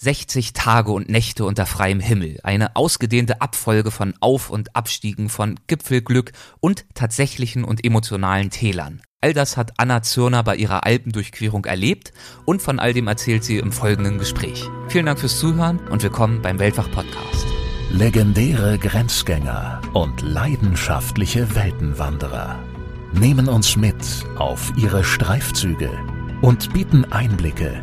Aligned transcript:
60 0.00 0.52
Tage 0.52 0.92
und 0.92 1.08
Nächte 1.08 1.44
unter 1.44 1.66
freiem 1.66 1.98
Himmel, 1.98 2.38
eine 2.44 2.76
ausgedehnte 2.76 3.40
Abfolge 3.40 3.90
von 3.90 4.14
Auf- 4.20 4.48
und 4.48 4.76
Abstiegen, 4.76 5.28
von 5.28 5.58
Gipfelglück 5.66 6.30
und 6.60 6.86
tatsächlichen 6.94 7.64
und 7.64 7.84
emotionalen 7.84 8.50
Tälern. 8.50 9.02
All 9.20 9.32
das 9.32 9.56
hat 9.56 9.72
Anna 9.78 10.02
Zürner 10.02 10.44
bei 10.44 10.54
ihrer 10.54 10.86
Alpendurchquerung 10.86 11.64
erlebt 11.64 12.12
und 12.44 12.62
von 12.62 12.78
all 12.78 12.92
dem 12.92 13.08
erzählt 13.08 13.42
sie 13.42 13.58
im 13.58 13.72
folgenden 13.72 14.18
Gespräch. 14.18 14.62
Vielen 14.86 15.06
Dank 15.06 15.18
fürs 15.18 15.40
Zuhören 15.40 15.80
und 15.88 16.00
willkommen 16.04 16.42
beim 16.42 16.60
Weltwach-Podcast. 16.60 17.46
Legendäre 17.90 18.78
Grenzgänger 18.78 19.80
und 19.94 20.22
leidenschaftliche 20.22 21.56
Weltenwanderer 21.56 22.56
nehmen 23.12 23.48
uns 23.48 23.74
mit 23.76 23.96
auf 24.36 24.72
ihre 24.76 25.02
Streifzüge 25.02 25.90
und 26.40 26.72
bieten 26.72 27.04
Einblicke 27.06 27.82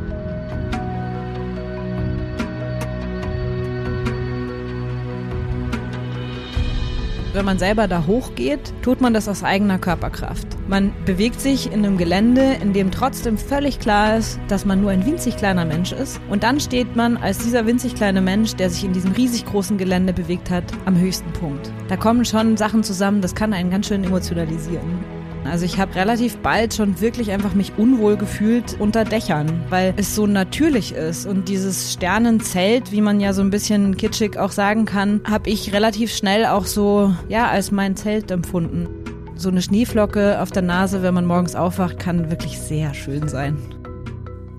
Wenn 7.33 7.45
man 7.45 7.59
selber 7.59 7.87
da 7.87 8.05
hochgeht, 8.07 8.73
tut 8.81 8.99
man 8.99 9.13
das 9.13 9.29
aus 9.29 9.41
eigener 9.41 9.79
Körperkraft. 9.79 10.47
Man 10.67 10.91
bewegt 11.05 11.39
sich 11.39 11.71
in 11.71 11.85
einem 11.85 11.97
Gelände, 11.97 12.57
in 12.61 12.73
dem 12.73 12.91
trotzdem 12.91 13.37
völlig 13.37 13.79
klar 13.79 14.17
ist, 14.17 14.37
dass 14.49 14.65
man 14.65 14.81
nur 14.81 14.91
ein 14.91 15.05
winzig 15.05 15.37
kleiner 15.37 15.63
Mensch 15.63 15.93
ist. 15.93 16.19
Und 16.29 16.43
dann 16.43 16.59
steht 16.59 16.97
man 16.97 17.15
als 17.15 17.37
dieser 17.37 17.65
winzig 17.65 17.95
kleine 17.95 18.19
Mensch, 18.19 18.55
der 18.55 18.69
sich 18.69 18.83
in 18.83 18.91
diesem 18.91 19.13
riesig 19.13 19.45
großen 19.45 19.77
Gelände 19.77 20.11
bewegt 20.11 20.49
hat, 20.49 20.65
am 20.83 20.99
höchsten 20.99 21.31
Punkt. 21.31 21.71
Da 21.87 21.95
kommen 21.95 22.25
schon 22.25 22.57
Sachen 22.57 22.83
zusammen, 22.83 23.21
das 23.21 23.33
kann 23.33 23.53
einen 23.53 23.71
ganz 23.71 23.87
schön 23.87 24.03
emotionalisieren. 24.03 25.20
Also 25.43 25.65
ich 25.65 25.79
habe 25.79 25.95
relativ 25.95 26.37
bald 26.37 26.73
schon 26.73 27.01
wirklich 27.01 27.31
einfach 27.31 27.53
mich 27.53 27.73
unwohl 27.77 28.15
gefühlt 28.15 28.79
unter 28.79 29.03
Dächern, 29.03 29.63
weil 29.69 29.93
es 29.97 30.15
so 30.15 30.27
natürlich 30.27 30.93
ist. 30.93 31.25
Und 31.25 31.49
dieses 31.49 31.93
Sternenzelt, 31.93 32.91
wie 32.91 33.01
man 33.01 33.19
ja 33.19 33.33
so 33.33 33.41
ein 33.41 33.49
bisschen 33.49 33.97
kitschig 33.97 34.37
auch 34.37 34.51
sagen 34.51 34.85
kann, 34.85 35.21
habe 35.29 35.49
ich 35.49 35.73
relativ 35.73 36.15
schnell 36.15 36.45
auch 36.45 36.65
so, 36.65 37.13
ja, 37.27 37.49
als 37.49 37.71
mein 37.71 37.95
Zelt 37.95 38.31
empfunden. 38.31 38.87
So 39.35 39.49
eine 39.49 39.61
Schneeflocke 39.61 40.39
auf 40.39 40.51
der 40.51 40.61
Nase, 40.61 41.01
wenn 41.01 41.13
man 41.13 41.25
morgens 41.25 41.55
aufwacht, 41.55 41.97
kann 41.97 42.29
wirklich 42.29 42.59
sehr 42.59 42.93
schön 42.93 43.27
sein. 43.27 43.57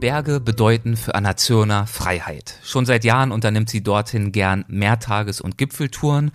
Berge 0.01 0.41
bedeuten 0.41 0.97
für 0.97 1.15
Anna 1.15 1.37
Zürner 1.37 1.87
Freiheit. 1.87 2.59
Schon 2.65 2.87
seit 2.87 3.05
Jahren 3.05 3.31
unternimmt 3.31 3.71
sie 3.71 3.85
dorthin 3.85 4.33
gern 4.33 4.65
Mehrtages- 4.67 5.41
und 5.41 5.59
Gipfeltouren, 5.59 6.33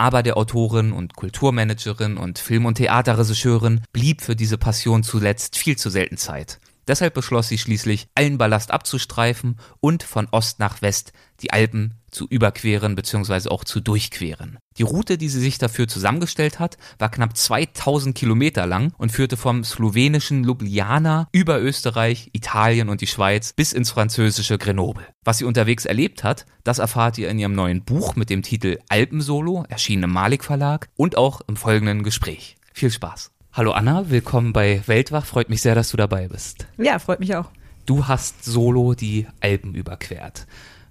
aber 0.00 0.22
der 0.22 0.38
Autorin 0.38 0.92
und 0.92 1.14
Kulturmanagerin 1.14 2.16
und 2.16 2.38
Film- 2.38 2.64
und 2.64 2.76
Theaterregisseurin 2.76 3.82
blieb 3.92 4.22
für 4.22 4.34
diese 4.34 4.56
Passion 4.56 5.02
zuletzt 5.02 5.58
viel 5.58 5.76
zu 5.76 5.90
selten 5.90 6.16
Zeit. 6.16 6.58
Deshalb 6.90 7.14
beschloss 7.14 7.46
sie 7.46 7.56
schließlich, 7.56 8.08
allen 8.16 8.36
Ballast 8.36 8.72
abzustreifen 8.72 9.60
und 9.78 10.02
von 10.02 10.26
Ost 10.32 10.58
nach 10.58 10.82
West 10.82 11.12
die 11.40 11.52
Alpen 11.52 11.94
zu 12.10 12.26
überqueren 12.26 12.96
bzw. 12.96 13.48
auch 13.48 13.62
zu 13.62 13.78
durchqueren. 13.78 14.58
Die 14.76 14.82
Route, 14.82 15.16
die 15.16 15.28
sie 15.28 15.38
sich 15.38 15.58
dafür 15.58 15.86
zusammengestellt 15.86 16.58
hat, 16.58 16.78
war 16.98 17.08
knapp 17.08 17.36
2000 17.36 18.16
Kilometer 18.16 18.66
lang 18.66 18.92
und 18.98 19.12
führte 19.12 19.36
vom 19.36 19.62
slowenischen 19.62 20.42
Ljubljana 20.42 21.28
über 21.30 21.60
Österreich, 21.60 22.30
Italien 22.32 22.88
und 22.88 23.02
die 23.02 23.06
Schweiz 23.06 23.52
bis 23.52 23.72
ins 23.72 23.92
französische 23.92 24.58
Grenoble. 24.58 25.06
Was 25.22 25.38
sie 25.38 25.44
unterwegs 25.44 25.84
erlebt 25.84 26.24
hat, 26.24 26.44
das 26.64 26.80
erfahrt 26.80 27.18
ihr 27.18 27.30
in 27.30 27.38
ihrem 27.38 27.54
neuen 27.54 27.84
Buch 27.84 28.16
mit 28.16 28.30
dem 28.30 28.42
Titel 28.42 28.78
Alpensolo, 28.88 29.64
erschienen 29.68 30.02
im 30.02 30.12
Malik 30.12 30.42
Verlag 30.42 30.88
und 30.96 31.16
auch 31.16 31.40
im 31.46 31.54
folgenden 31.54 32.02
Gespräch. 32.02 32.56
Viel 32.72 32.90
Spaß. 32.90 33.30
Hallo 33.52 33.72
Anna, 33.72 34.08
willkommen 34.08 34.52
bei 34.52 34.80
Weltwach. 34.86 35.24
Freut 35.24 35.50
mich 35.50 35.60
sehr, 35.60 35.74
dass 35.74 35.90
du 35.90 35.96
dabei 35.96 36.28
bist. 36.28 36.68
Ja, 36.78 37.00
freut 37.00 37.18
mich 37.18 37.34
auch. 37.34 37.46
Du 37.84 38.06
hast 38.06 38.44
solo 38.44 38.94
die 38.94 39.26
Alpen 39.40 39.74
überquert. 39.74 40.46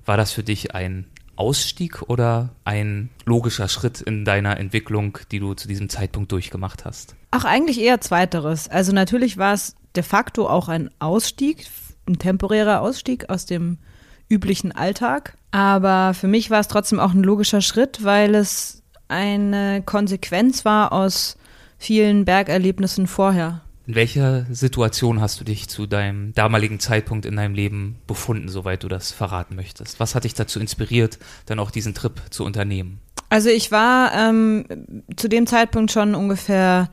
War 0.05 0.17
das 0.17 0.33
für 0.33 0.43
dich 0.43 0.75
ein 0.75 1.05
Ausstieg 1.37 2.01
oder 2.09 2.49
ein 2.65 3.11
logischer 3.23 3.69
Schritt 3.69 4.01
in 4.01 4.25
deiner 4.25 4.57
Entwicklung, 4.57 5.19
die 5.31 5.39
du 5.39 5.53
zu 5.53 5.69
diesem 5.69 5.87
Zeitpunkt 5.87 6.33
durchgemacht 6.33 6.83
hast? 6.83 7.15
Ach, 7.31 7.45
eigentlich 7.45 7.79
eher 7.79 8.01
zweiteres. 8.01 8.67
Also 8.67 8.91
natürlich 8.91 9.37
war 9.37 9.53
es 9.53 9.77
de 9.95 10.03
facto 10.03 10.49
auch 10.49 10.67
ein 10.67 10.89
Ausstieg, 10.99 11.65
ein 12.09 12.19
temporärer 12.19 12.81
Ausstieg 12.81 13.29
aus 13.29 13.45
dem 13.45 13.77
üblichen 14.27 14.73
Alltag. 14.73 15.37
Aber 15.51 16.13
für 16.13 16.27
mich 16.27 16.49
war 16.51 16.59
es 16.59 16.67
trotzdem 16.67 16.99
auch 16.99 17.13
ein 17.13 17.23
logischer 17.23 17.61
Schritt, 17.61 18.03
weil 18.03 18.35
es 18.35 18.83
eine 19.07 19.81
Konsequenz 19.85 20.65
war 20.65 20.91
aus 20.91 21.37
vielen 21.79 22.25
Bergerlebnissen 22.25 23.07
vorher. 23.07 23.61
In 23.87 23.95
welcher 23.95 24.45
Situation 24.51 25.19
hast 25.19 25.39
du 25.39 25.43
dich 25.43 25.67
zu 25.67 25.87
deinem 25.87 26.35
damaligen 26.35 26.79
Zeitpunkt 26.79 27.25
in 27.25 27.35
deinem 27.35 27.55
Leben 27.55 27.95
befunden, 28.05 28.47
soweit 28.47 28.83
du 28.83 28.87
das 28.87 29.11
verraten 29.11 29.55
möchtest? 29.55 29.99
Was 29.99 30.13
hat 30.13 30.25
dich 30.25 30.35
dazu 30.35 30.59
inspiriert, 30.59 31.17
dann 31.47 31.57
auch 31.57 31.71
diesen 31.71 31.95
Trip 31.95 32.21
zu 32.29 32.45
unternehmen? 32.45 32.99
Also 33.29 33.49
ich 33.49 33.71
war 33.71 34.13
ähm, 34.13 34.65
zu 35.15 35.27
dem 35.27 35.47
Zeitpunkt 35.47 35.91
schon 35.91 36.13
ungefähr 36.13 36.91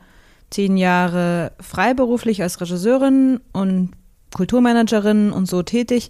zehn 0.49 0.77
Jahre 0.77 1.51
freiberuflich 1.59 2.41
als 2.41 2.59
Regisseurin 2.61 3.41
und 3.51 3.91
Kulturmanagerin 4.33 5.31
und 5.31 5.47
so 5.47 5.61
tätig. 5.61 6.09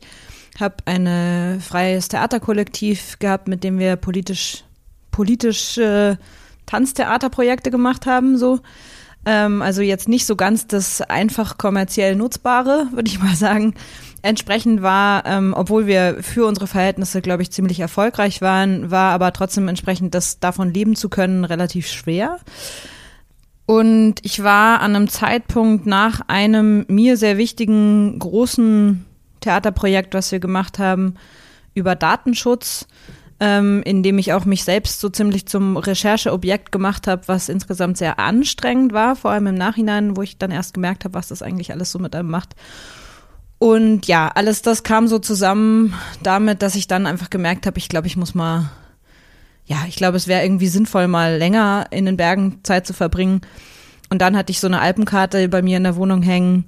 Habe 0.58 0.76
ein 0.86 1.60
freies 1.60 2.08
Theaterkollektiv 2.08 3.20
gehabt, 3.20 3.48
mit 3.48 3.64
dem 3.64 3.80
wir 3.80 3.96
politisch 3.98 4.64
politische 5.12 6.18
äh, 6.20 6.24
Tanztheaterprojekte 6.68 7.72
gemacht 7.72 8.06
haben, 8.06 8.38
so 8.38 8.60
ähm, 9.28 9.62
also 9.62 9.82
jetzt 9.82 10.08
nicht 10.08 10.26
so 10.26 10.38
ganz 10.38 10.68
das 10.68 11.02
einfach 11.02 11.58
kommerziell 11.58 12.16
Nutzbare, 12.16 12.88
würde 12.92 13.10
ich 13.10 13.20
mal 13.24 13.36
sagen. 13.36 13.74
Entsprechend 14.22 14.82
war, 14.82 15.26
ähm, 15.26 15.54
obwohl 15.56 15.86
wir 15.86 16.18
für 16.22 16.46
unsere 16.46 16.68
Verhältnisse, 16.68 17.22
glaube 17.22 17.44
ich, 17.44 17.52
ziemlich 17.52 17.80
erfolgreich 17.80 18.42
waren, 18.42 18.90
war 18.90 19.14
aber 19.14 19.34
trotzdem 19.34 19.68
entsprechend, 19.68 20.16
das 20.16 20.40
davon 20.40 20.74
leben 20.74 20.96
zu 20.96 21.10
können, 21.10 21.44
relativ 21.44 21.88
schwer. 21.88 22.40
Und 23.66 24.16
ich 24.24 24.42
war 24.44 24.80
an 24.80 24.96
einem 24.96 25.10
Zeitpunkt 25.10 25.86
nach 25.86 26.22
einem 26.28 26.86
mir 26.88 27.18
sehr 27.18 27.38
wichtigen 27.38 28.18
großen 28.18 29.06
Theaterprojekt, 29.42 30.14
was 30.14 30.32
wir 30.32 30.40
gemacht 30.40 30.80
haben, 30.80 31.16
über 31.74 31.96
Datenschutz, 31.96 32.88
ähm, 33.40 33.84
in 33.84 34.02
dem 34.02 34.18
ich 34.18 34.34
auch 34.34 34.46
mich 34.46 34.64
selbst 34.64 35.00
so 35.00 35.10
ziemlich 35.10 35.46
zum 35.46 35.78
Rechercheobjekt 35.78 36.72
gemacht 36.72 37.08
habe, 37.08 37.28
was 37.28 37.50
insgesamt 37.50 37.98
sehr 37.98 38.20
anstrengend 38.20 38.94
war, 38.94 39.16
vor 39.16 39.32
allem 39.32 39.48
im 39.48 39.56
Nachhinein, 39.56 40.18
wo 40.18 40.24
ich 40.24 40.38
dann 40.38 40.52
erst 40.52 40.74
gemerkt 40.74 41.06
habe, 41.06 41.14
was 41.14 41.28
das 41.28 41.42
eigentlich 41.42 41.72
alles 41.72 41.92
so 41.92 42.00
mit 42.00 42.16
einem 42.16 42.30
macht. 42.30 42.56
Und 43.60 44.08
ja, 44.08 44.32
alles 44.34 44.62
das 44.62 44.84
kam 44.84 45.08
so 45.08 45.20
zusammen 45.20 45.94
damit, 46.22 46.62
dass 46.62 46.76
ich 46.76 46.88
dann 46.88 47.08
einfach 47.08 47.30
gemerkt 47.30 47.66
habe, 47.66 47.78
ich 47.78 47.90
glaube, 47.90 48.08
ich 48.08 48.18
muss 48.18 48.36
mal, 48.36 48.70
ja, 49.66 49.78
ich 49.88 49.96
glaube, 49.96 50.18
es 50.18 50.28
wäre 50.28 50.44
irgendwie 50.44 50.68
sinnvoll, 50.68 51.08
mal 51.08 51.38
länger 51.38 51.88
in 51.92 52.06
den 52.06 52.18
Bergen 52.18 52.60
Zeit 52.64 52.86
zu 52.86 52.94
verbringen. 52.94 53.42
Und 54.10 54.22
dann 54.22 54.38
hatte 54.38 54.52
ich 54.52 54.60
so 54.60 54.68
eine 54.68 54.80
Alpenkarte 54.80 55.50
bei 55.50 55.62
mir 55.62 55.78
in 55.78 55.84
der 55.84 55.96
Wohnung 55.96 56.22
hängen, 56.22 56.66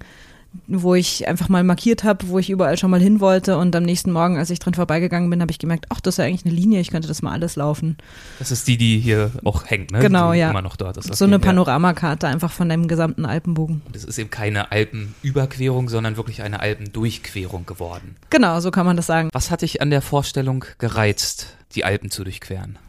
wo 0.68 0.96
ich 0.96 1.28
einfach 1.28 1.50
mal 1.50 1.64
markiert 1.64 2.04
habe, 2.04 2.28
wo 2.30 2.40
ich 2.40 2.50
überall 2.50 2.78
schon 2.78 2.90
mal 2.90 3.00
hin 3.00 3.20
wollte 3.20 3.58
und 3.58 3.76
am 3.76 3.84
nächsten 3.84 4.12
Morgen, 4.12 4.38
als 4.38 4.50
ich 4.50 4.60
dran 4.60 4.74
vorbeigegangen 4.74 5.30
bin, 5.30 5.42
habe 5.42 5.52
ich 5.52 5.60
gemerkt, 5.60 5.86
ach, 5.90 6.02
das 6.02 6.16
ist 6.16 6.18
ja 6.18 6.26
eigentlich 6.26 6.46
eine 6.46 6.54
Linie, 6.54 6.80
ich 6.80 6.90
könnte 6.90 7.08
das 7.08 7.22
mal 7.22 7.32
alles 7.32 7.56
laufen. 7.56 7.98
Das 8.40 8.52
ist 8.52 8.68
die, 8.68 8.78
die 8.78 9.00
hier 9.00 9.32
auch 9.44 9.66
hängt, 9.66 9.92
ne? 9.92 10.00
Genau, 10.00 10.34
die 10.34 10.40
ja. 10.40 10.50
Immer 10.50 10.62
noch 10.62 10.76
dort 10.76 10.98
ist. 10.98 11.14
So 11.16 11.26
eine 11.26 11.40
Panoramakarte 11.40 12.28
einfach 12.28 12.52
von 12.52 12.70
dem 12.70 12.88
gesamten 12.88 13.26
Alpenbogen. 13.26 13.82
Und 13.86 13.96
es 13.96 14.04
ist 14.04 14.18
eben 14.18 14.32
keine 14.32 14.72
Alpenüberquerung, 14.72 15.90
sondern 15.90 16.18
wirklich 16.18 16.42
eine 16.42 16.60
Alpendurchquerung 16.60 17.66
geworden. 17.66 18.16
Genau, 18.30 18.60
so 18.60 18.72
kann 18.72 18.86
man 18.86 18.98
das 18.98 19.06
sagen. 19.06 19.30
Was 19.34 19.52
hat 19.52 19.62
dich 19.62 19.82
an 19.82 19.92
der 19.92 20.02
Vorstellung 20.02 20.66
gereizt, 20.80 21.56
die 21.76 21.86
Alpen 21.86 22.10
zu 22.10 22.24
durchqueren? 22.24 22.80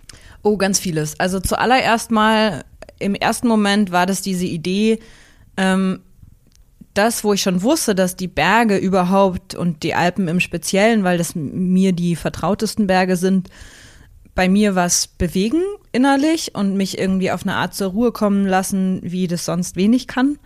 Oh, 0.43 0.57
ganz 0.57 0.79
vieles. 0.79 1.21
Also 1.21 1.41
zuallererst 1.41 2.11
mal, 2.11 2.65
im 2.99 3.15
ersten 3.15 3.49
Moment 3.49 3.93
war 3.93 4.07
das 4.07 4.23
diese 4.23 4.47
Idee, 4.47 5.01
ähm, 5.57 6.01
das, 7.01 7.25
wo 7.25 7.33
ich 7.33 7.41
schon 7.41 7.63
wusste, 7.63 7.95
dass 7.95 8.15
die 8.15 8.29
Berge 8.29 8.77
überhaupt 8.77 9.55
und 9.55 9.83
die 9.83 9.95
Alpen 9.95 10.29
im 10.29 10.39
Speziellen, 10.39 11.03
weil 11.03 11.17
das 11.17 11.35
mir 11.35 11.93
die 11.93 12.15
vertrautesten 12.15 12.87
Berge 12.87 13.17
sind, 13.17 13.49
bei 14.35 14.49
mir 14.49 14.75
was 14.75 15.07
bewegen 15.07 15.63
innerlich 15.93 16.55
und 16.55 16.77
mich 16.77 16.99
irgendwie 16.99 17.31
auf 17.31 17.43
eine 17.43 17.57
Art 17.57 17.75
zur 17.75 17.91
Ruhe 17.93 18.13
kommen 18.13 18.47
lassen, 18.47 19.01
wie 19.03 19.27
das 19.27 19.47
sonst 19.47 19.77
wenig 19.77 20.07
kann. 20.07 20.39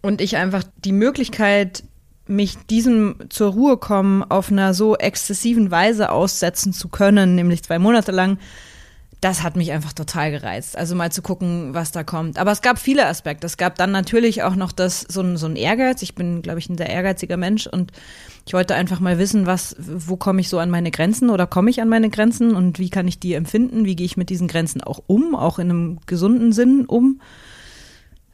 Und 0.00 0.20
ich 0.20 0.36
einfach 0.36 0.62
die 0.84 0.92
Möglichkeit, 0.92 1.82
mich 2.26 2.56
diesem 2.70 3.16
zur 3.28 3.52
Ruhe 3.52 3.76
kommen 3.76 4.22
auf 4.22 4.50
einer 4.50 4.74
so 4.74 4.96
exzessiven 4.96 5.70
Weise 5.72 6.10
aussetzen 6.10 6.72
zu 6.72 6.88
können, 6.88 7.34
nämlich 7.34 7.64
zwei 7.64 7.80
Monate 7.80 8.12
lang, 8.12 8.38
das 9.22 9.44
hat 9.44 9.54
mich 9.54 9.70
einfach 9.70 9.92
total 9.92 10.32
gereizt. 10.32 10.76
Also 10.76 10.96
mal 10.96 11.12
zu 11.12 11.22
gucken, 11.22 11.74
was 11.74 11.92
da 11.92 12.02
kommt. 12.02 12.38
Aber 12.38 12.50
es 12.50 12.60
gab 12.60 12.76
viele 12.76 13.06
Aspekte. 13.06 13.46
Es 13.46 13.56
gab 13.56 13.76
dann 13.76 13.92
natürlich 13.92 14.42
auch 14.42 14.56
noch 14.56 14.72
das, 14.72 15.02
so 15.02 15.20
ein, 15.20 15.36
so 15.36 15.46
ein 15.46 15.54
Ehrgeiz. 15.54 16.02
Ich 16.02 16.16
bin, 16.16 16.42
glaube 16.42 16.58
ich, 16.58 16.68
ein 16.68 16.76
sehr 16.76 16.90
ehrgeiziger 16.90 17.36
Mensch 17.36 17.68
und 17.68 17.92
ich 18.44 18.52
wollte 18.52 18.74
einfach 18.74 18.98
mal 18.98 19.20
wissen, 19.20 19.46
was, 19.46 19.76
wo 19.78 20.16
komme 20.16 20.40
ich 20.40 20.48
so 20.48 20.58
an 20.58 20.70
meine 20.70 20.90
Grenzen 20.90 21.30
oder 21.30 21.46
komme 21.46 21.70
ich 21.70 21.80
an 21.80 21.88
meine 21.88 22.10
Grenzen 22.10 22.56
und 22.56 22.80
wie 22.80 22.90
kann 22.90 23.06
ich 23.06 23.20
die 23.20 23.34
empfinden? 23.34 23.84
Wie 23.84 23.94
gehe 23.94 24.06
ich 24.06 24.16
mit 24.16 24.28
diesen 24.28 24.48
Grenzen 24.48 24.82
auch 24.82 25.00
um, 25.06 25.36
auch 25.36 25.60
in 25.60 25.70
einem 25.70 26.00
gesunden 26.06 26.52
Sinn 26.52 26.84
um? 26.86 27.20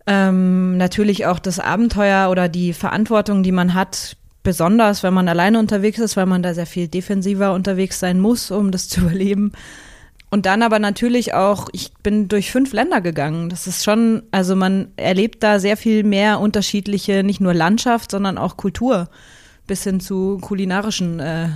Ähm, 0.06 0.78
natürlich 0.78 1.26
auch 1.26 1.38
das 1.38 1.60
Abenteuer 1.60 2.30
oder 2.30 2.48
die 2.48 2.72
Verantwortung, 2.72 3.42
die 3.42 3.52
man 3.52 3.74
hat, 3.74 4.16
besonders 4.42 5.02
wenn 5.02 5.12
man 5.12 5.28
alleine 5.28 5.58
unterwegs 5.58 5.98
ist, 5.98 6.16
weil 6.16 6.24
man 6.24 6.42
da 6.42 6.54
sehr 6.54 6.64
viel 6.64 6.88
defensiver 6.88 7.52
unterwegs 7.52 8.00
sein 8.00 8.20
muss, 8.20 8.50
um 8.50 8.70
das 8.70 8.88
zu 8.88 9.02
überleben. 9.02 9.52
Und 10.30 10.44
dann 10.44 10.62
aber 10.62 10.78
natürlich 10.78 11.32
auch, 11.32 11.68
ich 11.72 11.92
bin 12.02 12.28
durch 12.28 12.50
fünf 12.50 12.72
Länder 12.72 13.00
gegangen. 13.00 13.48
Das 13.48 13.66
ist 13.66 13.84
schon, 13.84 14.22
also 14.30 14.54
man 14.56 14.88
erlebt 14.96 15.42
da 15.42 15.58
sehr 15.58 15.76
viel 15.76 16.04
mehr 16.04 16.38
unterschiedliche, 16.40 17.22
nicht 17.22 17.40
nur 17.40 17.54
Landschaft, 17.54 18.10
sondern 18.10 18.36
auch 18.36 18.56
Kultur, 18.56 19.08
bis 19.66 19.84
hin 19.84 20.00
zu 20.00 20.38
kulinarischen 20.42 21.20
äh, 21.20 21.48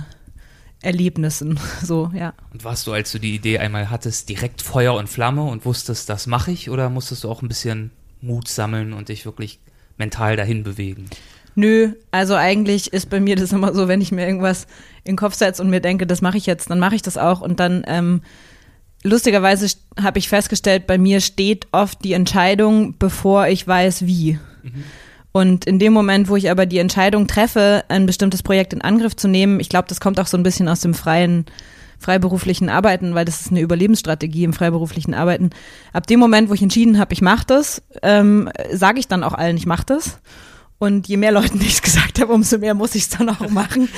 Erlebnissen. 0.81 1.59
So, 1.83 2.11
ja. 2.15 2.33
Und 2.51 2.63
warst 2.63 2.87
du, 2.87 2.93
als 2.93 3.11
du 3.11 3.19
die 3.19 3.35
Idee 3.35 3.59
einmal 3.59 3.89
hattest, 3.89 4.29
direkt 4.29 4.61
Feuer 4.61 4.95
und 4.95 5.07
Flamme 5.07 5.43
und 5.43 5.65
wusstest, 5.65 6.09
das 6.09 6.27
mache 6.27 6.51
ich, 6.51 6.69
oder 6.69 6.89
musstest 6.89 7.23
du 7.23 7.29
auch 7.29 7.41
ein 7.41 7.47
bisschen 7.47 7.91
Mut 8.21 8.47
sammeln 8.47 8.93
und 8.93 9.09
dich 9.09 9.25
wirklich 9.25 9.59
mental 9.97 10.35
dahin 10.35 10.63
bewegen? 10.63 11.09
Nö, 11.55 11.93
also 12.09 12.35
eigentlich 12.35 12.93
ist 12.93 13.09
bei 13.09 13.19
mir 13.19 13.35
das 13.35 13.51
immer 13.51 13.73
so, 13.75 13.87
wenn 13.87 14.01
ich 14.01 14.11
mir 14.11 14.25
irgendwas 14.25 14.63
in 15.03 15.13
den 15.13 15.17
Kopf 15.17 15.35
setze 15.35 15.61
und 15.61 15.69
mir 15.69 15.81
denke, 15.81 16.07
das 16.07 16.21
mache 16.21 16.37
ich 16.37 16.47
jetzt, 16.47 16.69
dann 16.69 16.79
mache 16.79 16.95
ich 16.95 17.03
das 17.03 17.17
auch 17.17 17.41
und 17.41 17.59
dann 17.59 17.83
ähm, 17.85 18.21
lustigerweise 19.03 19.67
habe 20.01 20.19
ich 20.19 20.29
festgestellt, 20.29 20.87
bei 20.87 20.97
mir 20.97 21.21
steht 21.21 21.67
oft 21.71 22.03
die 22.03 22.13
Entscheidung, 22.13 22.95
bevor 22.97 23.47
ich 23.47 23.67
weiß, 23.67 24.05
wie. 24.05 24.39
Mhm. 24.63 24.83
Und 25.31 25.65
in 25.65 25.79
dem 25.79 25.93
Moment, 25.93 26.29
wo 26.29 26.35
ich 26.35 26.51
aber 26.51 26.65
die 26.65 26.77
Entscheidung 26.77 27.27
treffe, 27.27 27.83
ein 27.89 28.05
bestimmtes 28.05 28.43
Projekt 28.43 28.71
in 28.71 28.81
Angriff 28.81 29.15
zu 29.15 29.27
nehmen, 29.27 29.59
ich 29.59 29.69
glaube, 29.69 29.87
das 29.87 29.99
kommt 29.99 30.19
auch 30.19 30.27
so 30.27 30.37
ein 30.37 30.43
bisschen 30.43 30.69
aus 30.69 30.81
dem 30.81 30.93
freien, 30.93 31.45
freiberuflichen 31.97 32.69
Arbeiten, 32.69 33.15
weil 33.15 33.25
das 33.25 33.41
ist 33.41 33.49
eine 33.49 33.61
Überlebensstrategie 33.61 34.43
im 34.43 34.53
freiberuflichen 34.53 35.15
Arbeiten. 35.15 35.49
Ab 35.91 36.05
dem 36.05 36.19
Moment, 36.19 36.49
wo 36.49 36.53
ich 36.53 36.61
entschieden 36.61 36.99
habe, 36.99 37.13
ich 37.13 37.21
mache 37.21 37.45
das, 37.47 37.81
ähm, 38.03 38.49
sage 38.71 38.99
ich 38.99 39.07
dann 39.07 39.23
auch 39.23 39.33
allen, 39.33 39.57
ich 39.57 39.65
mache 39.65 39.85
das. 39.87 40.19
Und 40.77 41.07
je 41.07 41.17
mehr 41.17 41.31
Leuten 41.31 41.59
ich 41.61 41.73
es 41.73 41.81
gesagt 41.81 42.19
habe, 42.21 42.31
umso 42.31 42.59
mehr 42.59 42.75
muss 42.75 42.93
ich 42.93 43.03
es 43.03 43.09
dann 43.09 43.29
auch 43.29 43.49
machen. 43.49 43.89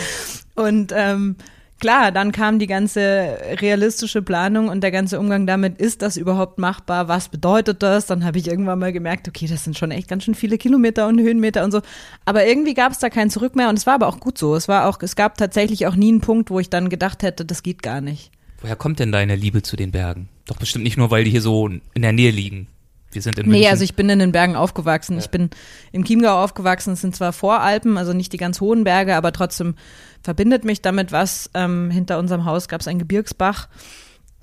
Und 0.55 0.93
ähm, 0.95 1.35
klar, 1.79 2.11
dann 2.11 2.31
kam 2.31 2.59
die 2.59 2.67
ganze 2.67 3.37
realistische 3.61 4.21
Planung 4.21 4.69
und 4.69 4.81
der 4.81 4.91
ganze 4.91 5.19
Umgang 5.19 5.45
damit, 5.47 5.79
ist 5.79 6.01
das 6.01 6.17
überhaupt 6.17 6.57
machbar? 6.57 7.07
Was 7.07 7.29
bedeutet 7.29 7.83
das? 7.83 8.05
Dann 8.05 8.23
habe 8.23 8.37
ich 8.37 8.47
irgendwann 8.47 8.79
mal 8.79 8.93
gemerkt, 8.93 9.27
okay, 9.27 9.47
das 9.47 9.63
sind 9.63 9.77
schon 9.77 9.91
echt 9.91 10.07
ganz 10.07 10.23
schön 10.23 10.35
viele 10.35 10.57
Kilometer 10.57 11.07
und 11.07 11.19
Höhenmeter 11.19 11.63
und 11.63 11.71
so. 11.71 11.81
Aber 12.25 12.45
irgendwie 12.45 12.73
gab 12.73 12.91
es 12.91 12.99
da 12.99 13.09
kein 13.09 13.29
Zurück 13.29 13.55
mehr 13.55 13.69
und 13.69 13.77
es 13.77 13.85
war 13.85 13.95
aber 13.95 14.07
auch 14.07 14.19
gut 14.19 14.37
so. 14.37 14.55
Es 14.55 14.67
war 14.67 14.87
auch, 14.87 14.99
es 15.01 15.15
gab 15.15 15.37
tatsächlich 15.37 15.87
auch 15.87 15.95
nie 15.95 16.09
einen 16.09 16.21
Punkt, 16.21 16.49
wo 16.49 16.59
ich 16.59 16.69
dann 16.69 16.89
gedacht 16.89 17.23
hätte, 17.23 17.45
das 17.45 17.63
geht 17.63 17.83
gar 17.83 18.01
nicht. 18.01 18.31
Woher 18.61 18.75
kommt 18.75 18.99
denn 18.99 19.11
deine 19.11 19.35
Liebe 19.35 19.61
zu 19.61 19.75
den 19.75 19.91
Bergen? 19.91 20.29
Doch 20.45 20.57
bestimmt 20.57 20.83
nicht 20.83 20.97
nur, 20.97 21.11
weil 21.11 21.23
die 21.23 21.31
hier 21.31 21.41
so 21.41 21.67
in 21.67 22.01
der 22.01 22.13
Nähe 22.13 22.31
liegen. 22.31 22.67
Wir 23.11 23.21
sind 23.21 23.39
in 23.39 23.45
München. 23.45 23.61
Nee, 23.61 23.69
also 23.69 23.83
ich 23.83 23.95
bin 23.95 24.09
in 24.09 24.19
den 24.19 24.31
Bergen 24.31 24.55
aufgewachsen. 24.55 25.13
Ja. 25.13 25.19
Ich 25.19 25.29
bin 25.29 25.49
im 25.91 26.03
Chiemgau 26.03 26.43
aufgewachsen. 26.43 26.93
Es 26.93 27.01
sind 27.01 27.15
zwar 27.15 27.33
Voralpen, 27.33 27.97
also 27.97 28.13
nicht 28.13 28.33
die 28.33 28.37
ganz 28.37 28.61
hohen 28.61 28.83
Berge, 28.83 29.15
aber 29.15 29.31
trotzdem 29.31 29.75
verbindet 30.25 30.65
mich 30.65 30.81
damit 30.81 31.11
was. 31.11 31.49
Ähm, 31.53 31.89
hinter 31.91 32.19
unserem 32.19 32.45
Haus 32.45 32.67
gab 32.67 32.81
es 32.81 32.87
einen 32.87 32.99
Gebirgsbach. 32.99 33.69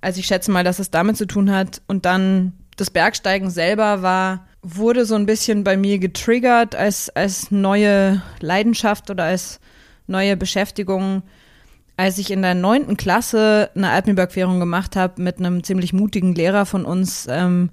Also 0.00 0.20
ich 0.20 0.26
schätze 0.26 0.50
mal, 0.50 0.64
dass 0.64 0.79
es 0.79 0.90
damit 0.90 1.17
zu 1.17 1.26
tun 1.26 1.50
hat. 1.50 1.82
Und 1.88 2.06
dann 2.06 2.52
das 2.76 2.90
Bergsteigen 2.90 3.50
selber 3.50 4.00
war, 4.00 4.46
wurde 4.62 5.05
so 5.05 5.17
ein 5.17 5.26
bisschen 5.26 5.64
bei 5.64 5.76
mir 5.76 5.99
getriggert 5.99 6.75
als, 6.75 7.11
als 7.11 7.50
neue 7.50 8.23
Leidenschaft 8.40 9.11
oder 9.11 9.25
als 9.25 9.61
neue 10.06 10.37
Beschäftigung. 10.37 11.25
Als 11.96 12.17
ich 12.19 12.31
in 12.31 12.43
der 12.43 12.55
neunten 12.55 12.96
Klasse 12.96 13.70
eine 13.75 13.90
Alpenüberquerung 13.90 14.61
gemacht 14.61 14.96
habe 14.96 15.20
mit 15.20 15.38
einem 15.38 15.62
ziemlich 15.62 15.93
mutigen 15.93 16.34
Lehrer 16.34 16.64
von 16.64 16.84
uns, 16.84 17.26
ähm, 17.29 17.70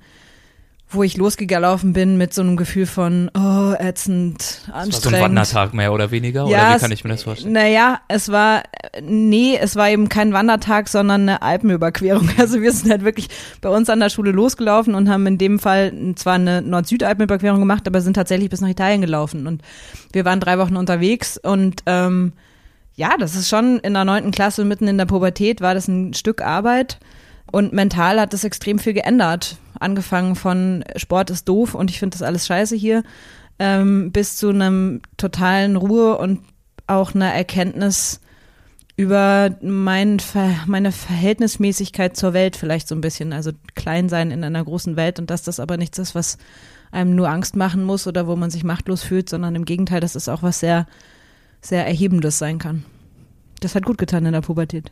wo 0.92 1.04
ich 1.04 1.18
losgelaufen 1.18 1.94
bin 1.94 2.18
mit 2.18 2.34
so 2.34 2.42
einem 2.42 2.58
Gefühl 2.58 2.88
von, 2.88 3.30
oh, 3.38 3.74
ätzend, 3.78 4.64
anstrengend. 4.72 4.94
Das 4.94 5.06
war 5.06 5.12
so 5.12 5.16
ein 5.16 5.22
Wandertag 5.22 5.74
mehr 5.76 5.94
oder 5.94 6.10
weniger? 6.10 6.48
Ja, 6.48 6.70
oder 6.70 6.76
wie 6.76 6.80
kann 6.80 6.92
ich 6.92 7.04
mir 7.04 7.12
das 7.12 7.24
vorstellen? 7.24 7.54
Naja, 7.54 8.02
es 8.08 8.30
war, 8.30 8.64
nee, 9.02 9.56
es 9.62 9.76
war 9.76 9.90
eben 9.90 10.10
kein 10.10 10.34
Wandertag, 10.34 10.90
sondern 10.90 11.22
eine 11.22 11.42
Alpenüberquerung. 11.42 12.30
Also 12.40 12.62
wir 12.62 12.72
sind 12.72 12.90
halt 12.90 13.04
wirklich 13.04 13.28
bei 13.62 13.70
uns 13.70 13.90
an 13.90 14.00
der 14.00 14.10
Schule 14.10 14.32
losgelaufen 14.32 14.96
und 14.96 15.10
haben 15.10 15.28
in 15.28 15.38
dem 15.38 15.60
Fall 15.60 15.92
zwar 16.16 16.36
eine 16.36 16.62
Nord-Süd-Alpenüberquerung 16.62 17.60
gemacht, 17.60 17.86
aber 17.86 18.02
sind 18.02 18.14
tatsächlich 18.14 18.50
bis 18.50 18.62
nach 18.62 18.70
Italien 18.70 19.02
gelaufen. 19.02 19.46
Und 19.46 19.62
wir 20.14 20.26
waren 20.26 20.40
drei 20.40 20.58
Wochen 20.58 20.78
unterwegs 20.78 21.38
und 21.38 21.84
ähm, 21.86 22.34
ja, 22.96 23.16
das 23.18 23.36
ist 23.36 23.50
schon 23.50 23.80
in 23.80 23.94
der 23.94 24.06
neunten 24.06 24.32
Klasse, 24.32 24.66
mitten 24.66 24.88
in 24.88 24.98
der 24.98 25.06
Pubertät, 25.06 25.62
war 25.62 25.74
das 25.74 25.88
ein 25.88 26.14
Stück 26.14 26.42
Arbeit. 26.42 27.00
Und 27.52 27.74
mental 27.74 28.20
hat 28.20 28.34
das 28.34 28.44
extrem 28.44 28.80
viel 28.80 28.94
geändert. 28.94 29.58
Angefangen 29.80 30.36
von 30.36 30.84
Sport 30.96 31.30
ist 31.30 31.48
doof 31.48 31.74
und 31.74 31.90
ich 31.90 32.00
finde 32.00 32.18
das 32.18 32.22
alles 32.22 32.46
scheiße 32.48 32.76
hier, 32.76 33.04
ähm, 33.58 34.12
bis 34.12 34.36
zu 34.36 34.50
einem 34.50 35.02
totalen 35.18 35.76
Ruhe 35.76 36.18
und 36.18 36.42
auch 36.88 37.16
einer 37.16 37.34
Erkenntnis 37.34 38.20
über 38.98 39.56
mein, 39.62 40.18
meine 40.66 40.92
Verhältnismäßigkeit 40.92 42.18
zur 42.18 42.34
Welt 42.34 42.58
vielleicht 42.58 42.88
so 42.88 42.96
ein 42.96 43.02
bisschen. 43.02 43.32
Also 43.32 43.52
klein 43.74 44.10
sein 44.10 44.30
in 44.30 44.44
einer 44.44 44.64
großen 44.64 44.98
Welt 44.98 45.20
und 45.20 45.30
dass 45.30 45.44
das 45.44 45.60
aber 45.60 45.78
nichts 45.78 45.98
ist, 46.00 46.16
was 46.16 46.38
einem 46.92 47.16
nur 47.16 47.30
Angst 47.30 47.56
machen 47.56 47.84
muss 47.84 48.08
oder 48.08 48.28
wo 48.28 48.36
man 48.36 48.50
sich 48.50 48.64
machtlos 48.64 49.04
fühlt, 49.04 49.30
sondern 49.30 49.56
im 49.56 49.64
Gegenteil, 49.66 50.02
dass 50.02 50.16
es 50.16 50.28
auch 50.28 50.44
was 50.44 50.60
sehr, 50.60 50.86
sehr 51.62 51.88
Erhebendes 51.88 52.40
sein 52.40 52.58
kann. 52.58 52.84
Das 53.62 53.76
hat 53.76 53.86
gut 53.86 53.98
getan 53.98 54.26
in 54.26 54.34
der 54.34 54.42
Pubertät. 54.42 54.92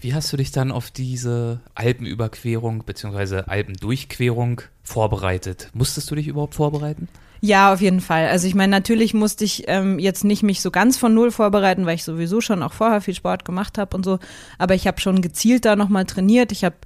Wie 0.00 0.14
hast 0.14 0.32
du 0.32 0.36
dich 0.36 0.52
dann 0.52 0.70
auf 0.70 0.90
diese 0.90 1.60
Alpenüberquerung 1.74 2.84
bzw. 2.84 3.42
Alpendurchquerung 3.46 4.62
vorbereitet? 4.82 5.70
Musstest 5.72 6.10
du 6.10 6.14
dich 6.14 6.28
überhaupt 6.28 6.54
vorbereiten? 6.54 7.08
Ja, 7.40 7.72
auf 7.72 7.80
jeden 7.80 8.00
Fall. 8.00 8.28
Also 8.28 8.46
ich 8.46 8.54
meine, 8.54 8.70
natürlich 8.70 9.14
musste 9.14 9.44
ich 9.44 9.64
ähm, 9.68 9.98
jetzt 9.98 10.24
nicht 10.24 10.42
mich 10.42 10.60
so 10.60 10.70
ganz 10.70 10.96
von 10.96 11.14
null 11.14 11.30
vorbereiten, 11.30 11.86
weil 11.86 11.94
ich 11.94 12.04
sowieso 12.04 12.40
schon 12.40 12.62
auch 12.62 12.72
vorher 12.72 13.00
viel 13.00 13.14
Sport 13.14 13.44
gemacht 13.44 13.78
habe 13.78 13.96
und 13.96 14.04
so. 14.04 14.18
Aber 14.58 14.74
ich 14.74 14.86
habe 14.86 15.00
schon 15.00 15.22
gezielt 15.22 15.64
da 15.64 15.76
nochmal 15.76 16.04
trainiert. 16.04 16.50
Ich 16.50 16.64
habe 16.64 16.76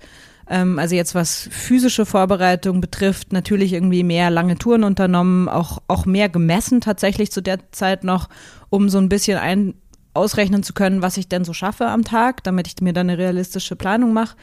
ähm, 0.48 0.78
also 0.78 0.94
jetzt 0.94 1.14
was 1.14 1.48
physische 1.50 2.04
Vorbereitung 2.04 2.80
betrifft, 2.80 3.32
natürlich 3.32 3.72
irgendwie 3.72 4.02
mehr 4.02 4.30
lange 4.30 4.58
Touren 4.58 4.84
unternommen, 4.84 5.48
auch, 5.48 5.78
auch 5.88 6.04
mehr 6.04 6.28
gemessen 6.28 6.80
tatsächlich 6.80 7.32
zu 7.32 7.40
der 7.40 7.58
Zeit 7.72 8.04
noch, 8.04 8.28
um 8.68 8.88
so 8.88 8.98
ein 8.98 9.08
bisschen 9.08 9.38
ein, 9.38 9.74
ausrechnen 10.14 10.62
zu 10.62 10.72
können, 10.72 11.02
was 11.02 11.16
ich 11.16 11.28
denn 11.28 11.44
so 11.44 11.52
schaffe 11.52 11.86
am 11.86 12.04
Tag, 12.04 12.44
damit 12.44 12.66
ich 12.66 12.80
mir 12.80 12.92
dann 12.92 13.08
eine 13.08 13.18
realistische 13.18 13.76
Planung 13.76 14.12
mache. 14.12 14.36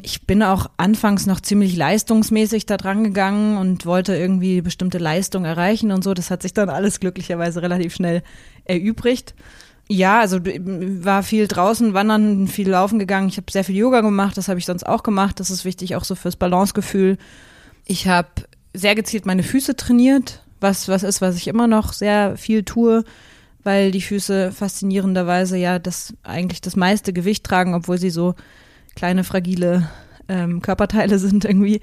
Ich 0.00 0.26
bin 0.26 0.42
auch 0.44 0.70
anfangs 0.76 1.26
noch 1.26 1.40
ziemlich 1.40 1.74
leistungsmäßig 1.76 2.66
da 2.66 2.76
dran 2.76 3.02
gegangen 3.02 3.56
und 3.58 3.84
wollte 3.84 4.14
irgendwie 4.14 4.60
bestimmte 4.60 4.98
Leistung 4.98 5.44
erreichen 5.44 5.90
und 5.90 6.04
so. 6.04 6.14
Das 6.14 6.30
hat 6.30 6.42
sich 6.42 6.54
dann 6.54 6.68
alles 6.68 7.00
glücklicherweise 7.00 7.62
relativ 7.62 7.94
schnell 7.94 8.22
erübrigt. 8.64 9.34
Ja, 9.88 10.20
also 10.20 10.38
war 10.44 11.22
viel 11.22 11.48
draußen 11.48 11.94
wandern, 11.94 12.46
viel 12.46 12.68
laufen 12.68 12.98
gegangen. 12.98 13.28
Ich 13.28 13.38
habe 13.38 13.50
sehr 13.50 13.64
viel 13.64 13.76
Yoga 13.76 14.02
gemacht, 14.02 14.36
das 14.36 14.48
habe 14.48 14.60
ich 14.60 14.66
sonst 14.66 14.86
auch 14.86 15.02
gemacht. 15.02 15.40
Das 15.40 15.50
ist 15.50 15.64
wichtig 15.64 15.96
auch 15.96 16.04
so 16.04 16.14
fürs 16.14 16.36
Balancegefühl. 16.36 17.16
Ich 17.86 18.06
habe 18.06 18.28
sehr 18.74 18.94
gezielt 18.94 19.26
meine 19.26 19.42
Füße 19.42 19.74
trainiert, 19.74 20.44
was 20.60 20.88
was 20.88 21.02
ist, 21.02 21.20
was 21.20 21.36
ich 21.36 21.48
immer 21.48 21.66
noch 21.66 21.92
sehr 21.92 22.36
viel 22.36 22.62
tue 22.62 23.02
weil 23.68 23.90
die 23.90 24.00
Füße 24.00 24.50
faszinierenderweise 24.50 25.58
ja 25.58 25.78
das 25.78 26.14
eigentlich 26.22 26.62
das 26.62 26.74
meiste 26.74 27.12
Gewicht 27.12 27.44
tragen, 27.44 27.74
obwohl 27.74 27.98
sie 27.98 28.08
so 28.08 28.34
kleine 28.96 29.24
fragile 29.24 29.90
ähm, 30.26 30.62
Körperteile 30.62 31.18
sind 31.18 31.44
irgendwie. 31.44 31.82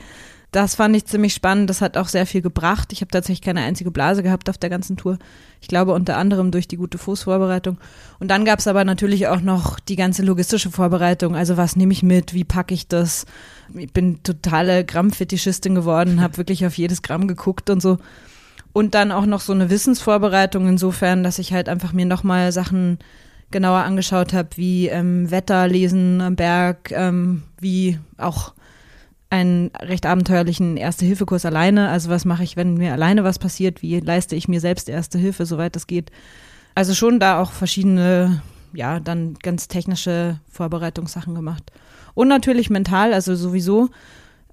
Das 0.50 0.74
fand 0.74 0.96
ich 0.96 1.06
ziemlich 1.06 1.36
spannend. 1.36 1.70
Das 1.70 1.82
hat 1.82 1.96
auch 1.96 2.08
sehr 2.08 2.26
viel 2.26 2.42
gebracht. 2.42 2.92
Ich 2.92 3.02
habe 3.02 3.12
tatsächlich 3.12 3.44
keine 3.44 3.62
einzige 3.62 3.92
Blase 3.92 4.24
gehabt 4.24 4.50
auf 4.50 4.58
der 4.58 4.72
ganzen 4.72 4.98
Tour. 4.98 5.20
Ich 5.62 5.68
glaube 5.68 5.94
unter 5.94 6.18
anderem 6.18 6.50
durch 6.50 6.68
die 6.68 6.78
gute 6.78 6.98
Fußvorbereitung. 6.98 7.78
Und 8.20 8.30
dann 8.30 8.46
gab 8.46 8.58
es 8.58 8.68
aber 8.68 8.84
natürlich 8.84 9.28
auch 9.28 9.42
noch 9.42 9.80
die 9.80 9.96
ganze 9.96 10.24
logistische 10.24 10.72
Vorbereitung. 10.72 11.36
Also 11.36 11.56
was 11.56 11.76
nehme 11.76 11.94
ich 11.94 12.02
mit? 12.02 12.34
Wie 12.34 12.46
packe 12.46 12.74
ich 12.74 12.88
das? 12.88 13.28
Ich 13.76 13.94
bin 13.94 14.24
totale 14.24 14.86
Grammfetischistin 14.86 15.76
geworden, 15.76 16.20
habe 16.20 16.38
wirklich 16.38 16.66
auf 16.66 16.80
jedes 16.80 17.04
Gramm 17.04 17.28
geguckt 17.28 17.70
und 17.70 17.80
so. 17.80 18.00
Und 18.76 18.94
dann 18.94 19.14
auch 19.14 19.26
noch 19.26 19.40
so 19.40 19.54
eine 19.54 19.70
Wissensvorbereitung 19.70 20.68
insofern, 20.68 21.24
dass 21.24 21.40
ich 21.40 21.54
halt 21.54 21.70
einfach 21.70 21.94
mir 21.94 22.06
nochmal 22.06 22.52
Sachen 22.52 23.00
genauer 23.50 23.86
angeschaut 23.86 24.34
habe, 24.34 24.50
wie 24.58 24.90
ähm, 24.90 25.32
Wetter 25.32 25.66
lesen 25.70 26.20
am 26.20 26.36
Berg, 26.36 26.92
ähm, 26.92 27.44
wie 27.58 28.00
auch 28.18 28.54
einen 29.30 29.72
recht 29.82 30.06
abenteuerlichen 30.06 30.76
Erste-Hilfe-Kurs 30.76 31.46
alleine. 31.46 31.88
Also 31.88 32.10
was 32.10 32.26
mache 32.26 32.44
ich, 32.44 32.58
wenn 32.58 32.74
mir 32.74 32.92
alleine 32.92 33.24
was 33.24 33.40
passiert? 33.40 33.82
Wie 33.82 33.98
leiste 34.02 34.36
ich 34.36 34.50
mir 34.50 34.60
selbst 34.60 34.90
Erste 34.90 35.20
Hilfe, 35.20 35.46
soweit 35.46 35.78
das 35.78 35.88
geht? 35.88 36.12
Also 36.76 36.94
schon 36.94 37.22
da 37.22 37.42
auch 37.42 37.54
verschiedene, 37.54 38.42
ja, 38.74 39.00
dann 39.00 39.36
ganz 39.36 39.70
technische 39.70 40.42
Vorbereitungssachen 40.52 41.34
gemacht. 41.34 41.72
Und 42.14 42.28
natürlich 42.28 42.70
mental, 42.70 43.14
also 43.14 43.36
sowieso 43.36 43.90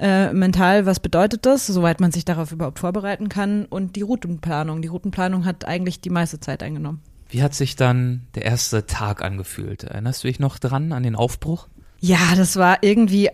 äh, 0.03 0.33
mental, 0.33 0.85
was 0.85 0.99
bedeutet 0.99 1.47
das, 1.47 1.69
soweit 1.69 2.01
man 2.01 2.11
sich 2.11 2.25
darauf 2.25 2.51
überhaupt 2.51 2.81
vorbereiten 2.81 3.29
kann. 3.29 3.67
Und 3.67 3.95
die 3.95 4.03
Routenplanung. 4.03 4.83
Die 4.83 4.89
Routenplanung 4.89 5.45
hat 5.45 5.65
eigentlich 5.65 6.01
die 6.01 6.11
meiste 6.11 6.41
Zeit 6.41 6.65
eingenommen. 6.65 7.01
Wie 7.29 7.41
hat 7.41 7.55
sich 7.55 7.77
dann 7.77 8.23
der 8.35 8.45
erste 8.45 8.85
Tag 8.85 9.23
angefühlt? 9.23 9.85
Erinnerst 9.85 10.25
du 10.25 10.29
dich 10.29 10.41
noch 10.41 10.59
dran 10.59 10.93
an 10.93 11.05
den 11.05 11.15
Aufbruch? 11.15 11.69
Ja, 12.01 12.35
das 12.37 12.57
war 12.57 12.79
irgendwie, 12.83 13.31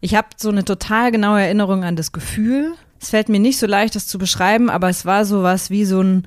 ich 0.00 0.14
habe 0.14 0.28
so 0.38 0.48
eine 0.48 0.64
total 0.64 1.12
genaue 1.12 1.42
Erinnerung 1.42 1.84
an 1.84 1.94
das 1.94 2.10
Gefühl. 2.10 2.72
Es 2.98 3.10
fällt 3.10 3.28
mir 3.28 3.38
nicht 3.38 3.58
so 3.58 3.66
leicht, 3.66 3.94
das 3.94 4.06
zu 4.06 4.18
beschreiben, 4.18 4.70
aber 4.70 4.88
es 4.88 5.04
war 5.04 5.26
sowas 5.26 5.68
wie 5.68 5.84
so 5.84 6.00
ein, 6.00 6.26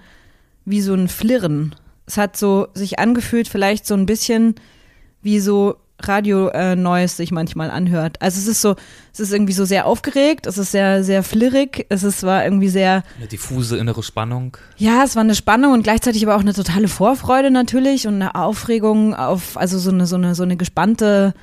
wie 0.63 0.81
so 0.81 0.93
ein 0.93 1.07
Flirren. 1.07 1.75
Es 2.05 2.17
hat 2.17 2.37
so 2.37 2.67
sich 2.75 2.99
angefühlt, 2.99 3.47
vielleicht 3.47 3.87
so 3.87 3.95
ein 3.95 4.05
bisschen 4.05 4.55
wie 5.23 5.39
so 5.39 5.77
Radio-Noise 6.07 7.15
sich 7.15 7.31
manchmal 7.31 7.71
anhört. 7.71 8.21
Also 8.21 8.39
es 8.39 8.47
ist 8.47 8.61
so, 8.61 8.75
es 9.13 9.19
ist 9.19 9.31
irgendwie 9.31 9.53
so 9.53 9.65
sehr 9.65 9.85
aufgeregt, 9.85 10.47
es 10.47 10.57
ist 10.57 10.71
sehr, 10.71 11.03
sehr 11.03 11.23
flirrig, 11.23 11.85
es 11.89 12.03
ist, 12.03 12.23
war 12.23 12.43
irgendwie 12.43 12.69
sehr. 12.69 13.03
Eine 13.17 13.27
diffuse 13.27 13.77
innere 13.77 14.03
Spannung. 14.03 14.57
Ja, 14.77 15.03
es 15.03 15.15
war 15.15 15.23
eine 15.23 15.35
Spannung 15.35 15.73
und 15.73 15.83
gleichzeitig 15.83 16.23
aber 16.25 16.35
auch 16.35 16.41
eine 16.41 16.53
totale 16.53 16.87
Vorfreude 16.87 17.51
natürlich 17.51 18.07
und 18.07 18.15
eine 18.15 18.35
Aufregung 18.35 19.13
auf, 19.15 19.57
also 19.57 19.79
so 19.79 19.91
eine, 19.91 20.05
so 20.05 20.15
eine, 20.15 20.35
so 20.35 20.43
eine 20.43 20.57
gespannte, 20.57 21.33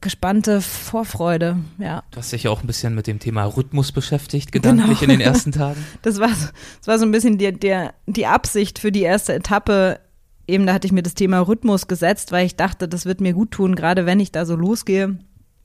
gespannte 0.00 0.60
Vorfreude, 0.60 1.56
ja. 1.78 2.02
Du 2.10 2.18
hast 2.18 2.32
dich 2.32 2.42
ja 2.42 2.50
auch 2.50 2.62
ein 2.62 2.66
bisschen 2.66 2.94
mit 2.94 3.06
dem 3.06 3.18
Thema 3.18 3.44
Rhythmus 3.44 3.92
beschäftigt, 3.92 4.52
gedanklich 4.52 5.00
genau. 5.00 5.12
in 5.12 5.18
den 5.18 5.20
ersten 5.20 5.52
Tagen. 5.52 5.84
Das 6.02 6.18
war, 6.18 6.28
das 6.28 6.86
war 6.86 6.98
so 6.98 7.06
ein 7.06 7.12
bisschen 7.12 7.38
die, 7.38 7.52
der, 7.52 7.94
die 8.06 8.26
Absicht 8.26 8.78
für 8.78 8.92
die 8.92 9.02
erste 9.02 9.32
Etappe, 9.32 10.00
eben 10.50 10.66
da 10.66 10.74
hatte 10.74 10.86
ich 10.86 10.92
mir 10.92 11.02
das 11.02 11.14
Thema 11.14 11.40
Rhythmus 11.40 11.88
gesetzt, 11.88 12.32
weil 12.32 12.46
ich 12.46 12.56
dachte, 12.56 12.88
das 12.88 13.06
wird 13.06 13.20
mir 13.20 13.32
gut 13.32 13.52
tun, 13.52 13.74
gerade 13.74 14.06
wenn 14.06 14.20
ich 14.20 14.32
da 14.32 14.44
so 14.44 14.56
losgehe. 14.56 15.18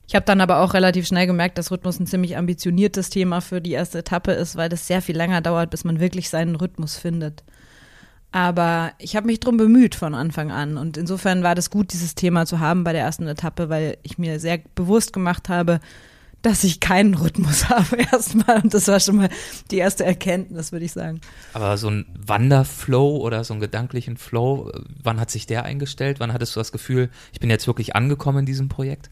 Ich 0.08 0.14
habe 0.14 0.24
dann 0.24 0.40
aber 0.40 0.60
auch 0.60 0.74
relativ 0.74 1.06
schnell 1.06 1.26
gemerkt, 1.26 1.58
dass 1.58 1.72
Rhythmus 1.72 1.98
ein 1.98 2.06
ziemlich 2.06 2.36
ambitioniertes 2.36 3.10
Thema 3.10 3.40
für 3.40 3.60
die 3.60 3.72
erste 3.72 3.98
Etappe 3.98 4.32
ist, 4.32 4.56
weil 4.56 4.68
das 4.68 4.86
sehr 4.86 5.02
viel 5.02 5.16
länger 5.16 5.40
dauert, 5.40 5.70
bis 5.70 5.84
man 5.84 5.98
wirklich 5.98 6.30
seinen 6.30 6.54
Rhythmus 6.54 6.96
findet. 6.96 7.42
Aber 8.30 8.92
ich 8.98 9.16
habe 9.16 9.26
mich 9.26 9.40
drum 9.40 9.56
bemüht 9.56 9.94
von 9.94 10.14
Anfang 10.14 10.52
an 10.52 10.76
und 10.76 10.96
insofern 10.96 11.42
war 11.42 11.54
das 11.54 11.70
gut, 11.70 11.92
dieses 11.92 12.14
Thema 12.14 12.46
zu 12.46 12.60
haben 12.60 12.84
bei 12.84 12.92
der 12.92 13.02
ersten 13.02 13.26
Etappe, 13.26 13.68
weil 13.68 13.98
ich 14.02 14.18
mir 14.18 14.38
sehr 14.38 14.58
bewusst 14.74 15.12
gemacht 15.12 15.48
habe, 15.48 15.80
dass 16.46 16.62
ich 16.62 16.78
keinen 16.78 17.14
Rhythmus 17.14 17.68
habe 17.68 17.96
erstmal. 17.96 18.62
Und 18.62 18.72
das 18.72 18.86
war 18.86 19.00
schon 19.00 19.16
mal 19.16 19.28
die 19.70 19.78
erste 19.78 20.04
Erkenntnis, 20.04 20.70
würde 20.70 20.84
ich 20.84 20.92
sagen. 20.92 21.20
Aber 21.52 21.76
so 21.76 21.90
ein 21.90 22.06
Wanderflow 22.24 23.16
oder 23.16 23.42
so 23.42 23.52
einen 23.52 23.60
gedanklichen 23.60 24.16
Flow, 24.16 24.70
wann 25.02 25.18
hat 25.18 25.30
sich 25.30 25.46
der 25.46 25.64
eingestellt? 25.64 26.20
Wann 26.20 26.32
hattest 26.32 26.54
du 26.54 26.60
das 26.60 26.70
Gefühl, 26.70 27.10
ich 27.32 27.40
bin 27.40 27.50
jetzt 27.50 27.66
wirklich 27.66 27.96
angekommen 27.96 28.40
in 28.40 28.46
diesem 28.46 28.68
Projekt? 28.68 29.10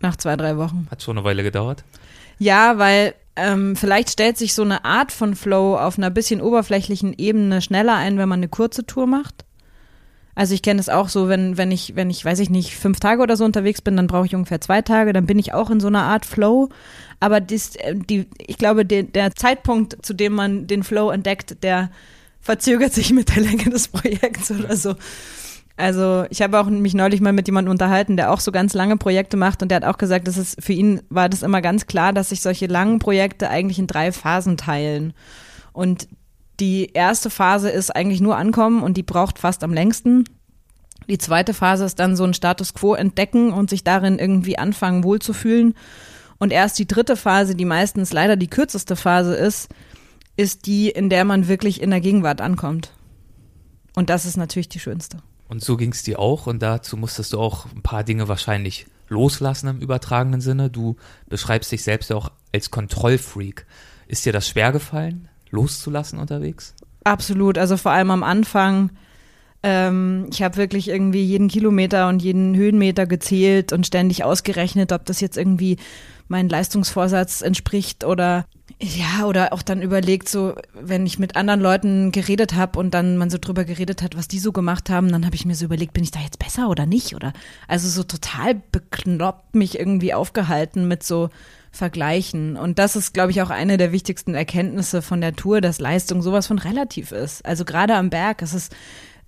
Nach 0.00 0.16
zwei, 0.16 0.36
drei 0.36 0.56
Wochen. 0.56 0.88
Hat 0.90 1.02
schon 1.02 1.18
eine 1.18 1.26
Weile 1.26 1.42
gedauert? 1.42 1.84
Ja, 2.38 2.78
weil 2.78 3.14
ähm, 3.36 3.76
vielleicht 3.76 4.10
stellt 4.10 4.38
sich 4.38 4.54
so 4.54 4.62
eine 4.62 4.84
Art 4.84 5.12
von 5.12 5.36
Flow 5.36 5.76
auf 5.76 5.98
einer 5.98 6.10
bisschen 6.10 6.40
oberflächlichen 6.40 7.14
Ebene 7.18 7.60
schneller 7.60 7.96
ein, 7.96 8.16
wenn 8.16 8.28
man 8.28 8.40
eine 8.40 8.48
kurze 8.48 8.86
Tour 8.86 9.06
macht. 9.06 9.45
Also 10.36 10.52
ich 10.52 10.60
kenne 10.60 10.78
es 10.78 10.90
auch 10.90 11.08
so, 11.08 11.28
wenn, 11.30 11.56
wenn 11.56 11.72
ich, 11.72 11.96
wenn 11.96 12.10
ich, 12.10 12.22
weiß 12.22 12.40
ich 12.40 12.50
nicht, 12.50 12.76
fünf 12.76 13.00
Tage 13.00 13.22
oder 13.22 13.38
so 13.38 13.44
unterwegs 13.46 13.80
bin, 13.80 13.96
dann 13.96 14.06
brauche 14.06 14.26
ich 14.26 14.34
ungefähr 14.34 14.60
zwei 14.60 14.82
Tage, 14.82 15.14
dann 15.14 15.24
bin 15.24 15.38
ich 15.38 15.54
auch 15.54 15.70
in 15.70 15.80
so 15.80 15.86
einer 15.86 16.02
Art 16.02 16.26
Flow. 16.26 16.68
Aber 17.20 17.40
dies, 17.40 17.76
äh, 17.76 17.94
die, 17.96 18.26
ich 18.46 18.58
glaube, 18.58 18.84
der, 18.84 19.04
der 19.04 19.34
Zeitpunkt, 19.34 20.04
zu 20.04 20.12
dem 20.12 20.34
man 20.34 20.66
den 20.66 20.82
Flow 20.82 21.10
entdeckt, 21.10 21.62
der 21.62 21.90
verzögert 22.38 22.92
sich 22.92 23.14
mit 23.14 23.34
der 23.34 23.42
Länge 23.42 23.70
des 23.70 23.88
Projekts 23.88 24.50
oder 24.50 24.76
so. 24.76 24.94
Also 25.78 26.26
ich 26.28 26.42
habe 26.42 26.60
auch 26.60 26.66
mich 26.66 26.92
neulich 26.92 27.22
mal 27.22 27.32
mit 27.32 27.48
jemandem 27.48 27.70
unterhalten, 27.70 28.18
der 28.18 28.30
auch 28.30 28.40
so 28.40 28.52
ganz 28.52 28.74
lange 28.74 28.98
Projekte 28.98 29.38
macht 29.38 29.62
und 29.62 29.70
der 29.70 29.76
hat 29.76 29.84
auch 29.84 29.98
gesagt, 29.98 30.28
dass 30.28 30.36
es 30.36 30.54
für 30.58 30.74
ihn 30.74 31.00
war 31.08 31.30
das 31.30 31.42
immer 31.42 31.62
ganz 31.62 31.86
klar, 31.86 32.12
dass 32.12 32.28
sich 32.28 32.42
solche 32.42 32.66
langen 32.66 32.98
Projekte 32.98 33.48
eigentlich 33.48 33.78
in 33.78 33.86
drei 33.86 34.12
Phasen 34.12 34.58
teilen. 34.58 35.14
Und 35.72 36.08
die 36.60 36.92
erste 36.92 37.30
Phase 37.30 37.70
ist 37.70 37.94
eigentlich 37.94 38.20
nur 38.20 38.36
ankommen 38.36 38.82
und 38.82 38.96
die 38.96 39.02
braucht 39.02 39.38
fast 39.38 39.62
am 39.62 39.72
längsten. 39.72 40.24
Die 41.08 41.18
zweite 41.18 41.54
Phase 41.54 41.84
ist 41.84 41.98
dann 41.98 42.16
so 42.16 42.24
ein 42.24 42.34
Status 42.34 42.74
quo 42.74 42.94
entdecken 42.94 43.52
und 43.52 43.70
sich 43.70 43.84
darin 43.84 44.18
irgendwie 44.18 44.58
anfangen 44.58 45.04
wohlzufühlen. 45.04 45.74
Und 46.38 46.52
erst 46.52 46.78
die 46.78 46.88
dritte 46.88 47.16
Phase, 47.16 47.54
die 47.54 47.64
meistens 47.64 48.12
leider 48.12 48.36
die 48.36 48.48
kürzeste 48.48 48.96
Phase 48.96 49.34
ist, 49.34 49.68
ist 50.36 50.66
die, 50.66 50.90
in 50.90 51.08
der 51.08 51.24
man 51.24 51.48
wirklich 51.48 51.80
in 51.80 51.90
der 51.90 52.00
Gegenwart 52.00 52.40
ankommt. 52.40 52.92
Und 53.94 54.10
das 54.10 54.26
ist 54.26 54.36
natürlich 54.36 54.68
die 54.68 54.80
schönste. 54.80 55.18
Und 55.48 55.62
so 55.62 55.76
ging 55.76 55.92
es 55.92 56.02
dir 56.02 56.18
auch 56.18 56.46
und 56.46 56.60
dazu 56.60 56.96
musstest 56.96 57.32
du 57.32 57.40
auch 57.40 57.66
ein 57.66 57.82
paar 57.82 58.04
Dinge 58.04 58.28
wahrscheinlich 58.28 58.86
loslassen 59.08 59.68
im 59.68 59.80
übertragenen 59.80 60.40
Sinne. 60.40 60.70
Du 60.70 60.96
beschreibst 61.28 61.70
dich 61.72 61.84
selbst 61.84 62.12
auch 62.12 62.32
als 62.52 62.70
Kontrollfreak. 62.70 63.64
Ist 64.08 64.26
dir 64.26 64.32
das 64.32 64.48
schwer 64.48 64.72
gefallen? 64.72 65.28
Loszulassen 65.50 66.18
unterwegs? 66.18 66.74
Absolut, 67.04 67.58
also 67.58 67.76
vor 67.76 67.92
allem 67.92 68.10
am 68.10 68.22
Anfang. 68.22 68.90
Ähm, 69.62 70.26
ich 70.30 70.42
habe 70.42 70.56
wirklich 70.56 70.88
irgendwie 70.88 71.24
jeden 71.24 71.48
Kilometer 71.48 72.08
und 72.08 72.20
jeden 72.20 72.54
Höhenmeter 72.54 73.06
gezählt 73.06 73.72
und 73.72 73.86
ständig 73.86 74.24
ausgerechnet, 74.24 74.92
ob 74.92 75.04
das 75.06 75.20
jetzt 75.20 75.36
irgendwie 75.36 75.76
meinen 76.28 76.48
Leistungsvorsatz 76.48 77.42
entspricht 77.42 78.04
oder 78.04 78.46
ja, 78.78 79.24
oder 79.24 79.54
auch 79.54 79.62
dann 79.62 79.80
überlegt, 79.80 80.28
so, 80.28 80.54
wenn 80.74 81.06
ich 81.06 81.18
mit 81.18 81.34
anderen 81.34 81.60
Leuten 81.60 82.12
geredet 82.12 82.54
habe 82.54 82.78
und 82.78 82.92
dann 82.92 83.16
man 83.16 83.30
so 83.30 83.38
drüber 83.38 83.64
geredet 83.64 84.02
hat, 84.02 84.16
was 84.16 84.28
die 84.28 84.38
so 84.38 84.52
gemacht 84.52 84.90
haben, 84.90 85.10
dann 85.10 85.24
habe 85.24 85.34
ich 85.34 85.46
mir 85.46 85.54
so 85.54 85.64
überlegt, 85.64 85.94
bin 85.94 86.04
ich 86.04 86.10
da 86.10 86.20
jetzt 86.20 86.38
besser 86.38 86.68
oder 86.68 86.84
nicht? 86.84 87.14
Oder 87.14 87.32
also 87.68 87.88
so 87.88 88.02
total 88.02 88.60
bekloppt 88.72 89.54
mich 89.54 89.78
irgendwie 89.78 90.12
aufgehalten 90.12 90.88
mit 90.88 91.02
so 91.02 91.30
vergleichen. 91.70 92.58
Und 92.58 92.78
das 92.78 92.96
ist, 92.96 93.14
glaube 93.14 93.30
ich, 93.30 93.40
auch 93.40 93.48
eine 93.48 93.78
der 93.78 93.92
wichtigsten 93.92 94.34
Erkenntnisse 94.34 95.00
von 95.00 95.22
der 95.22 95.34
Tour, 95.34 95.62
dass 95.62 95.80
Leistung 95.80 96.20
sowas 96.20 96.46
von 96.46 96.58
relativ 96.58 97.12
ist. 97.12 97.46
Also 97.46 97.64
gerade 97.64 97.94
am 97.94 98.10
Berg 98.10 98.42
ist 98.42 98.52
es, 98.52 98.68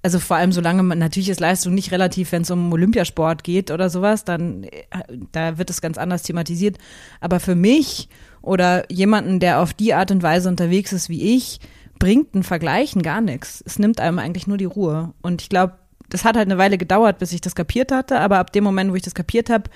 also 0.03 0.19
vor 0.19 0.37
allem 0.37 0.53
solange 0.53 0.83
man, 0.83 0.99
natürlich 0.99 1.31
ist 1.31 1.41
Leistung 1.41 1.73
nicht 1.73 1.91
relativ, 1.91 2.33
wenn 2.33 2.43
es 2.43 2.51
um 2.51 2.71
Olympiasport 2.71 3.45
geht 3.45 3.71
oder 3.71 3.89
sowas, 3.89 4.25
dann, 4.25 4.65
äh, 4.65 4.85
da 5.33 5.57
wird 5.57 5.71
es 5.71 5.81
ganz 5.81 5.97
anders 5.97 6.23
thematisiert. 6.23 6.77
Aber 7.21 7.41
für 7.41 7.55
mich 7.55 8.11
oder 8.49 8.91
jemanden, 8.91 9.41
der 9.41 9.61
auf 9.61 9.75
die 9.75 9.95
Art 9.95 10.11
und 10.11 10.23
Weise 10.23 10.49
unterwegs 10.49 10.93
ist 10.93 11.09
wie 11.09 11.37
ich, 11.37 11.61
bringt 11.99 12.35
ein 12.35 12.43
Vergleichen 12.43 13.03
gar 13.03 13.21
nichts. 13.21 13.63
Es 13.67 13.79
nimmt 13.79 14.01
einem 14.01 14.19
eigentlich 14.19 14.47
nur 14.47 14.57
die 14.57 14.65
Ruhe. 14.65 15.13
Und 15.21 15.43
ich 15.43 15.49
glaube, 15.49 15.75
das 16.09 16.25
hat 16.25 16.37
halt 16.37 16.49
eine 16.49 16.59
Weile 16.59 16.79
gedauert, 16.79 17.19
bis 17.19 17.33
ich 17.33 17.41
das 17.41 17.55
kapiert 17.55 17.93
hatte, 17.93 18.19
aber 18.19 18.39
ab 18.39 18.53
dem 18.53 18.65
Moment, 18.65 18.91
wo 18.91 18.95
ich 18.95 19.03
das 19.03 19.15
kapiert 19.15 19.51
habe, 19.51 19.71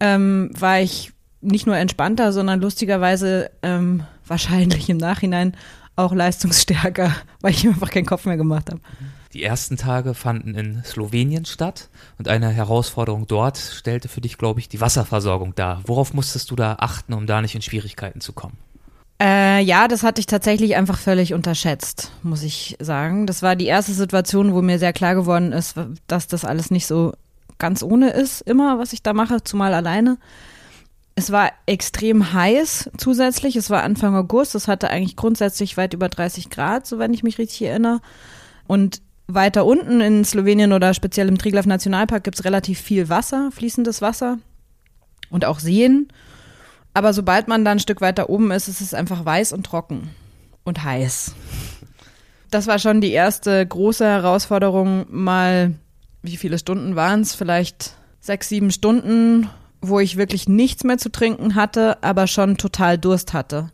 ähm, 0.00 0.50
war 0.58 0.80
ich 0.80 1.12
nicht 1.42 1.66
nur 1.66 1.76
entspannter, 1.76 2.32
sondern 2.32 2.60
lustigerweise 2.60 3.50
ähm, 3.62 4.04
wahrscheinlich 4.26 4.88
im 4.88 4.96
Nachhinein 4.96 5.56
auch 5.94 6.14
leistungsstärker, 6.14 7.14
weil 7.40 7.52
ich 7.52 7.66
einfach 7.66 7.90
keinen 7.90 8.06
Kopf 8.06 8.24
mehr 8.24 8.36
gemacht 8.36 8.70
habe. 8.70 8.80
Die 9.34 9.42
ersten 9.42 9.78
Tage 9.78 10.12
fanden 10.12 10.54
in 10.54 10.84
Slowenien 10.84 11.46
statt 11.46 11.88
und 12.18 12.28
eine 12.28 12.50
Herausforderung 12.50 13.26
dort 13.26 13.56
stellte 13.56 14.08
für 14.08 14.20
dich, 14.20 14.36
glaube 14.36 14.60
ich, 14.60 14.68
die 14.68 14.80
Wasserversorgung 14.80 15.54
dar. 15.54 15.80
Worauf 15.86 16.12
musstest 16.12 16.50
du 16.50 16.56
da 16.56 16.76
achten, 16.78 17.14
um 17.14 17.26
da 17.26 17.40
nicht 17.40 17.54
in 17.54 17.62
Schwierigkeiten 17.62 18.20
zu 18.20 18.34
kommen? 18.34 18.58
Äh, 19.22 19.62
ja, 19.62 19.88
das 19.88 20.02
hatte 20.02 20.20
ich 20.20 20.26
tatsächlich 20.26 20.76
einfach 20.76 20.98
völlig 20.98 21.32
unterschätzt, 21.32 22.10
muss 22.22 22.42
ich 22.42 22.76
sagen. 22.80 23.26
Das 23.26 23.40
war 23.40 23.56
die 23.56 23.66
erste 23.66 23.92
Situation, 23.92 24.52
wo 24.52 24.60
mir 24.60 24.78
sehr 24.78 24.92
klar 24.92 25.14
geworden 25.14 25.52
ist, 25.52 25.76
dass 26.08 26.26
das 26.26 26.44
alles 26.44 26.70
nicht 26.70 26.86
so 26.86 27.14
ganz 27.58 27.82
ohne 27.82 28.10
ist, 28.10 28.42
immer, 28.42 28.78
was 28.78 28.92
ich 28.92 29.02
da 29.02 29.12
mache, 29.14 29.44
zumal 29.44 29.72
alleine. 29.72 30.18
Es 31.14 31.30
war 31.30 31.52
extrem 31.66 32.32
heiß 32.32 32.90
zusätzlich. 32.98 33.56
Es 33.56 33.70
war 33.70 33.82
Anfang 33.82 34.16
August. 34.16 34.54
Es 34.54 34.66
hatte 34.66 34.90
eigentlich 34.90 35.16
grundsätzlich 35.16 35.76
weit 35.76 35.94
über 35.94 36.08
30 36.08 36.50
Grad, 36.50 36.86
so 36.86 36.98
wenn 36.98 37.14
ich 37.14 37.22
mich 37.22 37.38
richtig 37.38 37.62
erinnere. 37.62 38.00
Und 38.66 39.02
weiter 39.26 39.64
unten 39.64 40.00
in 40.00 40.24
Slowenien 40.24 40.72
oder 40.72 40.94
speziell 40.94 41.28
im 41.28 41.38
Triglav 41.38 41.66
Nationalpark 41.66 42.24
gibt 42.24 42.38
es 42.38 42.44
relativ 42.44 42.80
viel 42.80 43.08
Wasser, 43.08 43.50
fließendes 43.52 44.02
Wasser 44.02 44.38
und 45.30 45.44
auch 45.44 45.58
Seen. 45.58 46.08
Aber 46.94 47.12
sobald 47.14 47.48
man 47.48 47.64
dann 47.64 47.78
ein 47.78 47.80
Stück 47.80 48.00
weiter 48.00 48.28
oben 48.28 48.50
ist, 48.50 48.68
ist 48.68 48.80
es 48.80 48.94
einfach 48.94 49.24
weiß 49.24 49.52
und 49.52 49.64
trocken 49.64 50.10
und 50.64 50.84
heiß. 50.84 51.34
Das 52.50 52.66
war 52.66 52.78
schon 52.78 53.00
die 53.00 53.12
erste 53.12 53.66
große 53.66 54.04
Herausforderung, 54.04 55.06
mal, 55.08 55.74
wie 56.22 56.36
viele 56.36 56.58
Stunden 56.58 56.96
waren 56.96 57.22
es? 57.22 57.34
Vielleicht 57.34 57.94
sechs, 58.20 58.50
sieben 58.50 58.70
Stunden 58.70 59.48
wo 59.82 59.98
ich 59.98 60.16
wirklich 60.16 60.48
nichts 60.48 60.84
mehr 60.84 60.96
zu 60.96 61.10
trinken 61.10 61.56
hatte, 61.56 62.02
aber 62.02 62.28
schon 62.28 62.56
total 62.56 62.96
Durst 62.96 63.34
hatte. 63.34 63.70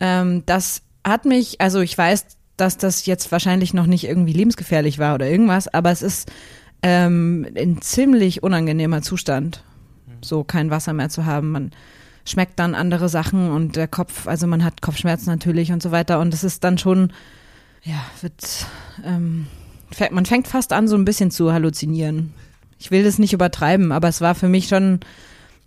Ähm, 0.00 0.42
das 0.46 0.82
hat 1.06 1.26
mich, 1.26 1.60
also 1.60 1.80
ich 1.80 1.96
weiß, 1.96 2.38
dass 2.56 2.78
das 2.78 3.06
jetzt 3.06 3.32
wahrscheinlich 3.32 3.74
noch 3.74 3.86
nicht 3.86 4.04
irgendwie 4.04 4.32
lebensgefährlich 4.32 4.98
war 4.98 5.14
oder 5.14 5.28
irgendwas, 5.28 5.68
aber 5.68 5.90
es 5.90 6.02
ist 6.02 6.30
ähm, 6.82 7.46
ein 7.56 7.80
ziemlich 7.80 8.42
unangenehmer 8.42 9.02
Zustand, 9.02 9.62
so 10.20 10.44
kein 10.44 10.70
Wasser 10.70 10.92
mehr 10.92 11.08
zu 11.08 11.24
haben. 11.26 11.50
Man 11.52 11.70
schmeckt 12.24 12.58
dann 12.58 12.74
andere 12.74 13.08
Sachen 13.08 13.50
und 13.50 13.76
der 13.76 13.88
Kopf, 13.88 14.26
also 14.26 14.46
man 14.46 14.64
hat 14.64 14.82
Kopfschmerzen 14.82 15.30
natürlich 15.30 15.72
und 15.72 15.82
so 15.82 15.90
weiter 15.90 16.20
und 16.20 16.34
es 16.34 16.44
ist 16.44 16.64
dann 16.64 16.78
schon, 16.78 17.12
ja, 17.84 18.04
wird, 18.20 18.66
ähm, 19.04 19.46
man 20.10 20.26
fängt 20.26 20.48
fast 20.48 20.72
an, 20.72 20.88
so 20.88 20.96
ein 20.96 21.04
bisschen 21.04 21.30
zu 21.30 21.52
halluzinieren 21.52 22.34
ich 22.78 22.90
will 22.90 23.04
das 23.04 23.18
nicht 23.18 23.32
übertreiben, 23.32 23.92
aber 23.92 24.08
es 24.08 24.20
war 24.20 24.34
für 24.34 24.48
mich 24.48 24.68
schon 24.68 25.00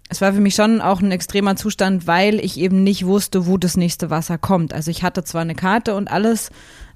es 0.09 0.21
war 0.21 0.33
für 0.33 0.41
mich 0.41 0.55
schon 0.55 0.81
auch 0.81 1.01
ein 1.01 1.11
extremer 1.11 1.55
Zustand, 1.55 2.07
weil 2.07 2.39
ich 2.39 2.59
eben 2.59 2.83
nicht 2.83 3.05
wusste, 3.05 3.45
wo 3.45 3.57
das 3.57 3.77
nächste 3.77 4.09
Wasser 4.09 4.39
kommt. 4.39 4.73
Also 4.73 4.89
ich 4.89 5.03
hatte 5.03 5.23
zwar 5.23 5.41
eine 5.41 5.53
Karte 5.53 5.95
und 5.95 6.09
alles, 6.11 6.49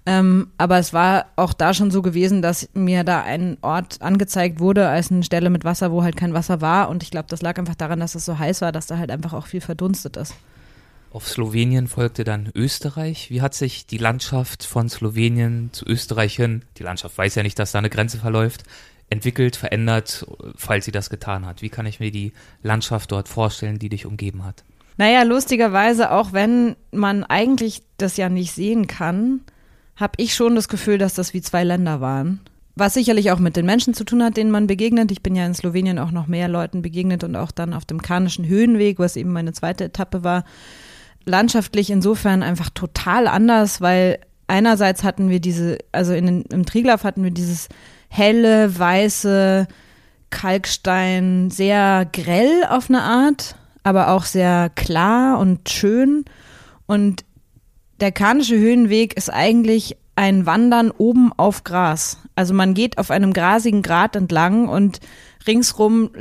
ähm, 0.06 0.50
aber 0.58 0.80
es 0.80 0.94
war 0.94 1.28
auch 1.36 1.54
da 1.54 1.76
schon 1.76 1.92
so 1.92 2.02
gewesen, 2.02 2.42
dass 2.42 2.70
mir 2.74 3.04
da 3.04 3.22
ein 3.22 3.58
Ort 3.62 4.02
angezeigt 4.02 4.60
wurde 4.60 4.90
als 4.90 5.12
eine 5.12 5.24
Stelle 5.24 5.52
mit 5.52 5.64
Wasser, 5.64 5.92
wo 5.92 6.04
halt 6.04 6.18
kein 6.18 6.34
Wasser 6.34 6.60
war. 6.60 6.90
Und 6.90 7.04
ich 7.04 7.12
glaube, 7.12 7.28
das 7.30 7.44
lag 7.44 7.58
einfach 7.58 7.76
daran, 7.76 8.00
dass 8.00 8.16
es 8.16 8.26
so 8.26 8.38
heiß 8.38 8.62
war, 8.62 8.72
dass 8.72 8.88
da 8.88 8.98
halt 8.98 9.12
einfach 9.12 9.34
auch 9.34 9.46
viel 9.46 9.62
verdunstet 9.62 10.18
ist. 10.18 10.34
Auf 11.12 11.28
Slowenien 11.28 11.88
folgte 11.88 12.24
dann 12.24 12.50
Österreich. 12.56 13.30
Wie 13.30 13.44
hat 13.44 13.54
sich 13.54 13.86
die 13.86 14.00
Landschaft 14.00 14.66
von 14.66 14.90
Slowenien 14.90 15.70
zu 15.72 15.86
Österreich 15.86 16.36
hin, 16.36 16.64
die 16.80 16.84
Landschaft 16.84 17.16
weiß 17.16 17.36
ja 17.36 17.44
nicht, 17.44 17.60
dass 17.60 17.72
da 17.72 17.78
eine 17.78 17.92
Grenze 17.92 18.18
verläuft, 18.18 18.64
entwickelt, 19.10 19.56
verändert, 19.56 20.26
falls 20.56 20.86
sie 20.86 20.92
das 20.92 21.10
getan 21.10 21.46
hat? 21.46 21.62
Wie 21.62 21.70
kann 21.70 21.86
ich 21.86 22.00
mir 22.00 22.12
die 22.12 22.34
Landschaft 22.62 23.12
dort 23.12 23.30
vorstellen, 23.30 23.80
die 23.80 23.90
dich 23.90 24.06
umgeben 24.06 24.44
hat? 24.44 24.64
Naja, 24.98 25.24
lustigerweise, 25.24 26.12
auch 26.12 26.34
wenn 26.34 26.76
man 26.92 27.24
eigentlich 27.24 27.82
das 27.98 28.18
ja 28.18 28.30
nicht 28.30 28.54
sehen 28.54 28.88
kann, 28.88 29.42
habe 29.96 30.14
ich 30.18 30.36
schon 30.36 30.56
das 30.56 30.68
Gefühl, 30.68 30.98
dass 30.98 31.14
das 31.14 31.34
wie 31.34 31.42
zwei 31.42 31.64
Länder 31.64 32.02
waren. 32.02 32.40
Was 32.76 32.96
sicherlich 32.96 33.32
auch 33.32 33.40
mit 33.40 33.56
den 33.56 33.68
Menschen 33.68 33.94
zu 33.94 34.04
tun 34.04 34.24
hat, 34.24 34.36
denen 34.36 34.50
man 34.50 34.66
begegnet. 34.66 35.12
Ich 35.12 35.22
bin 35.22 35.36
ja 35.36 35.46
in 35.46 35.54
Slowenien 35.54 36.00
auch 36.00 36.12
noch 36.12 36.26
mehr 36.26 36.48
Leuten 36.48 36.82
begegnet 36.82 37.24
und 37.24 37.36
auch 37.36 37.52
dann 37.52 37.74
auf 37.74 37.86
dem 37.86 38.02
Karnischen 38.02 38.48
Höhenweg, 38.48 38.98
was 38.98 39.16
eben 39.16 39.32
meine 39.32 39.54
zweite 39.54 39.86
Etappe 39.86 40.24
war. 40.24 40.44
Landschaftlich 41.26 41.92
insofern 41.92 42.42
einfach 42.42 42.72
total 42.72 43.28
anders, 43.28 43.80
weil 43.80 44.20
einerseits 44.48 45.04
hatten 45.04 45.30
wir 45.30 45.40
diese, 45.40 45.78
also 45.92 46.14
in, 46.14 46.44
im 46.44 46.66
Triglav 46.66 47.04
hatten 47.04 47.24
wir 47.24 47.32
dieses 47.32 47.70
helle, 48.14 48.78
weiße 48.78 49.68
Kalkstein, 50.30 51.50
sehr 51.50 52.08
grell 52.12 52.64
auf 52.70 52.90
eine 52.90 53.02
Art, 53.02 53.56
aber 53.82 54.10
auch 54.10 54.26
sehr 54.26 54.70
klar 54.76 55.40
und 55.40 55.70
schön. 55.70 56.26
Und 56.86 57.26
der 58.00 58.12
Karnische 58.12 58.56
Höhenweg 58.56 59.18
ist 59.18 59.32
eigentlich 59.32 59.98
ein 60.16 60.46
Wandern 60.46 60.92
oben 60.92 61.34
auf 61.38 61.64
Gras. 61.64 62.20
Also 62.36 62.54
man 62.54 62.76
geht 62.76 63.00
auf 63.00 63.10
einem 63.10 63.34
grasigen 63.34 63.82
Grat 63.82 64.16
entlang 64.16 64.70
und 64.70 65.00
ringsrum 65.48 66.12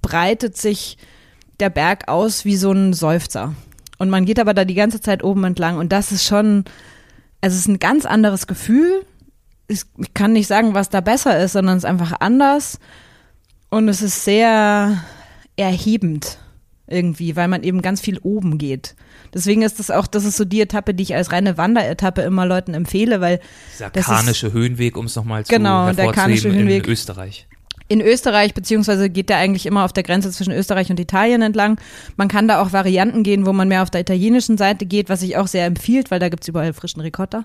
breitet 0.00 0.56
sich 0.56 0.96
der 1.60 1.68
Berg 1.68 2.08
aus 2.08 2.46
wie 2.46 2.56
so 2.56 2.72
ein 2.72 2.94
Seufzer. 2.94 3.54
Und 3.98 4.08
man 4.08 4.24
geht 4.24 4.40
aber 4.40 4.54
da 4.54 4.64
die 4.64 4.74
ganze 4.74 5.02
Zeit 5.02 5.22
oben 5.22 5.44
entlang 5.44 5.76
und 5.76 5.92
das 5.92 6.10
ist 6.10 6.24
schon, 6.24 6.64
also 7.42 7.54
es 7.54 7.60
ist 7.60 7.68
ein 7.68 7.80
ganz 7.80 8.06
anderes 8.06 8.46
Gefühl 8.46 9.04
ich 9.68 9.84
kann 10.14 10.32
nicht 10.32 10.46
sagen, 10.46 10.74
was 10.74 10.88
da 10.88 11.00
besser 11.00 11.38
ist, 11.38 11.52
sondern 11.52 11.76
es 11.76 11.84
ist 11.84 11.90
einfach 11.90 12.14
anders. 12.20 12.80
Und 13.70 13.88
es 13.88 14.00
ist 14.00 14.24
sehr 14.24 15.04
erhebend 15.56 16.38
irgendwie, 16.86 17.36
weil 17.36 17.48
man 17.48 17.62
eben 17.62 17.82
ganz 17.82 18.00
viel 18.00 18.18
oben 18.18 18.56
geht. 18.56 18.96
Deswegen 19.34 19.60
ist 19.60 19.78
das 19.78 19.90
auch, 19.90 20.06
das 20.06 20.24
ist 20.24 20.38
so 20.38 20.46
die 20.46 20.62
Etappe, 20.62 20.94
die 20.94 21.02
ich 21.02 21.14
als 21.14 21.32
reine 21.32 21.58
Wanderetappe 21.58 22.22
immer 22.22 22.46
Leuten 22.46 22.72
empfehle, 22.72 23.20
weil 23.20 23.40
dieser 23.74 23.90
karnische 23.90 24.54
Höhenweg, 24.54 24.96
um 24.96 25.04
es 25.04 25.14
nochmal 25.14 25.44
zu 25.44 25.52
genau, 25.52 25.92
der 25.92 26.12
karnische 26.12 26.50
Höhenweg 26.50 26.86
in 26.86 26.90
Österreich. 26.90 27.46
In 27.90 28.00
Österreich, 28.00 28.54
beziehungsweise 28.54 29.10
geht 29.10 29.28
der 29.28 29.38
eigentlich 29.38 29.66
immer 29.66 29.84
auf 29.84 29.92
der 29.92 30.02
Grenze 30.02 30.30
zwischen 30.30 30.52
Österreich 30.52 30.90
und 30.90 31.00
Italien 31.00 31.42
entlang. 31.42 31.78
Man 32.16 32.28
kann 32.28 32.48
da 32.48 32.60
auch 32.60 32.72
Varianten 32.72 33.22
gehen, 33.22 33.46
wo 33.46 33.52
man 33.52 33.68
mehr 33.68 33.82
auf 33.82 33.90
der 33.90 34.02
italienischen 34.02 34.58
Seite 34.58 34.86
geht, 34.86 35.08
was 35.08 35.22
ich 35.22 35.36
auch 35.36 35.46
sehr 35.46 35.66
empfiehlt, 35.66 36.10
weil 36.10 36.20
da 36.20 36.28
gibt's 36.28 36.48
überall 36.48 36.72
frischen 36.72 37.00
Ricotta. 37.00 37.44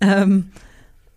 Ähm, 0.00 0.50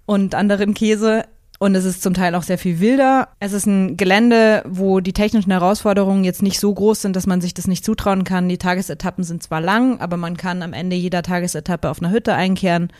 und 0.05 0.35
anderen 0.35 0.73
Käse. 0.73 1.25
Und 1.59 1.75
es 1.75 1.85
ist 1.85 2.01
zum 2.03 2.13
Teil 2.13 2.35
auch 2.35 2.43
sehr 2.43 2.57
viel 2.57 2.79
wilder. 2.79 3.29
Es 3.39 3.53
ist 3.53 3.67
ein 3.67 3.95
Gelände, 3.95 4.63
wo 4.67 4.99
die 4.99 5.13
technischen 5.13 5.51
Herausforderungen 5.51 6.25
jetzt 6.25 6.41
nicht 6.41 6.59
so 6.59 6.73
groß 6.73 7.01
sind, 7.03 7.15
dass 7.15 7.27
man 7.27 7.39
sich 7.39 7.53
das 7.53 7.67
nicht 7.67 7.85
zutrauen 7.85 8.25
kann. 8.25 8.49
Die 8.49 8.57
Tagesetappen 8.57 9.23
sind 9.23 9.43
zwar 9.43 9.61
lang, 9.61 10.01
aber 10.01 10.17
man 10.17 10.35
kann 10.35 10.61
am 10.61 10.73
Ende 10.73 10.95
jeder 10.95 11.21
Tagesetappe 11.21 11.89
auf 11.89 12.01
einer 12.01 12.11
Hütte 12.11 12.33
einkehren, 12.33 12.91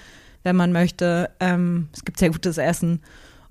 wenn 0.44 0.56
man 0.56 0.72
möchte. 0.72 1.30
Ähm, 1.42 1.90
es 1.94 2.06
gibt 2.06 2.20
sehr 2.20 2.30
gutes 2.30 2.58
Essen. 2.58 3.02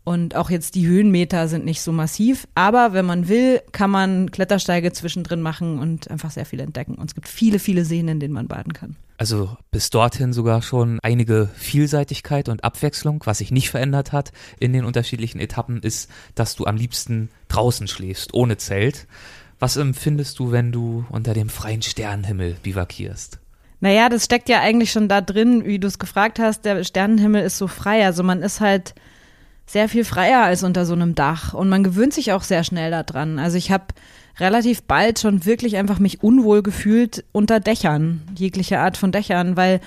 Und 0.05 0.35
auch 0.35 0.51
jetzt 0.51 0.75
die 0.75 0.87
Höhenmeter 0.87 1.47
sind 1.47 1.65
nicht 1.65 1.81
so 1.81 1.93
massiv. 1.93 2.49
Aber 2.55 2.93
wenn 2.93 3.07
man 3.07 3.29
will, 3.29 3.61
kann 3.71 3.91
man 3.91 4.31
Klettersteige 4.31 4.93
zwischendrin 4.93 5.43
machen 5.43 5.79
und 5.79 6.11
einfach 6.11 6.33
sehr 6.33 6.45
viel 6.45 6.61
entdecken. 6.61 6.97
Und 6.97 7.11
es 7.11 7.15
gibt 7.15 7.29
viele, 7.29 7.61
viele 7.61 7.85
Seen, 7.85 8.09
in 8.09 8.19
denen 8.19 8.35
man 8.35 8.49
baden 8.49 8.73
kann. 8.73 8.97
Also 9.17 9.57
bis 9.71 9.91
dorthin 9.91 10.33
sogar 10.33 10.63
schon 10.63 10.99
einige 11.05 11.49
Vielseitigkeit 11.55 12.49
und 12.49 12.65
Abwechslung. 12.65 13.23
Was 13.25 13.39
sich 13.39 13.53
nicht 13.53 13.71
verändert 13.71 14.11
hat 14.11 14.33
in 14.59 14.73
den 14.73 14.85
unterschiedlichen 14.85 15.39
Etappen 15.39 15.81
ist, 15.81 16.11
dass 16.35 16.57
du 16.57 16.65
am 16.65 16.77
liebsten 16.77 17.29
draußen 17.47 17.87
schläfst, 17.87 18.35
ohne 18.35 18.57
Zelt. 18.57 19.07
Was 19.61 19.77
empfindest 19.77 20.41
du, 20.41 20.51
wenn 20.51 20.73
du 20.73 21.05
unter 21.11 21.35
dem 21.35 21.49
freien 21.49 21.83
Sternenhimmel 21.83 22.57
bivakierst? 22.65 23.39
Naja, 23.79 24.09
das 24.09 24.25
steckt 24.25 24.49
ja 24.49 24.61
eigentlich 24.61 24.91
schon 24.91 25.09
da 25.09 25.21
drin, 25.21 25.65
wie 25.65 25.79
du 25.79 25.87
es 25.87 26.01
gefragt 26.01 26.41
hast. 26.41 26.65
Der 26.65 26.83
Sternenhimmel 26.83 27.45
ist 27.45 27.59
so 27.59 27.69
frei. 27.69 28.05
Also 28.05 28.25
man 28.25 28.43
ist 28.43 28.61
halt 28.61 28.95
sehr 29.73 29.89
viel 29.89 30.05
freier 30.05 30.43
als 30.43 30.65
unter 30.65 30.85
so 30.85 30.93
einem 30.93 31.15
Dach 31.15 31.55
und 31.55 31.71
man 31.71 31.83
gewöhnt 31.83 32.13
sich 32.13 32.33
auch 32.33 32.43
sehr 32.43 32.63
schnell 32.63 32.91
daran. 32.91 33.39
Also 33.39 33.57
ich 33.57 33.71
habe 33.71 33.87
relativ 34.39 34.83
bald 34.83 35.19
schon 35.19 35.47
wirklich 35.47 35.79
einfach 35.79 35.99
mich 35.99 36.23
unwohl 36.23 36.63
gefühlt 36.63 37.25
unter 37.33 37.59
Dächern, 37.59 38.21
jegliche 38.37 38.81
Art 38.81 38.99
von 38.99 39.13
Dächern, 39.13 39.57
weil 39.57 39.81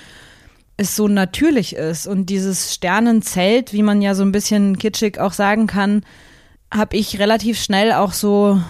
es 0.76 0.96
so 0.96 1.06
natürlich 1.06 1.76
ist 1.76 2.08
und 2.08 2.30
dieses 2.30 2.74
Sternenzelt, 2.74 3.72
wie 3.72 3.84
man 3.84 4.02
ja 4.02 4.16
so 4.16 4.24
ein 4.24 4.32
bisschen 4.32 4.76
kitschig 4.76 5.20
auch 5.20 5.32
sagen 5.32 5.68
kann, 5.68 6.02
habe 6.74 6.96
ich 6.96 7.20
relativ 7.20 7.56
schnell 7.60 7.92
auch 7.92 8.12
so 8.12 8.60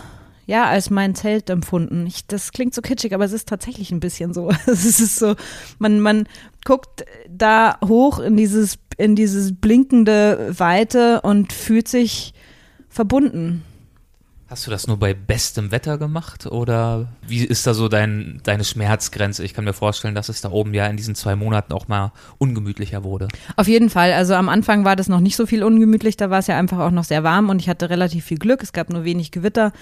ja 0.45 0.67
als 0.67 0.91
mein 0.91 1.15
Zelt 1.15 1.49
empfunden. 1.49 2.07
Ich, 2.07 2.27
das 2.27 2.53
klingt 2.53 2.75
so 2.75 2.83
kitschig, 2.83 3.15
aber 3.15 3.25
es 3.25 3.33
ist 3.33 3.49
tatsächlich 3.49 3.91
ein 3.91 4.01
bisschen 4.01 4.35
so. 4.35 4.51
Es 4.67 4.85
ist 4.85 5.19
so, 5.19 5.35
man 5.79 5.99
man 6.01 6.29
guckt 6.67 7.07
da 7.27 7.79
hoch 7.83 8.19
in 8.19 8.37
dieses 8.37 8.77
in 8.97 9.17
dieses 9.17 9.55
blinkende 9.55 10.55
Weite 10.59 11.21
und 11.23 11.53
fühlt 11.53 11.89
sich 11.89 12.33
verbunden. 12.89 13.63
Hast 14.49 14.65
du 14.65 14.71
das 14.71 14.87
nur 14.87 14.97
bei 14.97 15.13
bestem 15.13 15.73
Wetter 15.73 15.99
gemacht 15.99 16.47
oder 16.47 17.09
wie 17.27 17.45
ist 17.45 17.67
da 17.67 17.75
so 17.75 17.89
dein, 17.89 18.41
deine 18.45 18.63
Schmerzgrenze? 18.63 19.43
Ich 19.43 19.55
kann 19.55 19.65
mir 19.65 19.73
vorstellen, 19.73 20.15
dass 20.15 20.29
es 20.29 20.41
da 20.41 20.53
oben 20.53 20.73
ja 20.73 20.87
in 20.87 20.97
diesen 20.97 21.17
zwei 21.17 21.35
Monaten 21.35 21.73
auch 21.73 21.89
mal 21.89 22.13
ungemütlicher 22.39 23.03
wurde. 23.03 23.27
Auf 23.57 23.67
jeden 23.67 23.91
Fall. 23.91 24.13
Also 24.13 24.35
am 24.35 24.49
Anfang 24.49 24.85
war 24.85 24.95
das 24.95 25.09
noch 25.09 25.19
nicht 25.19 25.35
so 25.35 25.47
viel 25.47 25.65
ungemütlich, 25.65 26.17
da 26.17 26.31
war 26.31 26.39
es 26.39 26.47
ja 26.47 26.57
einfach 26.57 26.79
auch 26.79 26.93
noch 26.93 27.03
sehr 27.03 27.25
warm 27.25 27.49
und 27.49 27.61
ich 27.61 27.69
hatte 27.69 27.91
relativ 27.91 28.25
viel 28.27 28.39
Glück. 28.39 28.63
Es 28.63 28.73
gab 28.73 28.89
nur 28.89 29.03
wenig 29.03 29.33
Gewitter. 29.33 29.73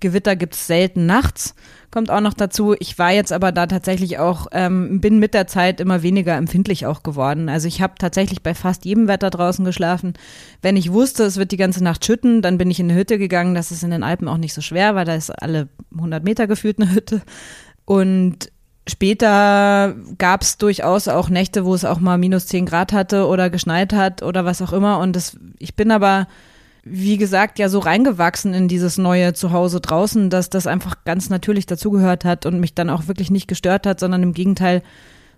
Gewitter 0.00 0.36
gibt 0.36 0.54
es 0.54 0.66
selten 0.66 1.06
nachts 1.06 1.54
kommt 1.90 2.10
auch 2.10 2.20
noch 2.20 2.34
dazu. 2.34 2.74
Ich 2.78 2.98
war 2.98 3.10
jetzt 3.10 3.32
aber 3.32 3.52
da 3.52 3.66
tatsächlich 3.66 4.18
auch, 4.18 4.46
ähm, 4.52 5.00
bin 5.00 5.18
mit 5.18 5.34
der 5.34 5.46
Zeit 5.46 5.80
immer 5.80 6.02
weniger 6.02 6.36
empfindlich 6.36 6.86
auch 6.86 7.02
geworden. 7.02 7.48
Also 7.48 7.66
ich 7.66 7.82
habe 7.82 7.94
tatsächlich 7.98 8.42
bei 8.42 8.54
fast 8.54 8.84
jedem 8.84 9.08
Wetter 9.08 9.30
draußen 9.30 9.64
geschlafen. 9.64 10.14
Wenn 10.62 10.76
ich 10.76 10.92
wusste, 10.92 11.24
es 11.24 11.36
wird 11.36 11.50
die 11.50 11.56
ganze 11.56 11.82
Nacht 11.82 12.04
schütten, 12.04 12.42
dann 12.42 12.58
bin 12.58 12.70
ich 12.70 12.78
in 12.78 12.90
eine 12.90 12.98
Hütte 12.98 13.18
gegangen. 13.18 13.54
Das 13.54 13.72
ist 13.72 13.82
in 13.82 13.90
den 13.90 14.04
Alpen 14.10 14.28
auch 14.28 14.36
nicht 14.36 14.54
so 14.54 14.60
schwer, 14.60 14.94
weil 14.94 15.04
da 15.04 15.14
ist 15.14 15.30
alle 15.30 15.68
100 15.94 16.24
Meter 16.24 16.46
gefühlt 16.46 16.80
eine 16.80 16.92
Hütte. 16.92 17.22
Und 17.84 18.50
Später 18.88 19.94
gab 20.18 20.42
es 20.42 20.56
durchaus 20.56 21.06
auch 21.06 21.28
Nächte, 21.28 21.64
wo 21.64 21.74
es 21.74 21.84
auch 21.84 22.00
mal 22.00 22.18
minus 22.18 22.46
10 22.46 22.66
Grad 22.66 22.92
hatte 22.92 23.26
oder 23.26 23.48
geschneit 23.48 23.92
hat 23.92 24.22
oder 24.22 24.44
was 24.44 24.62
auch 24.62 24.72
immer. 24.72 24.98
Und 24.98 25.14
das, 25.14 25.36
ich 25.58 25.76
bin 25.76 25.92
aber 25.92 26.26
wie 26.82 27.18
gesagt, 27.18 27.58
ja 27.58 27.68
so 27.68 27.78
reingewachsen 27.78 28.54
in 28.54 28.66
dieses 28.66 28.96
neue 28.98 29.34
Zuhause 29.34 29.80
draußen, 29.80 30.30
dass 30.30 30.50
das 30.50 30.66
einfach 30.66 31.04
ganz 31.04 31.28
natürlich 31.28 31.66
dazugehört 31.66 32.24
hat 32.24 32.46
und 32.46 32.58
mich 32.58 32.74
dann 32.74 32.90
auch 32.90 33.06
wirklich 33.06 33.30
nicht 33.30 33.48
gestört 33.48 33.86
hat, 33.86 34.00
sondern 34.00 34.22
im 34.22 34.32
Gegenteil 34.32 34.82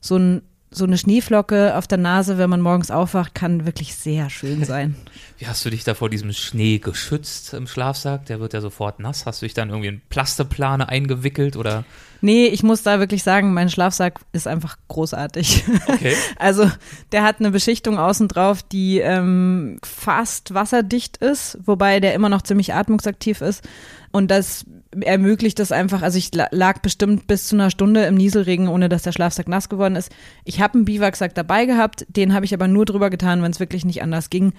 so 0.00 0.16
ein 0.16 0.42
so 0.74 0.84
eine 0.84 0.96
Schneeflocke 0.96 1.76
auf 1.76 1.86
der 1.86 1.98
Nase, 1.98 2.38
wenn 2.38 2.48
man 2.48 2.62
morgens 2.62 2.90
aufwacht, 2.90 3.34
kann 3.34 3.66
wirklich 3.66 3.94
sehr 3.94 4.30
schön 4.30 4.64
sein. 4.64 4.96
Wie 5.42 5.48
hast 5.48 5.64
du 5.64 5.70
dich 5.70 5.82
da 5.82 5.94
vor 5.94 6.08
diesem 6.08 6.32
Schnee 6.32 6.78
geschützt 6.78 7.52
im 7.52 7.66
Schlafsack? 7.66 8.26
Der 8.26 8.38
wird 8.38 8.52
ja 8.52 8.60
sofort 8.60 9.00
nass. 9.00 9.26
Hast 9.26 9.42
du 9.42 9.46
dich 9.46 9.54
dann 9.54 9.70
irgendwie 9.70 9.88
in 9.88 10.00
Plasteplane 10.08 10.88
eingewickelt 10.88 11.56
oder? 11.56 11.82
Nee, 12.20 12.46
ich 12.46 12.62
muss 12.62 12.84
da 12.84 13.00
wirklich 13.00 13.24
sagen, 13.24 13.52
mein 13.52 13.68
Schlafsack 13.68 14.20
ist 14.30 14.46
einfach 14.46 14.76
großartig. 14.86 15.64
Okay. 15.88 16.14
Also 16.36 16.70
der 17.10 17.24
hat 17.24 17.40
eine 17.40 17.50
Beschichtung 17.50 17.98
außen 17.98 18.28
drauf, 18.28 18.62
die 18.62 19.00
ähm, 19.00 19.78
fast 19.82 20.54
wasserdicht 20.54 21.16
ist, 21.16 21.58
wobei 21.64 21.98
der 21.98 22.14
immer 22.14 22.28
noch 22.28 22.42
ziemlich 22.42 22.72
atmungsaktiv 22.72 23.40
ist. 23.40 23.68
Und 24.12 24.30
das 24.30 24.64
ermöglicht 25.00 25.58
es 25.58 25.72
einfach, 25.72 26.02
also 26.02 26.18
ich 26.18 26.30
lag 26.32 26.82
bestimmt 26.82 27.26
bis 27.26 27.48
zu 27.48 27.56
einer 27.56 27.70
Stunde 27.70 28.04
im 28.04 28.14
Nieselregen, 28.14 28.68
ohne 28.68 28.88
dass 28.88 29.02
der 29.02 29.12
Schlafsack 29.12 29.48
nass 29.48 29.68
geworden 29.68 29.96
ist. 29.96 30.12
Ich 30.44 30.60
habe 30.60 30.74
einen 30.74 30.84
Biwaksack 30.84 31.34
dabei 31.34 31.66
gehabt, 31.66 32.06
den 32.08 32.32
habe 32.32 32.44
ich 32.44 32.54
aber 32.54 32.68
nur 32.68 32.84
drüber 32.84 33.10
getan, 33.10 33.42
wenn 33.42 33.50
es 33.50 33.58
wirklich 33.58 33.84
nicht 33.84 34.02
anders 34.02 34.30
ging, 34.30 34.52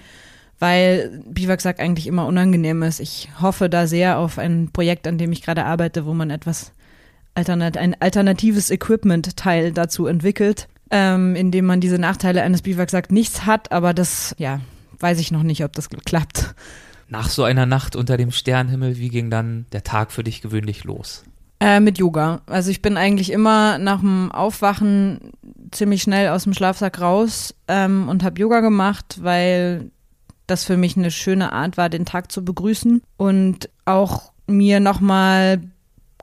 weil 0.58 1.22
Biwaksack 1.26 1.80
eigentlich 1.80 2.06
immer 2.06 2.26
unangenehm 2.26 2.82
ist. 2.82 3.00
Ich 3.00 3.28
hoffe 3.40 3.68
da 3.68 3.86
sehr 3.86 4.18
auf 4.18 4.38
ein 4.38 4.70
Projekt, 4.72 5.06
an 5.06 5.18
dem 5.18 5.32
ich 5.32 5.42
gerade 5.42 5.64
arbeite, 5.64 6.06
wo 6.06 6.14
man 6.14 6.30
etwas 6.30 6.72
alternat 7.34 7.76
ein 7.76 7.96
alternatives 8.00 8.70
Equipment-Teil 8.70 9.72
dazu 9.72 10.06
entwickelt, 10.06 10.68
ähm, 10.90 11.34
in 11.34 11.50
dem 11.50 11.66
man 11.66 11.80
diese 11.80 11.98
Nachteile 11.98 12.42
eines 12.42 12.62
Biwaksacks 12.62 13.10
nichts 13.10 13.44
hat, 13.46 13.72
aber 13.72 13.92
das, 13.92 14.34
ja, 14.38 14.60
weiß 15.00 15.18
ich 15.18 15.32
noch 15.32 15.42
nicht, 15.42 15.64
ob 15.64 15.72
das 15.72 15.88
klappt. 15.88 16.54
Nach 17.08 17.28
so 17.28 17.44
einer 17.44 17.66
Nacht 17.66 17.96
unter 17.96 18.16
dem 18.16 18.30
Sternenhimmel, 18.30 18.98
wie 18.98 19.08
ging 19.08 19.30
dann 19.30 19.66
der 19.72 19.84
Tag 19.84 20.12
für 20.12 20.24
dich 20.24 20.40
gewöhnlich 20.40 20.84
los? 20.84 21.24
Äh, 21.60 21.80
mit 21.80 21.98
Yoga. 21.98 22.42
Also 22.46 22.70
ich 22.70 22.82
bin 22.82 22.96
eigentlich 22.96 23.30
immer 23.30 23.78
nach 23.78 24.00
dem 24.00 24.32
Aufwachen 24.32 25.32
ziemlich 25.70 26.02
schnell 26.02 26.28
aus 26.28 26.44
dem 26.44 26.54
Schlafsack 26.54 27.00
raus 27.00 27.54
ähm, 27.68 28.08
und 28.08 28.22
habe 28.22 28.40
Yoga 28.40 28.60
gemacht, 28.60 29.18
weil 29.20 29.90
das 30.46 30.64
für 30.64 30.76
mich 30.76 30.96
eine 30.96 31.10
schöne 31.10 31.52
Art 31.52 31.76
war, 31.76 31.88
den 31.88 32.04
Tag 32.04 32.30
zu 32.30 32.44
begrüßen 32.44 33.02
und 33.16 33.70
auch 33.84 34.32
mir 34.46 34.80
nochmal 34.80 35.60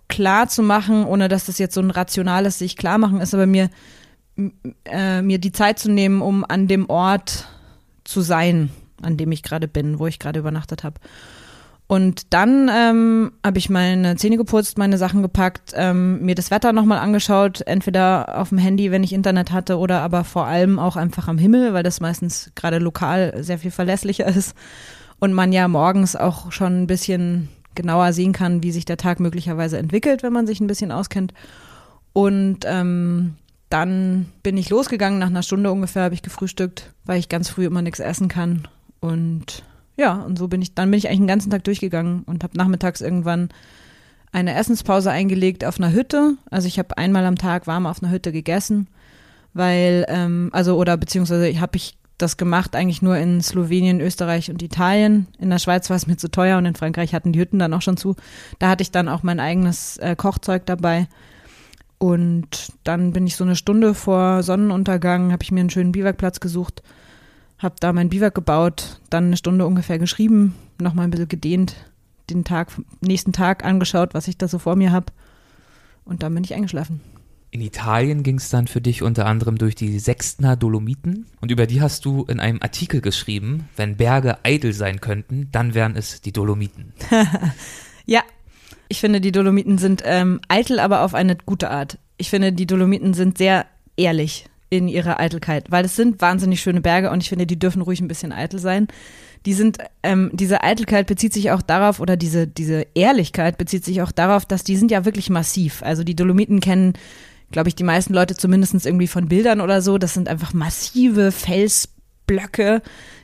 klar 0.07 0.47
zu 0.47 0.61
machen, 0.61 1.05
ohne 1.05 1.27
dass 1.27 1.45
das 1.45 1.57
jetzt 1.57 1.73
so 1.73 1.81
ein 1.81 1.91
rationales 1.91 2.59
sich 2.59 2.75
klar 2.75 2.97
machen 2.97 3.21
ist, 3.21 3.33
aber 3.33 3.45
mir, 3.45 3.69
äh, 4.85 5.21
mir 5.21 5.39
die 5.39 5.51
Zeit 5.51 5.79
zu 5.79 5.89
nehmen, 5.89 6.21
um 6.21 6.45
an 6.47 6.67
dem 6.67 6.89
Ort 6.89 7.47
zu 8.03 8.21
sein, 8.21 8.69
an 9.01 9.17
dem 9.17 9.31
ich 9.31 9.41
gerade 9.41 9.67
bin, 9.67 9.99
wo 9.99 10.07
ich 10.07 10.19
gerade 10.19 10.39
übernachtet 10.39 10.83
habe. 10.83 10.99
Und 11.91 12.33
dann 12.33 12.71
ähm, 12.73 13.33
habe 13.45 13.57
ich 13.57 13.69
meine 13.69 14.15
Zähne 14.15 14.37
geputzt, 14.37 14.77
meine 14.77 14.97
Sachen 14.97 15.21
gepackt, 15.21 15.73
ähm, 15.75 16.21
mir 16.21 16.35
das 16.35 16.49
Wetter 16.49 16.71
nochmal 16.71 16.99
angeschaut, 16.99 17.59
entweder 17.67 18.39
auf 18.39 18.47
dem 18.47 18.59
Handy, 18.59 18.91
wenn 18.91 19.03
ich 19.03 19.11
Internet 19.11 19.51
hatte, 19.51 19.77
oder 19.77 19.99
aber 19.99 20.23
vor 20.23 20.45
allem 20.45 20.79
auch 20.79 20.95
einfach 20.95 21.27
am 21.27 21.37
Himmel, 21.37 21.73
weil 21.73 21.83
das 21.83 21.99
meistens 21.99 22.53
gerade 22.55 22.77
lokal 22.77 23.43
sehr 23.43 23.59
viel 23.59 23.71
verlässlicher 23.71 24.25
ist 24.25 24.55
und 25.19 25.33
man 25.33 25.51
ja 25.51 25.67
morgens 25.67 26.15
auch 26.15 26.53
schon 26.53 26.83
ein 26.83 26.87
bisschen 26.87 27.49
genauer 27.75 28.13
sehen 28.13 28.31
kann, 28.31 28.63
wie 28.63 28.71
sich 28.71 28.85
der 28.85 28.95
Tag 28.95 29.19
möglicherweise 29.19 29.77
entwickelt, 29.77 30.23
wenn 30.23 30.31
man 30.31 30.47
sich 30.47 30.61
ein 30.61 30.67
bisschen 30.67 30.93
auskennt. 30.93 31.33
Und 32.13 32.59
ähm, 32.63 33.33
dann 33.67 34.27
bin 34.43 34.55
ich 34.55 34.69
losgegangen, 34.69 35.19
nach 35.19 35.27
einer 35.27 35.43
Stunde 35.43 35.69
ungefähr 35.73 36.03
habe 36.03 36.15
ich 36.15 36.21
gefrühstückt, 36.21 36.93
weil 37.03 37.19
ich 37.19 37.27
ganz 37.27 37.49
früh 37.49 37.65
immer 37.65 37.81
nichts 37.81 37.99
essen 37.99 38.29
kann. 38.29 38.69
Und 39.01 39.65
ja, 40.01 40.13
und 40.13 40.37
so 40.37 40.47
bin 40.47 40.61
ich, 40.63 40.73
dann 40.73 40.89
bin 40.89 40.97
ich 40.97 41.07
eigentlich 41.07 41.19
den 41.19 41.27
ganzen 41.27 41.51
Tag 41.51 41.63
durchgegangen 41.63 42.23
und 42.23 42.43
habe 42.43 42.57
nachmittags 42.57 43.01
irgendwann 43.01 43.49
eine 44.31 44.55
Essenspause 44.55 45.11
eingelegt 45.11 45.63
auf 45.63 45.79
einer 45.79 45.93
Hütte. 45.93 46.37
Also 46.49 46.67
ich 46.67 46.79
habe 46.79 46.97
einmal 46.97 47.25
am 47.25 47.37
Tag 47.37 47.67
warm 47.67 47.85
auf 47.85 48.01
einer 48.01 48.11
Hütte 48.11 48.31
gegessen, 48.31 48.87
weil, 49.53 50.05
ähm, 50.09 50.49
also 50.53 50.75
oder 50.75 50.97
beziehungsweise 50.97 51.61
habe 51.61 51.77
ich 51.77 51.97
das 52.17 52.37
gemacht 52.37 52.75
eigentlich 52.75 53.03
nur 53.03 53.15
in 53.17 53.41
Slowenien, 53.41 54.01
Österreich 54.01 54.49
und 54.49 54.63
Italien. 54.63 55.27
In 55.37 55.51
der 55.51 55.59
Schweiz 55.59 55.89
war 55.89 55.97
es 55.97 56.07
mir 56.07 56.17
zu 56.17 56.31
teuer 56.31 56.57
und 56.57 56.65
in 56.65 56.75
Frankreich 56.75 57.13
hatten 57.13 57.31
die 57.31 57.39
Hütten 57.39 57.59
dann 57.59 57.73
auch 57.73 57.81
schon 57.83 57.97
zu. 57.97 58.15
Da 58.57 58.69
hatte 58.69 58.81
ich 58.81 58.91
dann 58.91 59.07
auch 59.07 59.21
mein 59.21 59.39
eigenes 59.39 59.97
äh, 59.97 60.15
Kochzeug 60.15 60.65
dabei. 60.65 61.07
Und 61.99 62.73
dann 62.83 63.13
bin 63.13 63.27
ich 63.27 63.35
so 63.35 63.43
eine 63.43 63.55
Stunde 63.55 63.93
vor 63.93 64.41
Sonnenuntergang, 64.41 65.31
habe 65.31 65.43
ich 65.43 65.51
mir 65.51 65.59
einen 65.59 65.69
schönen 65.69 65.91
Biwakplatz 65.91 66.39
gesucht 66.39 66.81
habe 67.61 67.75
da 67.79 67.93
mein 67.93 68.09
Biwak 68.09 68.35
gebaut, 68.35 68.99
dann 69.09 69.25
eine 69.25 69.37
Stunde 69.37 69.65
ungefähr 69.65 69.99
geschrieben, 69.99 70.55
nochmal 70.79 71.05
ein 71.05 71.11
bisschen 71.11 71.27
gedehnt, 71.27 71.75
den 72.29 72.43
Tag, 72.43 72.69
nächsten 73.01 73.33
Tag 73.33 73.63
angeschaut, 73.63 74.13
was 74.13 74.27
ich 74.27 74.37
da 74.37 74.47
so 74.47 74.59
vor 74.59 74.75
mir 74.75 74.91
habe. 74.91 75.07
Und 76.03 76.23
dann 76.23 76.33
bin 76.33 76.43
ich 76.43 76.53
eingeschlafen. 76.53 77.01
In 77.51 77.61
Italien 77.61 78.23
ging 78.23 78.37
es 78.37 78.49
dann 78.49 78.67
für 78.67 78.79
dich 78.79 79.03
unter 79.03 79.25
anderem 79.25 79.57
durch 79.57 79.75
die 79.75 79.99
Sechstner 79.99 80.55
Dolomiten 80.55 81.25
und 81.41 81.51
über 81.51 81.67
die 81.67 81.81
hast 81.81 82.05
du 82.05 82.23
in 82.23 82.39
einem 82.39 82.61
Artikel 82.61 83.01
geschrieben, 83.01 83.67
wenn 83.75 83.97
Berge 83.97 84.37
eitel 84.45 84.71
sein 84.71 85.01
könnten, 85.01 85.49
dann 85.51 85.73
wären 85.73 85.97
es 85.97 86.21
die 86.21 86.31
Dolomiten. 86.31 86.93
ja, 88.05 88.21
ich 88.87 89.01
finde, 89.01 89.19
die 89.19 89.33
Dolomiten 89.33 89.77
sind 89.77 90.01
ähm, 90.05 90.39
eitel, 90.47 90.79
aber 90.79 91.01
auf 91.01 91.13
eine 91.13 91.35
gute 91.35 91.69
Art. 91.69 91.99
Ich 92.15 92.29
finde, 92.29 92.53
die 92.53 92.67
Dolomiten 92.67 93.13
sind 93.13 93.37
sehr 93.37 93.65
ehrlich 93.97 94.45
in 94.71 94.87
ihrer 94.87 95.19
Eitelkeit, 95.19 95.69
weil 95.69 95.83
es 95.83 95.97
sind 95.97 96.21
wahnsinnig 96.21 96.61
schöne 96.61 96.79
Berge 96.79 97.11
und 97.11 97.21
ich 97.21 97.29
finde, 97.29 97.45
die 97.45 97.59
dürfen 97.59 97.81
ruhig 97.81 97.99
ein 97.99 98.07
bisschen 98.07 98.31
eitel 98.31 98.57
sein. 98.57 98.87
Die 99.45 99.53
sind, 99.53 99.79
ähm, 100.01 100.31
diese 100.33 100.63
Eitelkeit 100.63 101.07
bezieht 101.07 101.33
sich 101.33 101.51
auch 101.51 101.61
darauf, 101.61 101.99
oder 101.99 102.15
diese, 102.15 102.47
diese 102.47 102.87
Ehrlichkeit 102.95 103.57
bezieht 103.57 103.83
sich 103.83 104.01
auch 104.01 104.13
darauf, 104.13 104.45
dass 104.45 104.63
die 104.63 104.77
sind 104.77 104.89
ja 104.89 105.03
wirklich 105.03 105.29
massiv. 105.29 105.83
Also 105.83 106.05
die 106.05 106.15
Dolomiten 106.15 106.61
kennen, 106.61 106.93
glaube 107.51 107.67
ich, 107.67 107.75
die 107.75 107.83
meisten 107.83 108.13
Leute 108.13 108.37
zumindest 108.37 108.85
irgendwie 108.85 109.07
von 109.07 109.27
Bildern 109.27 109.59
oder 109.59 109.81
so. 109.81 109.97
Das 109.97 110.13
sind 110.13 110.29
einfach 110.29 110.53
massive 110.53 111.33
Felsblöcke, 111.33 112.81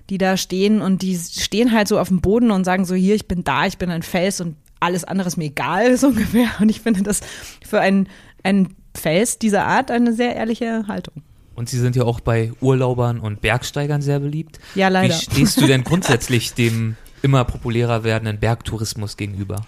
die 0.09 0.17
da 0.17 0.35
stehen 0.35 0.81
und 0.81 1.01
die 1.01 1.17
stehen 1.17 1.71
halt 1.71 1.87
so 1.87 1.97
auf 1.97 2.09
dem 2.09 2.19
Boden 2.19 2.51
und 2.51 2.65
sagen 2.65 2.83
so, 2.83 2.93
hier, 2.93 3.15
ich 3.15 3.29
bin 3.29 3.45
da, 3.45 3.67
ich 3.67 3.77
bin 3.77 3.89
ein 3.89 4.03
Fels 4.03 4.41
und 4.41 4.57
alles 4.81 5.05
andere 5.05 5.29
ist 5.29 5.37
mir 5.37 5.45
egal, 5.45 5.95
so 5.97 6.07
ungefähr. 6.07 6.49
Und 6.59 6.67
ich 6.67 6.81
finde 6.81 7.03
das 7.03 7.21
für 7.65 7.79
einen, 7.79 8.09
einen 8.43 8.75
Fels 8.93 9.39
dieser 9.39 9.65
Art 9.65 9.91
eine 9.91 10.11
sehr 10.11 10.35
ehrliche 10.35 10.87
Haltung. 10.87 11.23
Und 11.57 11.69
sie 11.69 11.79
sind 11.79 11.95
ja 11.95 12.03
auch 12.03 12.19
bei 12.19 12.51
Urlaubern 12.61 13.19
und 13.19 13.41
Bergsteigern 13.41 14.03
sehr 14.03 14.19
beliebt. 14.19 14.59
Ja, 14.75 14.89
leider. 14.89 15.15
Wie 15.15 15.17
stehst 15.17 15.59
du 15.59 15.65
denn 15.65 15.83
grundsätzlich 15.83 16.53
dem 16.53 16.95
immer 17.23 17.45
populärer 17.45 18.03
werdenden 18.03 18.39
Bergtourismus 18.39 19.17
gegenüber? 19.17 19.65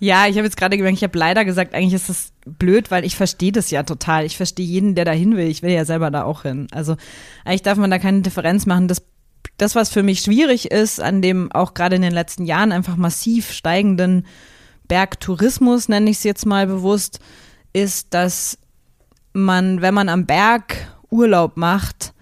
Ja, 0.00 0.26
ich 0.26 0.36
habe 0.36 0.44
jetzt 0.44 0.58
gerade 0.58 0.76
gemerkt, 0.76 0.98
ich 0.98 1.02
habe 1.02 1.18
leider 1.18 1.46
gesagt, 1.46 1.74
eigentlich 1.74 1.94
ist 1.94 2.10
das 2.10 2.32
blöd, 2.44 2.90
weil 2.90 3.06
ich 3.06 3.16
verstehe 3.16 3.52
das 3.52 3.70
ja 3.70 3.84
total. 3.84 4.26
Ich 4.26 4.36
verstehe 4.36 4.66
jeden, 4.66 4.94
der 4.94 5.06
da 5.06 5.12
hin 5.12 5.34
will. 5.34 5.48
Ich 5.48 5.62
will 5.62 5.70
ja 5.70 5.86
selber 5.86 6.10
da 6.10 6.24
auch 6.24 6.42
hin. 6.42 6.66
Also 6.72 6.96
eigentlich 7.46 7.62
darf 7.62 7.78
man 7.78 7.90
da 7.90 7.98
keine 7.98 8.20
Differenz 8.20 8.66
machen. 8.66 8.86
Das, 8.86 9.02
das 9.56 9.74
was 9.74 9.88
für 9.88 10.02
mich 10.02 10.20
schwierig 10.20 10.70
ist, 10.70 11.00
an 11.00 11.22
dem 11.22 11.50
auch 11.52 11.72
gerade 11.72 11.96
in 11.96 12.02
den 12.02 12.12
letzten 12.12 12.44
Jahren 12.44 12.70
einfach 12.70 12.96
massiv 12.96 13.50
steigenden 13.50 14.26
Bergtourismus, 14.88 15.88
nenne 15.88 16.10
ich 16.10 16.18
es 16.18 16.24
jetzt 16.24 16.44
mal 16.44 16.66
bewusst, 16.66 17.18
ist, 17.72 18.12
dass 18.12 18.58
man, 19.32 19.80
wenn 19.80 19.94
man 19.94 20.10
am 20.10 20.26
Berg 20.26 20.76
Urlaub 21.10 21.56
macht, 21.56 22.12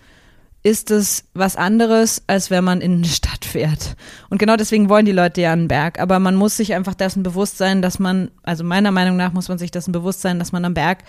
ist 0.62 0.90
es 0.90 1.24
was 1.35 1.57
anderes, 1.57 2.22
als 2.27 2.51
wenn 2.51 2.64
man 2.64 2.81
in 2.81 2.96
eine 2.96 3.07
Stadt 3.07 3.44
fährt. 3.44 3.96
Und 4.29 4.38
genau 4.38 4.57
deswegen 4.57 4.88
wollen 4.88 5.07
die 5.07 5.12
Leute 5.12 5.40
ja 5.40 5.53
einen 5.53 5.68
Berg. 5.68 6.01
Aber 6.01 6.18
man 6.18 6.35
muss 6.35 6.57
sich 6.57 6.74
einfach 6.74 6.94
dessen 6.94 7.22
bewusst 7.22 7.59
sein, 7.59 7.81
dass 7.81 7.98
man, 7.98 8.31
also 8.42 8.64
meiner 8.64 8.90
Meinung 8.90 9.16
nach 9.16 9.33
muss 9.33 9.48
man 9.48 9.59
sich 9.59 9.70
dessen 9.70 9.92
bewusst 9.92 10.20
sein, 10.20 10.38
dass 10.38 10.53
man 10.53 10.64
am 10.64 10.74
Berg 10.74 11.05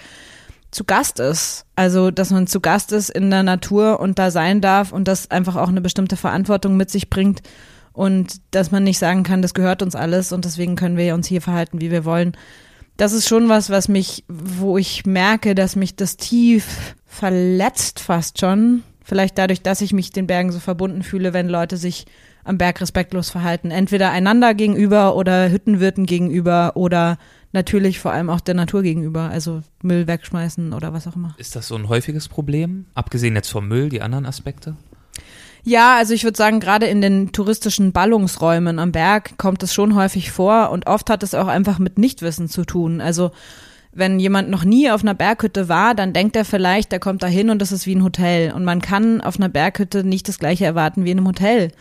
zu 0.71 0.83
Gast 0.83 1.19
ist. 1.19 1.65
Also, 1.75 2.11
dass 2.11 2.29
man 2.29 2.45
zu 2.45 2.61
Gast 2.61 2.91
ist 2.91 3.09
in 3.09 3.31
der 3.31 3.43
Natur 3.43 3.99
und 3.99 4.19
da 4.19 4.29
sein 4.29 4.61
darf 4.61 4.91
und 4.91 5.07
das 5.07 5.31
einfach 5.31 5.55
auch 5.55 5.69
eine 5.69 5.81
bestimmte 5.81 6.15
Verantwortung 6.15 6.77
mit 6.77 6.91
sich 6.91 7.09
bringt 7.09 7.41
und 7.91 8.39
dass 8.51 8.69
man 8.69 8.83
nicht 8.83 8.99
sagen 8.99 9.23
kann, 9.23 9.41
das 9.41 9.55
gehört 9.55 9.81
uns 9.81 9.95
alles 9.95 10.31
und 10.31 10.45
deswegen 10.45 10.75
können 10.75 10.95
wir 10.95 11.15
uns 11.15 11.27
hier 11.27 11.41
verhalten, 11.41 11.81
wie 11.81 11.89
wir 11.89 12.05
wollen 12.05 12.37
das 12.99 13.13
ist 13.13 13.29
schon 13.29 13.47
was, 13.47 13.69
was 13.69 13.87
mich, 13.87 14.25
wo 14.27 14.77
ich 14.77 15.05
merke, 15.05 15.55
dass 15.55 15.77
mich 15.77 15.95
das 15.95 16.17
tief 16.17 16.95
verletzt 17.09 17.99
fast 17.99 18.39
schon. 18.39 18.83
Vielleicht 19.03 19.37
dadurch, 19.37 19.61
dass 19.61 19.81
ich 19.81 19.91
mich 19.91 20.11
den 20.11 20.27
Bergen 20.27 20.51
so 20.51 20.59
verbunden 20.59 21.03
fühle, 21.03 21.33
wenn 21.33 21.49
Leute 21.49 21.75
sich 21.75 22.05
am 22.43 22.57
Berg 22.57 22.79
respektlos 22.79 23.29
verhalten. 23.29 23.71
Entweder 23.71 24.11
einander 24.11 24.53
gegenüber 24.53 25.15
oder 25.15 25.51
Hüttenwirten 25.51 26.05
gegenüber 26.05 26.73
oder 26.75 27.17
natürlich 27.51 27.99
vor 27.99 28.11
allem 28.11 28.29
auch 28.29 28.39
der 28.39 28.53
Natur 28.53 28.83
gegenüber, 28.83 29.29
also 29.29 29.63
Müll 29.81 30.07
wegschmeißen 30.07 30.71
oder 30.73 30.93
was 30.93 31.07
auch 31.07 31.15
immer. 31.15 31.33
Ist 31.37 31.55
das 31.55 31.67
so 31.67 31.75
ein 31.75 31.89
häufiges 31.89 32.27
Problem? 32.27 32.85
Abgesehen 32.93 33.35
jetzt 33.35 33.49
vom 33.49 33.67
Müll, 33.67 33.89
die 33.89 34.01
anderen 34.01 34.27
Aspekte? 34.27 34.75
Ja, 35.63 35.97
also 35.97 36.13
ich 36.13 36.23
würde 36.23 36.37
sagen, 36.37 36.59
gerade 36.59 36.85
in 36.85 37.01
den 37.01 37.31
touristischen 37.31 37.91
Ballungsräumen 37.91 38.79
am 38.79 38.91
Berg 38.91 39.37
kommt 39.37 39.61
es 39.63 39.73
schon 39.73 39.95
häufig 39.95 40.31
vor 40.31 40.69
und 40.69 40.87
oft 40.87 41.09
hat 41.09 41.23
es 41.23 41.33
auch 41.33 41.47
einfach 41.47 41.79
mit 41.79 41.97
Nichtwissen 41.97 42.47
zu 42.47 42.63
tun. 42.63 43.01
Also 43.01 43.31
wenn 43.91 44.19
jemand 44.19 44.49
noch 44.49 44.63
nie 44.63 44.91
auf 44.91 45.01
einer 45.01 45.15
Berghütte 45.15 45.67
war, 45.67 45.95
dann 45.95 46.13
denkt 46.13 46.35
er 46.35 46.45
vielleicht, 46.45 46.91
der 46.91 46.99
kommt 46.99 47.23
da 47.23 47.27
hin 47.27 47.49
und 47.49 47.59
das 47.59 47.71
ist 47.71 47.87
wie 47.87 47.95
ein 47.95 48.03
Hotel. 48.03 48.53
Und 48.53 48.63
man 48.63 48.81
kann 48.81 49.21
auf 49.21 49.37
einer 49.37 49.49
Berghütte 49.49 50.03
nicht 50.03 50.27
das 50.27 50.39
gleiche 50.39 50.65
erwarten 50.65 51.05
wie 51.05 51.11
in 51.11 51.17
einem 51.17 51.27
Hotel. 51.27 51.71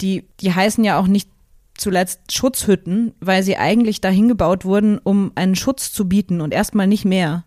Die, 0.00 0.24
die 0.40 0.54
heißen 0.54 0.82
ja 0.82 0.98
auch 0.98 1.06
nicht 1.06 1.28
zuletzt 1.76 2.32
Schutzhütten, 2.32 3.12
weil 3.20 3.42
sie 3.42 3.58
eigentlich 3.58 4.00
dahin 4.00 4.28
gebaut 4.28 4.64
wurden, 4.64 4.98
um 4.98 5.32
einen 5.34 5.56
Schutz 5.56 5.92
zu 5.92 6.08
bieten 6.08 6.40
und 6.40 6.54
erstmal 6.54 6.86
nicht 6.86 7.04
mehr. 7.04 7.44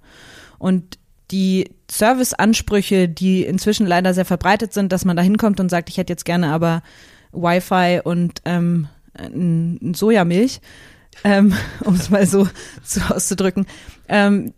Und 0.59 0.99
die 1.31 1.71
Serviceansprüche, 1.89 3.09
die 3.09 3.43
inzwischen 3.43 3.87
leider 3.87 4.13
sehr 4.13 4.25
verbreitet 4.25 4.73
sind, 4.73 4.91
dass 4.91 5.05
man 5.05 5.17
da 5.17 5.23
hinkommt 5.23 5.59
und 5.59 5.69
sagt, 5.69 5.89
ich 5.89 5.97
hätte 5.97 6.13
jetzt 6.13 6.25
gerne 6.25 6.51
aber 6.51 6.83
Wi-Fi 7.31 8.01
und 8.03 8.41
ähm, 8.45 8.87
Sojamilch, 9.93 10.61
ähm, 11.23 11.53
um 11.85 11.95
es 11.95 12.09
mal 12.09 12.25
so, 12.25 12.47
so 12.83 13.01
auszudrücken. 13.13 13.65
Ähm, 14.07 14.53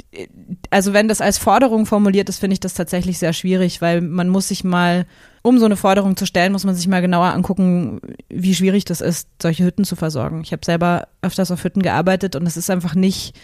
also 0.69 0.93
wenn 0.93 1.07
das 1.07 1.21
als 1.21 1.37
Forderung 1.37 1.85
formuliert 1.85 2.29
ist, 2.29 2.39
finde 2.39 2.53
ich 2.53 2.59
das 2.59 2.73
tatsächlich 2.73 3.17
sehr 3.17 3.33
schwierig, 3.33 3.81
weil 3.81 4.01
man 4.01 4.29
muss 4.29 4.47
sich 4.47 4.63
mal, 4.63 5.05
um 5.41 5.59
so 5.59 5.65
eine 5.65 5.75
Forderung 5.75 6.15
zu 6.15 6.25
stellen, 6.25 6.51
muss 6.51 6.63
man 6.63 6.75
sich 6.75 6.87
mal 6.87 7.01
genauer 7.01 7.33
angucken, 7.33 7.99
wie 8.29 8.55
schwierig 8.55 8.85
das 8.85 9.01
ist, 9.01 9.27
solche 9.41 9.65
Hütten 9.65 9.83
zu 9.83 9.95
versorgen. 9.95 10.41
Ich 10.43 10.51
habe 10.51 10.65
selber 10.65 11.07
öfters 11.21 11.51
auf 11.51 11.63
Hütten 11.63 11.81
gearbeitet 11.81 12.35
und 12.35 12.45
es 12.47 12.57
ist 12.57 12.69
einfach 12.69 12.95
nicht 12.95 13.35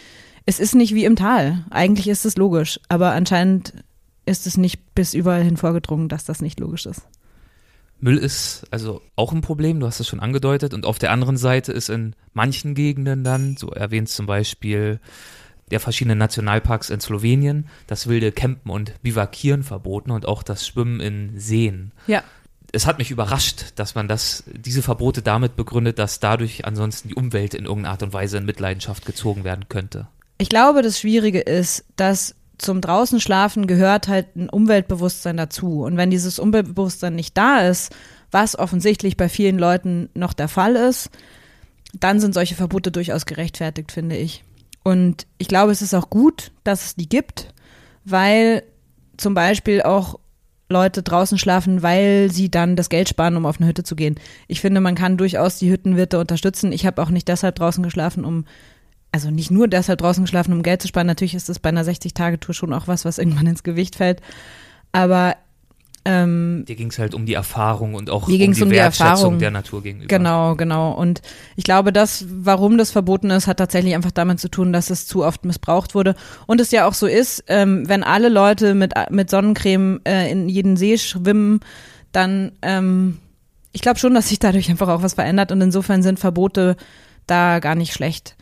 es 0.48 0.60
ist 0.60 0.74
nicht 0.74 0.94
wie 0.94 1.04
im 1.04 1.14
Tal. 1.14 1.62
Eigentlich 1.68 2.08
ist 2.08 2.24
es 2.24 2.38
logisch, 2.38 2.80
aber 2.88 3.12
anscheinend 3.12 3.74
ist 4.24 4.46
es 4.46 4.56
nicht 4.56 4.94
bis 4.94 5.12
überall 5.12 5.42
hin 5.42 5.58
vorgedrungen, 5.58 6.08
dass 6.08 6.24
das 6.24 6.40
nicht 6.40 6.58
logisch 6.58 6.86
ist. 6.86 7.02
Müll 8.00 8.18
ist 8.18 8.66
also 8.70 9.02
auch 9.16 9.32
ein 9.32 9.40
Problem, 9.40 9.80
du 9.80 9.86
hast 9.86 10.00
es 10.00 10.08
schon 10.08 10.20
angedeutet. 10.20 10.74
Und 10.74 10.86
auf 10.86 10.98
der 10.98 11.10
anderen 11.10 11.36
Seite 11.36 11.72
ist 11.72 11.88
in 11.88 12.14
manchen 12.32 12.74
Gegenden 12.74 13.24
dann, 13.24 13.56
so 13.56 13.70
erwähnt 13.70 14.08
zum 14.08 14.26
Beispiel 14.26 15.00
der 15.70 15.80
verschiedenen 15.80 16.18
Nationalparks 16.18 16.90
in 16.90 17.00
Slowenien, 17.00 17.68
das 17.86 18.06
wilde 18.06 18.32
Campen 18.32 18.70
und 18.70 19.02
Bivakieren 19.02 19.62
verboten 19.62 20.10
und 20.10 20.26
auch 20.26 20.42
das 20.42 20.66
Schwimmen 20.66 21.00
in 21.00 21.38
Seen. 21.38 21.92
Ja. 22.06 22.22
Es 22.72 22.86
hat 22.86 22.98
mich 22.98 23.10
überrascht, 23.10 23.72
dass 23.76 23.94
man 23.94 24.08
das, 24.08 24.44
diese 24.46 24.82
Verbote 24.82 25.22
damit 25.22 25.56
begründet, 25.56 25.98
dass 25.98 26.20
dadurch 26.20 26.66
ansonsten 26.66 27.08
die 27.08 27.14
Umwelt 27.14 27.54
in 27.54 27.64
irgendeiner 27.64 27.92
Art 27.92 28.02
und 28.02 28.12
Weise 28.12 28.38
in 28.38 28.44
Mitleidenschaft 28.44 29.06
gezogen 29.06 29.44
werden 29.44 29.68
könnte. 29.68 30.08
Ich 30.38 30.48
glaube, 30.48 30.82
das 30.82 31.00
Schwierige 31.00 31.40
ist, 31.40 31.84
dass 31.96 32.34
zum 32.58 32.80
draußen 32.80 33.20
schlafen 33.20 33.66
gehört 33.66 34.08
halt 34.08 34.36
ein 34.36 34.48
Umweltbewusstsein 34.48 35.36
dazu. 35.36 35.82
Und 35.82 35.96
wenn 35.96 36.10
dieses 36.10 36.38
Umweltbewusstsein 36.38 37.14
nicht 37.14 37.36
da 37.36 37.60
ist, 37.60 37.94
was 38.30 38.58
offensichtlich 38.58 39.16
bei 39.16 39.28
vielen 39.28 39.58
Leuten 39.58 40.10
noch 40.14 40.32
der 40.32 40.48
Fall 40.48 40.76
ist, 40.76 41.10
dann 41.98 42.20
sind 42.20 42.34
solche 42.34 42.54
Verbote 42.54 42.90
durchaus 42.90 43.26
gerechtfertigt, 43.26 43.92
finde 43.92 44.16
ich. 44.16 44.44
Und 44.84 45.26
ich 45.38 45.48
glaube, 45.48 45.72
es 45.72 45.82
ist 45.82 45.94
auch 45.94 46.10
gut, 46.10 46.52
dass 46.64 46.84
es 46.84 46.96
die 46.96 47.08
gibt, 47.08 47.54
weil 48.04 48.62
zum 49.16 49.34
Beispiel 49.34 49.82
auch 49.82 50.18
Leute 50.70 51.02
draußen 51.02 51.38
schlafen, 51.38 51.82
weil 51.82 52.30
sie 52.30 52.50
dann 52.50 52.76
das 52.76 52.90
Geld 52.90 53.08
sparen, 53.08 53.36
um 53.36 53.46
auf 53.46 53.58
eine 53.58 53.68
Hütte 53.68 53.84
zu 53.84 53.96
gehen. 53.96 54.16
Ich 54.48 54.60
finde, 54.60 54.80
man 54.80 54.94
kann 54.94 55.16
durchaus 55.16 55.58
die 55.58 55.70
Hüttenwirte 55.70 56.18
unterstützen. 56.18 56.72
Ich 56.72 56.84
habe 56.84 57.02
auch 57.02 57.10
nicht 57.10 57.28
deshalb 57.28 57.54
draußen 57.54 57.82
geschlafen, 57.82 58.24
um 58.24 58.44
also 59.12 59.30
nicht 59.30 59.50
nur 59.50 59.68
deshalb 59.68 60.00
draußen 60.00 60.24
geschlafen, 60.24 60.52
um 60.52 60.62
Geld 60.62 60.82
zu 60.82 60.88
sparen. 60.88 61.06
Natürlich 61.06 61.34
ist 61.34 61.48
das 61.48 61.58
bei 61.58 61.70
einer 61.70 61.84
60-Tage-Tour 61.84 62.54
schon 62.54 62.72
auch 62.72 62.88
was, 62.88 63.04
was 63.04 63.18
irgendwann 63.18 63.46
ins 63.46 63.62
Gewicht 63.62 63.96
fällt. 63.96 64.20
Aber 64.92 65.36
ähm, 66.04 66.64
Dir 66.66 66.76
ging 66.76 66.88
es 66.88 66.98
halt 66.98 67.14
um 67.14 67.26
die 67.26 67.34
Erfahrung 67.34 67.94
und 67.94 68.08
auch 68.08 68.28
um 68.28 68.32
die, 68.32 68.62
um 68.62 68.70
die 68.70 68.76
Erfahrung 68.76 69.38
der 69.38 69.50
Natur 69.50 69.82
gegenüber. 69.82 70.08
Genau, 70.08 70.54
genau. 70.54 70.92
Und 70.92 71.20
ich 71.56 71.64
glaube, 71.64 71.92
das, 71.92 72.24
warum 72.28 72.78
das 72.78 72.90
verboten 72.90 73.30
ist, 73.30 73.46
hat 73.46 73.58
tatsächlich 73.58 73.94
einfach 73.94 74.12
damit 74.12 74.40
zu 74.40 74.48
tun, 74.48 74.72
dass 74.72 74.90
es 74.90 75.06
zu 75.06 75.24
oft 75.24 75.44
missbraucht 75.44 75.94
wurde. 75.94 76.14
Und 76.46 76.60
es 76.60 76.70
ja 76.70 76.86
auch 76.86 76.94
so 76.94 77.06
ist, 77.06 77.44
ähm, 77.48 77.88
wenn 77.88 78.02
alle 78.02 78.28
Leute 78.30 78.74
mit, 78.74 78.94
mit 79.10 79.28
Sonnencreme 79.28 80.00
äh, 80.04 80.30
in 80.30 80.48
jeden 80.48 80.76
See 80.76 80.96
schwimmen, 80.96 81.60
dann, 82.12 82.52
ähm, 82.62 83.18
ich 83.72 83.82
glaube 83.82 83.98
schon, 83.98 84.14
dass 84.14 84.28
sich 84.28 84.38
dadurch 84.38 84.70
einfach 84.70 84.88
auch 84.88 85.02
was 85.02 85.14
verändert. 85.14 85.52
Und 85.52 85.60
insofern 85.60 86.02
sind 86.02 86.18
Verbote 86.18 86.76
da 87.26 87.58
gar 87.58 87.74
nicht 87.74 87.92
schlecht. 87.92 88.36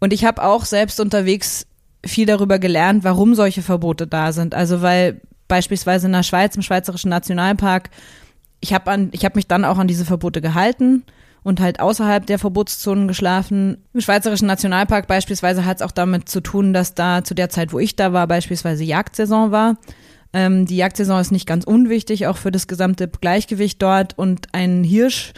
Und 0.00 0.12
ich 0.12 0.24
habe 0.24 0.42
auch 0.42 0.64
selbst 0.64 0.98
unterwegs 0.98 1.66
viel 2.04 2.26
darüber 2.26 2.58
gelernt, 2.58 3.04
warum 3.04 3.34
solche 3.34 3.62
Verbote 3.62 4.06
da 4.06 4.32
sind. 4.32 4.54
Also 4.54 4.82
weil 4.82 5.20
beispielsweise 5.48 6.06
in 6.06 6.12
der 6.12 6.22
Schweiz, 6.22 6.56
im 6.56 6.62
Schweizerischen 6.62 7.10
Nationalpark, 7.10 7.90
ich 8.60 8.72
habe 8.72 8.90
habe 8.90 9.34
mich 9.34 9.46
dann 9.46 9.64
auch 9.64 9.78
an 9.78 9.88
diese 9.88 10.04
Verbote 10.04 10.40
gehalten 10.40 11.04
und 11.42 11.60
halt 11.60 11.80
außerhalb 11.80 12.26
der 12.26 12.38
Verbotszonen 12.38 13.08
geschlafen. 13.08 13.78
Im 13.92 14.00
Schweizerischen 14.00 14.46
Nationalpark 14.46 15.06
beispielsweise 15.06 15.64
hat 15.64 15.78
es 15.78 15.82
auch 15.82 15.92
damit 15.92 16.28
zu 16.28 16.40
tun, 16.40 16.72
dass 16.72 16.94
da 16.94 17.24
zu 17.24 17.34
der 17.34 17.48
Zeit, 17.48 17.72
wo 17.72 17.78
ich 17.78 17.96
da 17.96 18.12
war, 18.12 18.26
beispielsweise 18.26 18.84
Jagdsaison 18.84 19.50
war. 19.50 19.76
Ähm, 20.32 20.66
die 20.66 20.76
Jagdsaison 20.76 21.20
ist 21.20 21.32
nicht 21.32 21.46
ganz 21.46 21.64
unwichtig, 21.64 22.26
auch 22.26 22.36
für 22.36 22.50
das 22.50 22.68
gesamte 22.68 23.08
Gleichgewicht 23.08 23.80
dort. 23.82 24.16
Und 24.16 24.48
ein 24.52 24.84
Hirsch 24.84 25.32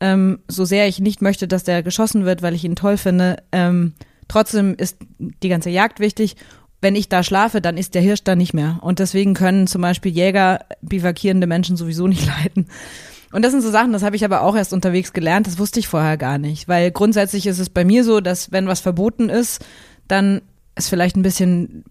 ähm, 0.00 0.40
so 0.48 0.64
sehr 0.64 0.88
ich 0.88 1.00
nicht 1.00 1.22
möchte, 1.22 1.48
dass 1.48 1.64
der 1.64 1.82
geschossen 1.82 2.24
wird, 2.24 2.42
weil 2.42 2.54
ich 2.54 2.64
ihn 2.64 2.76
toll 2.76 2.96
finde, 2.96 3.36
ähm, 3.52 3.94
trotzdem 4.28 4.74
ist 4.76 4.98
die 5.18 5.48
ganze 5.48 5.70
Jagd 5.70 6.00
wichtig. 6.00 6.36
Wenn 6.80 6.96
ich 6.96 7.08
da 7.08 7.22
schlafe, 7.22 7.60
dann 7.60 7.78
ist 7.78 7.94
der 7.94 8.02
Hirsch 8.02 8.24
da 8.24 8.36
nicht 8.36 8.52
mehr. 8.52 8.78
Und 8.82 8.98
deswegen 8.98 9.34
können 9.34 9.66
zum 9.66 9.80
Beispiel 9.80 10.12
Jäger 10.12 10.60
bivakierende 10.82 11.46
Menschen 11.46 11.76
sowieso 11.76 12.06
nicht 12.06 12.26
leiden. 12.44 12.66
Und 13.32 13.42
das 13.42 13.50
sind 13.50 13.62
so 13.62 13.70
Sachen, 13.70 13.92
das 13.92 14.04
habe 14.04 14.14
ich 14.14 14.24
aber 14.24 14.42
auch 14.42 14.54
erst 14.54 14.72
unterwegs 14.72 15.12
gelernt, 15.12 15.48
das 15.48 15.58
wusste 15.58 15.80
ich 15.80 15.88
vorher 15.88 16.16
gar 16.16 16.38
nicht. 16.38 16.68
Weil 16.68 16.92
grundsätzlich 16.92 17.46
ist 17.46 17.58
es 17.58 17.68
bei 17.68 17.84
mir 17.84 18.04
so, 18.04 18.20
dass 18.20 18.52
wenn 18.52 18.68
was 18.68 18.80
verboten 18.80 19.28
ist, 19.28 19.64
dann 20.06 20.42
ist 20.76 20.88
vielleicht 20.88 21.16
ein 21.16 21.22
bisschen 21.22 21.84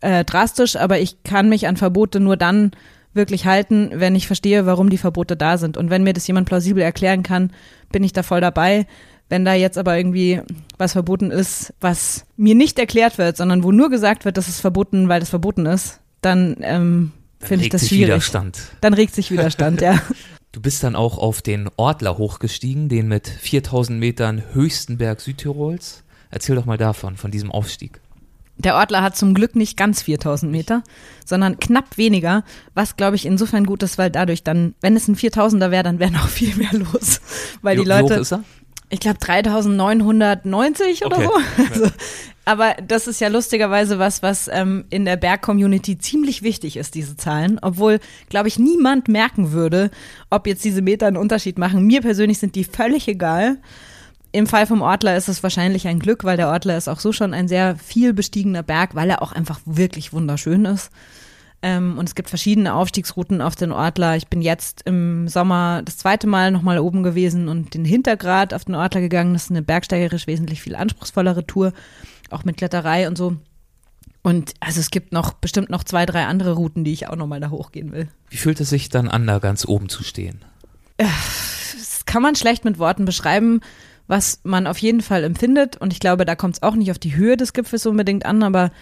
äh, 0.00 0.24
drastisch, 0.24 0.76
aber 0.76 0.98
ich 0.98 1.22
kann 1.22 1.48
mich 1.48 1.68
an 1.68 1.76
Verbote 1.76 2.18
nur 2.18 2.36
dann 2.36 2.72
wirklich 3.18 3.44
halten, 3.44 3.90
wenn 3.92 4.14
ich 4.14 4.26
verstehe, 4.26 4.64
warum 4.64 4.88
die 4.88 4.96
Verbote 4.96 5.36
da 5.36 5.58
sind. 5.58 5.76
Und 5.76 5.90
wenn 5.90 6.02
mir 6.02 6.14
das 6.14 6.26
jemand 6.26 6.48
plausibel 6.48 6.82
erklären 6.82 7.22
kann, 7.22 7.52
bin 7.92 8.02
ich 8.02 8.14
da 8.14 8.22
voll 8.22 8.40
dabei. 8.40 8.86
Wenn 9.28 9.44
da 9.44 9.52
jetzt 9.52 9.76
aber 9.76 9.98
irgendwie 9.98 10.40
was 10.78 10.92
verboten 10.92 11.30
ist, 11.30 11.74
was 11.82 12.24
mir 12.38 12.54
nicht 12.54 12.78
erklärt 12.78 13.18
wird, 13.18 13.36
sondern 13.36 13.62
wo 13.62 13.72
nur 13.72 13.90
gesagt 13.90 14.24
wird, 14.24 14.38
das 14.38 14.48
ist 14.48 14.60
verboten, 14.60 15.10
weil 15.10 15.20
das 15.20 15.28
verboten 15.28 15.66
ist, 15.66 16.00
dann, 16.22 16.56
ähm, 16.62 17.12
finde 17.38 17.64
ich 17.64 17.70
das 17.70 17.82
sich 17.82 17.90
schwierig. 17.90 18.06
Widerstand. 18.06 18.58
Dann 18.80 18.94
regt 18.94 19.14
sich 19.14 19.30
Widerstand, 19.30 19.82
ja. 19.82 20.00
Du 20.50 20.62
bist 20.62 20.82
dann 20.82 20.96
auch 20.96 21.18
auf 21.18 21.42
den 21.42 21.68
Ortler 21.76 22.16
hochgestiegen, 22.16 22.88
den 22.88 23.06
mit 23.06 23.28
4000 23.28 24.00
Metern 24.00 24.42
höchsten 24.54 24.96
Berg 24.96 25.20
Südtirols. 25.20 26.04
Erzähl 26.30 26.56
doch 26.56 26.64
mal 26.64 26.78
davon, 26.78 27.16
von 27.16 27.30
diesem 27.30 27.50
Aufstieg. 27.50 28.00
Der 28.58 28.74
Ortler 28.74 29.02
hat 29.02 29.16
zum 29.16 29.34
Glück 29.34 29.54
nicht 29.56 29.76
ganz 29.76 30.02
4000 30.02 30.50
Meter, 30.50 30.82
sondern 31.24 31.58
knapp 31.60 31.96
weniger, 31.96 32.44
was 32.74 32.96
glaube 32.96 33.16
ich 33.16 33.24
insofern 33.24 33.64
gut 33.64 33.82
ist, 33.82 33.98
weil 33.98 34.10
dadurch 34.10 34.42
dann, 34.42 34.74
wenn 34.80 34.96
es 34.96 35.06
ein 35.08 35.16
4000er 35.16 35.70
wäre, 35.70 35.84
dann 35.84 35.98
wäre 35.98 36.10
noch 36.10 36.28
viel 36.28 36.54
mehr 36.56 36.72
los. 36.72 37.20
Weil 37.62 37.76
die 37.76 37.84
Leute. 37.84 38.10
Wie 38.10 38.14
hoch 38.14 38.20
ist 38.20 38.32
er? 38.32 38.44
Ich 38.90 39.00
glaube 39.00 39.18
3990 39.18 41.04
oder 41.04 41.18
Okay. 41.18 41.26
so. 41.26 41.32
Also, 41.72 41.90
aber 42.46 42.74
das 42.82 43.06
ist 43.06 43.20
ja 43.20 43.28
lustigerweise 43.28 43.98
was, 43.98 44.22
was 44.22 44.48
ähm, 44.50 44.86
in 44.88 45.04
der 45.04 45.16
Berg-Community 45.16 45.98
ziemlich 45.98 46.42
wichtig 46.42 46.78
ist, 46.78 46.94
diese 46.94 47.14
Zahlen. 47.14 47.58
Obwohl, 47.60 48.00
glaube 48.30 48.48
ich, 48.48 48.58
niemand 48.58 49.06
merken 49.08 49.52
würde, 49.52 49.90
ob 50.30 50.46
jetzt 50.46 50.64
diese 50.64 50.80
Meter 50.80 51.06
einen 51.06 51.18
Unterschied 51.18 51.58
machen. 51.58 51.84
Mir 51.84 52.00
persönlich 52.00 52.38
sind 52.38 52.54
die 52.54 52.64
völlig 52.64 53.06
egal. 53.06 53.58
Im 54.38 54.46
Fall 54.46 54.68
vom 54.68 54.82
Ortler 54.82 55.16
ist 55.16 55.28
es 55.28 55.42
wahrscheinlich 55.42 55.88
ein 55.88 55.98
Glück, 55.98 56.22
weil 56.22 56.36
der 56.36 56.46
Ortler 56.46 56.76
ist 56.76 56.86
auch 56.86 57.00
so 57.00 57.10
schon 57.10 57.34
ein 57.34 57.48
sehr 57.48 57.74
viel 57.74 58.14
bestiegener 58.14 58.62
Berg, 58.62 58.94
weil 58.94 59.10
er 59.10 59.20
auch 59.20 59.32
einfach 59.32 59.58
wirklich 59.64 60.12
wunderschön 60.12 60.64
ist. 60.64 60.92
Ähm, 61.60 61.98
und 61.98 62.08
es 62.08 62.14
gibt 62.14 62.28
verschiedene 62.28 62.74
Aufstiegsrouten 62.74 63.40
auf 63.40 63.56
den 63.56 63.72
Ortler. 63.72 64.14
Ich 64.14 64.28
bin 64.28 64.40
jetzt 64.40 64.82
im 64.84 65.26
Sommer 65.26 65.82
das 65.84 65.98
zweite 65.98 66.28
Mal 66.28 66.52
nochmal 66.52 66.78
oben 66.78 67.02
gewesen 67.02 67.48
und 67.48 67.74
den 67.74 67.84
Hintergrad 67.84 68.54
auf 68.54 68.64
den 68.64 68.76
Ortler 68.76 69.00
gegangen. 69.00 69.32
Das 69.32 69.46
ist 69.46 69.50
eine 69.50 69.62
bergsteigerisch 69.62 70.28
wesentlich 70.28 70.62
viel 70.62 70.76
anspruchsvollere 70.76 71.44
Tour, 71.44 71.72
auch 72.30 72.44
mit 72.44 72.58
Kletterei 72.58 73.08
und 73.08 73.18
so. 73.18 73.34
Und 74.22 74.54
also 74.60 74.78
es 74.78 74.92
gibt 74.92 75.10
noch 75.10 75.32
bestimmt 75.32 75.68
noch 75.68 75.82
zwei, 75.82 76.06
drei 76.06 76.26
andere 76.26 76.52
Routen, 76.52 76.84
die 76.84 76.92
ich 76.92 77.08
auch 77.08 77.16
nochmal 77.16 77.40
da 77.40 77.50
hochgehen 77.50 77.90
will. 77.90 78.06
Wie 78.30 78.36
fühlt 78.36 78.60
es 78.60 78.70
sich 78.70 78.88
dann 78.88 79.08
an, 79.08 79.26
da 79.26 79.40
ganz 79.40 79.66
oben 79.66 79.88
zu 79.88 80.04
stehen? 80.04 80.44
Das 80.96 82.04
kann 82.06 82.22
man 82.22 82.36
schlecht 82.36 82.64
mit 82.64 82.78
Worten 82.78 83.04
beschreiben, 83.04 83.62
was 84.08 84.40
man 84.42 84.66
auf 84.66 84.78
jeden 84.78 85.02
Fall 85.02 85.22
empfindet. 85.22 85.76
Und 85.76 85.92
ich 85.92 86.00
glaube, 86.00 86.24
da 86.24 86.34
kommt 86.34 86.56
es 86.56 86.62
auch 86.62 86.74
nicht 86.74 86.90
auf 86.90 86.98
die 86.98 87.14
Höhe 87.14 87.36
des 87.36 87.52
Gipfels 87.52 87.86
unbedingt 87.86 88.26
an, 88.26 88.42
aber 88.42 88.72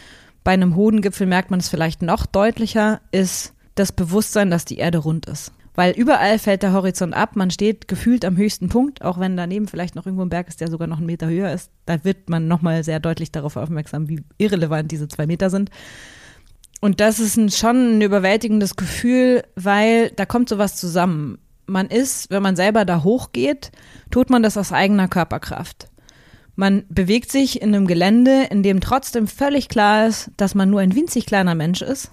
bei 0.45 0.53
einem 0.53 0.77
hohen 0.77 1.03
Gipfel 1.03 1.27
merkt 1.27 1.51
man 1.51 1.61
es 1.61 1.69
vielleicht 1.69 2.01
noch 2.01 2.25
deutlicher, 2.25 3.01
ist 3.11 3.53
das 3.75 3.93
Bewusstsein, 3.93 4.51
dass 4.51 4.65
die 4.65 4.79
Erde 4.79 4.99
rund 4.99 5.27
ist. 5.27 5.53
Weil 5.75 5.93
überall 5.93 6.39
fällt 6.39 6.63
der 6.63 6.73
Horizont 6.73 7.13
ab, 7.13 7.37
man 7.37 7.51
steht 7.51 7.87
gefühlt 7.87 8.25
am 8.25 8.39
höchsten 8.39 8.71
Punkt, 8.71 9.03
auch 9.03 9.21
wenn 9.21 9.37
daneben 9.37 9.69
vielleicht 9.69 9.95
noch 9.95 10.07
irgendwo 10.07 10.25
ein 10.25 10.31
Berg 10.31 10.49
ist, 10.49 10.63
der 10.63 10.71
sogar 10.71 10.87
noch 10.89 10.97
einen 10.97 11.07
Meter 11.07 11.29
höher 11.29 11.53
ist. 11.53 11.71
Da 11.85 12.03
wird 12.03 12.31
man 12.31 12.49
nochmal 12.49 12.83
sehr 12.83 12.99
deutlich 12.99 13.31
darauf 13.31 13.57
aufmerksam, 13.57 14.09
wie 14.09 14.23
irrelevant 14.39 14.91
diese 14.91 15.07
zwei 15.07 15.27
Meter 15.27 15.51
sind. 15.51 15.71
Und 16.81 17.01
das 17.01 17.19
ist 17.19 17.37
ein, 17.37 17.51
schon 17.51 17.99
ein 17.99 18.01
überwältigendes 18.01 18.77
Gefühl, 18.77 19.43
weil 19.55 20.11
da 20.11 20.25
kommt 20.25 20.49
sowas 20.49 20.77
zusammen. 20.77 21.39
Man 21.67 21.89
ist, 21.89 22.31
wenn 22.31 22.43
man 22.43 22.57
selber 22.57 22.85
da 22.85 23.03
hochgeht, 23.03 23.73
tut 24.11 24.31
man 24.31 24.43
das 24.43 24.57
aus 24.57 24.73
eigener 24.73 25.09
Körperkraft. 25.09 25.89
Man 26.55 26.85
bewegt 26.89 27.31
sich 27.31 27.61
in 27.61 27.75
einem 27.75 27.87
Gelände, 27.87 28.45
in 28.51 28.63
dem 28.63 28.81
trotzdem 28.81 29.27
völlig 29.27 29.69
klar 29.69 30.07
ist, 30.07 30.31
dass 30.37 30.55
man 30.55 30.71
nur 30.71 30.81
ein 30.81 30.95
winzig 30.95 31.27
kleiner 31.27 31.55
Mensch 31.55 31.83
ist. 31.83 32.11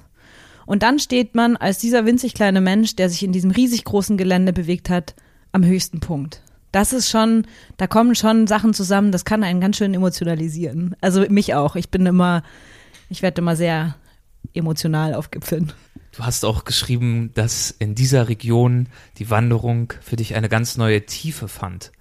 Und 0.65 0.83
dann 0.83 0.99
steht 0.99 1.35
man 1.35 1.55
als 1.55 1.77
dieser 1.77 2.05
winzig 2.05 2.33
kleine 2.33 2.61
Mensch, 2.61 2.95
der 2.95 3.09
sich 3.09 3.23
in 3.23 3.31
diesem 3.31 3.51
riesig 3.51 3.83
großen 3.85 4.17
Gelände 4.17 4.53
bewegt 4.53 4.89
hat, 4.89 5.15
am 5.51 5.63
höchsten 5.63 5.99
Punkt. 5.99 6.41
Das 6.71 6.91
ist 6.91 7.09
schon, 7.09 7.45
da 7.77 7.87
kommen 7.87 8.15
schon 8.15 8.47
Sachen 8.47 8.73
zusammen, 8.73 9.11
das 9.11 9.25
kann 9.25 9.43
einen 9.43 9.61
ganz 9.61 9.77
schön 9.77 9.93
emotionalisieren. 9.93 10.95
Also 11.01 11.21
mich 11.29 11.53
auch. 11.53 11.75
Ich 11.75 11.89
bin 11.89 12.05
immer, 12.05 12.43
ich 13.09 13.21
werde 13.21 13.41
immer 13.41 13.55
sehr 13.55 13.95
emotional 14.53 15.13
auf 15.13 15.31
Gipfeln. 15.31 15.71
Du 16.15 16.23
hast 16.23 16.45
auch 16.45 16.63
geschrieben, 16.63 17.31
dass 17.33 17.71
in 17.71 17.95
dieser 17.95 18.29
Region 18.29 18.87
die 19.17 19.31
Wanderung 19.31 19.93
für 20.01 20.15
dich 20.15 20.35
eine 20.35 20.47
ganz 20.47 20.77
neue 20.77 21.05
Tiefe 21.05 21.47
fand. 21.47 21.91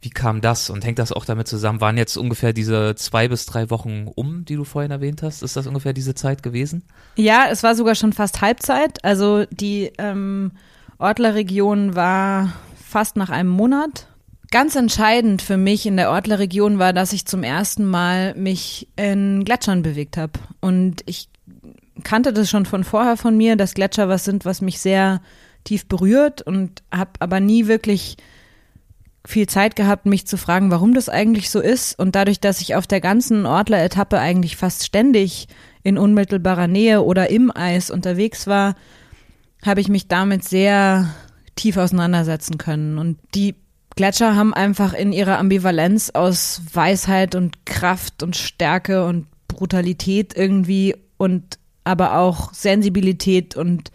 Wie 0.00 0.10
kam 0.10 0.40
das 0.40 0.70
und 0.70 0.84
hängt 0.84 0.98
das 0.98 1.12
auch 1.12 1.26
damit 1.26 1.46
zusammen? 1.46 1.80
Waren 1.80 1.98
jetzt 1.98 2.16
ungefähr 2.16 2.52
diese 2.52 2.94
zwei 2.96 3.28
bis 3.28 3.46
drei 3.46 3.70
Wochen 3.70 4.08
um, 4.12 4.44
die 4.46 4.56
du 4.56 4.64
vorhin 4.64 4.90
erwähnt 4.90 5.22
hast? 5.22 5.42
Ist 5.42 5.54
das 5.54 5.66
ungefähr 5.66 5.92
diese 5.92 6.14
Zeit 6.14 6.42
gewesen? 6.42 6.82
Ja, 7.16 7.46
es 7.50 7.62
war 7.62 7.76
sogar 7.76 7.94
schon 7.94 8.12
fast 8.12 8.40
Halbzeit. 8.40 9.04
Also 9.04 9.44
die 9.50 9.92
ähm, 9.98 10.52
Ortler-Region 10.98 11.94
war 11.94 12.54
fast 12.82 13.16
nach 13.16 13.30
einem 13.30 13.50
Monat. 13.50 14.08
Ganz 14.50 14.76
entscheidend 14.76 15.40
für 15.40 15.56
mich 15.56 15.86
in 15.86 15.96
der 15.96 16.10
Ortler-Region 16.10 16.78
war, 16.78 16.92
dass 16.92 17.12
ich 17.12 17.26
zum 17.26 17.42
ersten 17.44 17.84
Mal 17.84 18.34
mich 18.34 18.88
in 18.96 19.44
Gletschern 19.44 19.82
bewegt 19.82 20.16
habe. 20.16 20.32
Und 20.60 21.02
ich 21.06 21.28
kannte 22.04 22.32
das 22.32 22.50
schon 22.50 22.66
von 22.66 22.84
vorher 22.84 23.16
von 23.16 23.36
mir, 23.36 23.56
dass 23.56 23.74
Gletscher 23.74 24.08
was 24.08 24.24
sind, 24.24 24.44
was 24.44 24.60
mich 24.60 24.80
sehr 24.80 25.20
tief 25.64 25.86
berührt 25.86 26.42
und 26.42 26.82
habe 26.92 27.12
aber 27.20 27.40
nie 27.40 27.66
wirklich 27.66 28.16
viel 29.24 29.46
Zeit 29.46 29.76
gehabt, 29.76 30.06
mich 30.06 30.26
zu 30.26 30.36
fragen, 30.36 30.70
warum 30.70 30.94
das 30.94 31.08
eigentlich 31.08 31.50
so 31.50 31.60
ist. 31.60 31.98
Und 31.98 32.16
dadurch, 32.16 32.40
dass 32.40 32.60
ich 32.60 32.74
auf 32.74 32.86
der 32.86 33.00
ganzen 33.00 33.46
Ortler-Etappe 33.46 34.18
eigentlich 34.18 34.56
fast 34.56 34.84
ständig 34.84 35.46
in 35.82 35.98
unmittelbarer 35.98 36.66
Nähe 36.66 37.02
oder 37.02 37.30
im 37.30 37.54
Eis 37.54 37.90
unterwegs 37.90 38.46
war, 38.46 38.74
habe 39.64 39.80
ich 39.80 39.88
mich 39.88 40.08
damit 40.08 40.44
sehr 40.44 41.08
tief 41.54 41.76
auseinandersetzen 41.76 42.58
können. 42.58 42.98
Und 42.98 43.18
die 43.34 43.54
Gletscher 43.94 44.34
haben 44.34 44.54
einfach 44.54 44.94
in 44.94 45.12
ihrer 45.12 45.38
Ambivalenz 45.38 46.10
aus 46.10 46.62
Weisheit 46.72 47.34
und 47.34 47.66
Kraft 47.66 48.22
und 48.22 48.36
Stärke 48.36 49.04
und 49.04 49.26
Brutalität 49.48 50.36
irgendwie 50.36 50.96
und 51.16 51.58
aber 51.84 52.18
auch 52.18 52.52
Sensibilität 52.52 53.56
und 53.56 53.90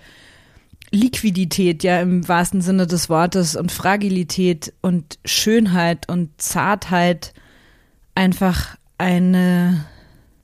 Liquidität, 0.91 1.83
ja, 1.83 2.01
im 2.01 2.27
wahrsten 2.27 2.61
Sinne 2.61 2.87
des 2.87 3.09
Wortes 3.09 3.55
und 3.55 3.71
Fragilität 3.71 4.73
und 4.81 5.19
Schönheit 5.25 6.09
und 6.09 6.29
Zartheit 6.41 7.33
einfach 8.15 8.77
eine, 8.97 9.85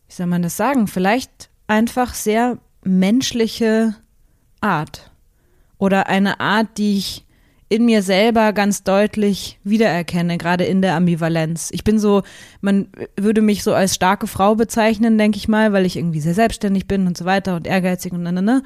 wie 0.08 0.14
soll 0.14 0.28
man 0.28 0.42
das 0.42 0.58
sagen, 0.58 0.88
vielleicht 0.88 1.50
einfach 1.68 2.14
sehr 2.14 2.58
menschliche 2.84 3.96
Art 4.60 5.12
oder 5.78 6.08
eine 6.08 6.40
Art, 6.40 6.78
die 6.78 6.98
ich 6.98 7.23
in 7.74 7.86
mir 7.86 8.04
selber 8.04 8.54
ganz 8.54 8.84
deutlich 8.84 9.58
wiedererkenne, 9.64 10.38
gerade 10.38 10.64
in 10.64 10.84
der 10.84 10.94
Ambivalenz. 10.94 11.70
Ich 11.72 11.84
bin 11.84 11.98
so, 11.98 12.22
man 12.62 12.90
würde 13.20 13.42
mich 13.42 13.64
so 13.64 13.74
als 13.74 13.96
starke 13.96 14.28
Frau 14.28 14.54
bezeichnen, 14.54 15.18
denke 15.18 15.38
ich 15.38 15.48
mal, 15.48 15.74
weil 15.74 15.88
ich 15.88 15.98
irgendwie 15.98 16.20
sehr 16.20 16.36
selbstständig 16.36 16.88
bin 16.88 17.08
und 17.08 17.18
so 17.18 17.26
weiter 17.26 17.56
und 17.56 17.66
ehrgeizig 17.66 18.14
und 18.14 18.22
ne, 18.22 18.32
ne. 18.32 18.62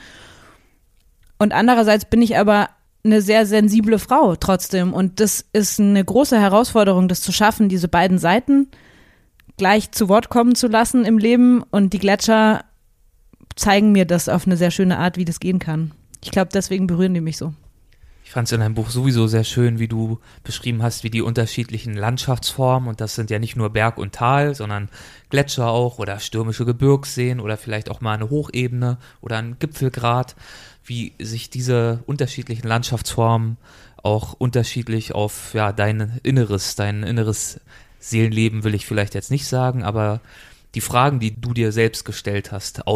Und 1.40 1.54
andererseits 1.54 2.04
bin 2.04 2.22
ich 2.22 2.38
aber 2.38 2.68
eine 3.06 3.22
sehr 3.22 3.46
sensible 3.46 3.98
Frau 3.98 4.36
trotzdem. 4.36 4.92
Und 4.92 5.22
das 5.22 5.46
ist 5.54 5.80
eine 5.80 6.04
große 6.04 6.38
Herausforderung, 6.38 7.08
das 7.08 7.22
zu 7.22 7.32
schaffen, 7.32 7.70
diese 7.70 7.88
beiden 7.88 8.18
Seiten 8.18 8.68
gleich 9.56 9.92
zu 9.92 10.10
Wort 10.10 10.28
kommen 10.28 10.54
zu 10.54 10.68
lassen 10.68 11.06
im 11.06 11.18
Leben. 11.18 11.64
Und 11.72 11.94
die 11.94 12.00
Gletscher 12.00 12.66
zeigen 13.56 13.94
mir 13.94 14.04
das 14.04 14.28
auf 14.28 14.46
eine 14.46 14.58
sehr 14.58 14.72
schöne 14.72 14.98
Art, 14.98 15.16
wie 15.16 15.26
das 15.26 15.40
gehen 15.40 15.60
kann. 15.60 15.94
Ich 16.22 16.32
glaube, 16.32 16.50
deswegen 16.54 16.88
berühren 16.88 17.14
die 17.14 17.22
mich 17.22 17.38
so. 17.38 17.54
Ich 18.28 18.34
fand 18.34 18.50
es 18.50 18.52
in 18.52 18.60
deinem 18.60 18.74
Buch 18.74 18.90
sowieso 18.90 19.26
sehr 19.28 19.46
schön, 19.46 19.80
wie 19.80 19.88
du 19.88 20.20
beschrieben 20.44 20.84
hast, 20.84 21.06
wie 21.06 21.10
die 21.10 21.22
unterschiedlichen 21.22 21.94
Landschaftsformen, 21.94 22.90
und 22.90 23.00
das 23.00 23.16
sind 23.16 23.30
ja 23.30 23.40
nicht 23.40 23.56
nur 23.56 23.70
Berg 23.70 23.98
und 23.98 24.14
Tal, 24.14 24.54
sondern 24.54 24.90
Gletscher 25.30 25.70
auch 25.70 25.98
oder 25.98 26.20
stürmische 26.20 26.66
Gebirgsseen 26.66 27.40
oder 27.40 27.56
vielleicht 27.56 27.90
auch 27.90 28.02
mal 28.02 28.16
eine 28.16 28.30
Hochebene 28.30 28.98
oder 29.22 29.38
ein 29.38 29.56
Gipfelgrat, 29.60 30.36
wie 30.84 31.14
sich 31.20 31.50
diese 31.50 32.04
unterschiedlichen 32.06 32.68
Landschaftsformen 32.68 33.56
auch 34.04 34.34
unterschiedlich 34.34 35.16
auf 35.16 35.54
ja, 35.54 35.72
dein 35.72 36.20
Inneres, 36.22 36.76
dein 36.76 37.04
inneres 37.04 37.62
Seelenleben 38.00 38.66
will 38.66 38.76
ich 38.76 38.86
vielleicht 38.86 39.16
jetzt 39.16 39.32
nicht 39.32 39.48
sagen, 39.48 39.84
aber 39.84 40.20
die 40.76 40.82
Fragen, 40.82 41.22
die 41.22 41.40
du 41.40 41.54
dir 41.54 41.72
selbst 41.72 42.04
gestellt 42.04 42.52
hast, 42.52 42.88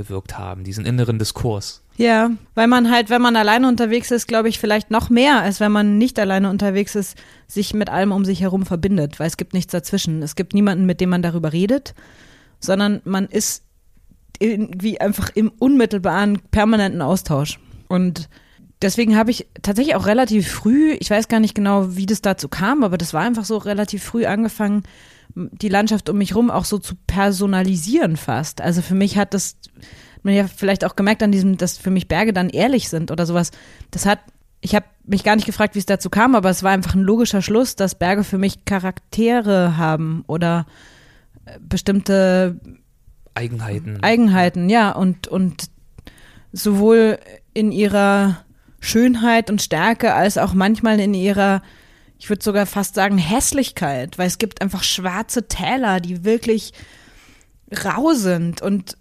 ausgewirkt 0.00 0.38
haben, 0.38 0.64
diesen 0.64 0.86
inneren 0.86 1.18
Diskurs. 1.18 1.82
Ja, 1.96 2.30
weil 2.54 2.66
man 2.66 2.90
halt, 2.90 3.10
wenn 3.10 3.20
man 3.20 3.36
alleine 3.36 3.68
unterwegs 3.68 4.10
ist, 4.10 4.26
glaube 4.26 4.48
ich, 4.48 4.58
vielleicht 4.58 4.90
noch 4.90 5.10
mehr, 5.10 5.40
als 5.42 5.60
wenn 5.60 5.70
man 5.70 5.98
nicht 5.98 6.18
alleine 6.18 6.48
unterwegs 6.48 6.94
ist, 6.94 7.16
sich 7.46 7.74
mit 7.74 7.90
allem 7.90 8.12
um 8.12 8.24
sich 8.24 8.40
herum 8.40 8.64
verbindet, 8.64 9.20
weil 9.20 9.26
es 9.26 9.36
gibt 9.36 9.52
nichts 9.52 9.72
dazwischen. 9.72 10.22
Es 10.22 10.34
gibt 10.34 10.54
niemanden, 10.54 10.86
mit 10.86 11.00
dem 11.00 11.10
man 11.10 11.22
darüber 11.22 11.52
redet, 11.52 11.94
sondern 12.58 13.02
man 13.04 13.26
ist 13.26 13.64
irgendwie 14.38 15.00
einfach 15.00 15.30
im 15.34 15.52
unmittelbaren, 15.58 16.40
permanenten 16.50 17.02
Austausch. 17.02 17.58
Und 17.88 18.30
deswegen 18.80 19.16
habe 19.16 19.30
ich 19.30 19.46
tatsächlich 19.60 19.94
auch 19.96 20.06
relativ 20.06 20.48
früh, 20.50 20.92
ich 20.92 21.10
weiß 21.10 21.28
gar 21.28 21.40
nicht 21.40 21.54
genau, 21.54 21.96
wie 21.96 22.06
das 22.06 22.22
dazu 22.22 22.48
kam, 22.48 22.82
aber 22.82 22.96
das 22.96 23.12
war 23.12 23.22
einfach 23.22 23.44
so 23.44 23.58
relativ 23.58 24.02
früh 24.02 24.24
angefangen, 24.24 24.84
die 25.34 25.68
Landschaft 25.68 26.08
um 26.08 26.18
mich 26.18 26.34
rum 26.34 26.50
auch 26.50 26.64
so 26.64 26.78
zu 26.78 26.94
personalisieren 27.06 28.16
fast. 28.16 28.60
Also 28.60 28.82
für 28.82 28.94
mich 28.94 29.16
hat 29.16 29.34
das 29.34 29.56
man 30.22 30.34
ja 30.34 30.46
vielleicht 30.46 30.84
auch 30.84 30.96
gemerkt 30.96 31.22
an 31.22 31.32
diesem, 31.32 31.56
dass 31.56 31.78
für 31.78 31.90
mich 31.90 32.08
Berge 32.08 32.32
dann 32.32 32.50
ehrlich 32.50 32.88
sind 32.88 33.10
oder 33.10 33.26
sowas. 33.26 33.50
Das 33.90 34.06
hat, 34.06 34.20
ich 34.60 34.74
habe 34.74 34.86
mich 35.04 35.24
gar 35.24 35.36
nicht 35.36 35.46
gefragt, 35.46 35.74
wie 35.74 35.78
es 35.78 35.86
dazu 35.86 36.10
kam, 36.10 36.34
aber 36.34 36.50
es 36.50 36.62
war 36.62 36.72
einfach 36.72 36.94
ein 36.94 37.02
logischer 37.02 37.42
Schluss, 37.42 37.76
dass 37.76 37.94
Berge 37.94 38.24
für 38.24 38.38
mich 38.38 38.64
Charaktere 38.64 39.76
haben 39.76 40.24
oder 40.26 40.66
äh, 41.46 41.58
bestimmte 41.60 42.60
Eigenheiten. 43.34 44.02
Eigenheiten, 44.02 44.68
ja, 44.68 44.90
und, 44.90 45.28
und 45.28 45.70
sowohl 46.52 47.18
in 47.54 47.72
ihrer 47.72 48.44
Schönheit 48.80 49.50
und 49.50 49.62
Stärke 49.62 50.14
als 50.14 50.38
auch 50.38 50.54
manchmal 50.54 51.00
in 51.00 51.14
ihrer, 51.14 51.62
ich 52.20 52.28
würde 52.28 52.44
sogar 52.44 52.66
fast 52.66 52.94
sagen, 52.94 53.16
Hässlichkeit, 53.16 54.18
weil 54.18 54.26
es 54.26 54.36
gibt 54.36 54.60
einfach 54.60 54.82
schwarze 54.82 55.48
Täler, 55.48 56.00
die 56.00 56.22
wirklich 56.22 56.74
rau 57.84 58.12
sind 58.12 58.60
und 58.60 58.98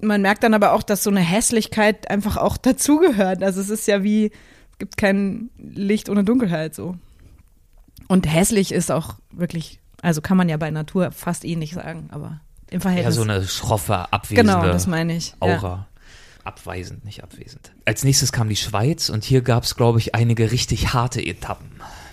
man 0.00 0.22
merkt 0.22 0.44
dann 0.44 0.54
aber 0.54 0.72
auch, 0.72 0.84
dass 0.84 1.02
so 1.02 1.10
eine 1.10 1.20
Hässlichkeit 1.20 2.08
einfach 2.08 2.36
auch 2.36 2.56
dazugehört. 2.56 3.42
Also 3.42 3.60
es 3.60 3.68
ist 3.68 3.86
ja 3.88 4.04
wie, 4.04 4.26
es 4.72 4.78
gibt 4.78 4.96
kein 4.96 5.50
Licht 5.58 6.08
ohne 6.08 6.22
Dunkelheit 6.22 6.74
so. 6.74 6.96
Und 8.06 8.32
hässlich 8.32 8.70
ist 8.70 8.92
auch 8.92 9.16
wirklich, 9.32 9.80
also 10.00 10.20
kann 10.20 10.36
man 10.36 10.48
ja 10.48 10.56
bei 10.56 10.70
Natur 10.70 11.10
fast 11.10 11.44
eh 11.44 11.56
nicht 11.56 11.74
sagen, 11.74 12.10
aber 12.12 12.40
im 12.70 12.80
Verhältnis. 12.80 13.16
Ja, 13.16 13.22
so 13.24 13.28
eine 13.28 13.46
schroffe, 13.46 14.12
abwesende 14.12 14.52
genau, 14.52 14.66
das 14.66 14.86
meine 14.86 15.16
ich. 15.16 15.34
Aura. 15.40 15.52
Ja. 15.52 15.86
Abweisend, 16.44 17.04
nicht 17.04 17.24
abwesend. 17.24 17.72
Als 17.84 18.04
nächstes 18.04 18.30
kam 18.30 18.48
die 18.48 18.56
Schweiz 18.56 19.08
und 19.08 19.24
hier 19.24 19.42
gab 19.42 19.64
es, 19.64 19.74
glaube 19.74 19.98
ich, 19.98 20.14
einige 20.14 20.52
richtig 20.52 20.94
harte 20.94 21.20
Etappen. 21.20 21.70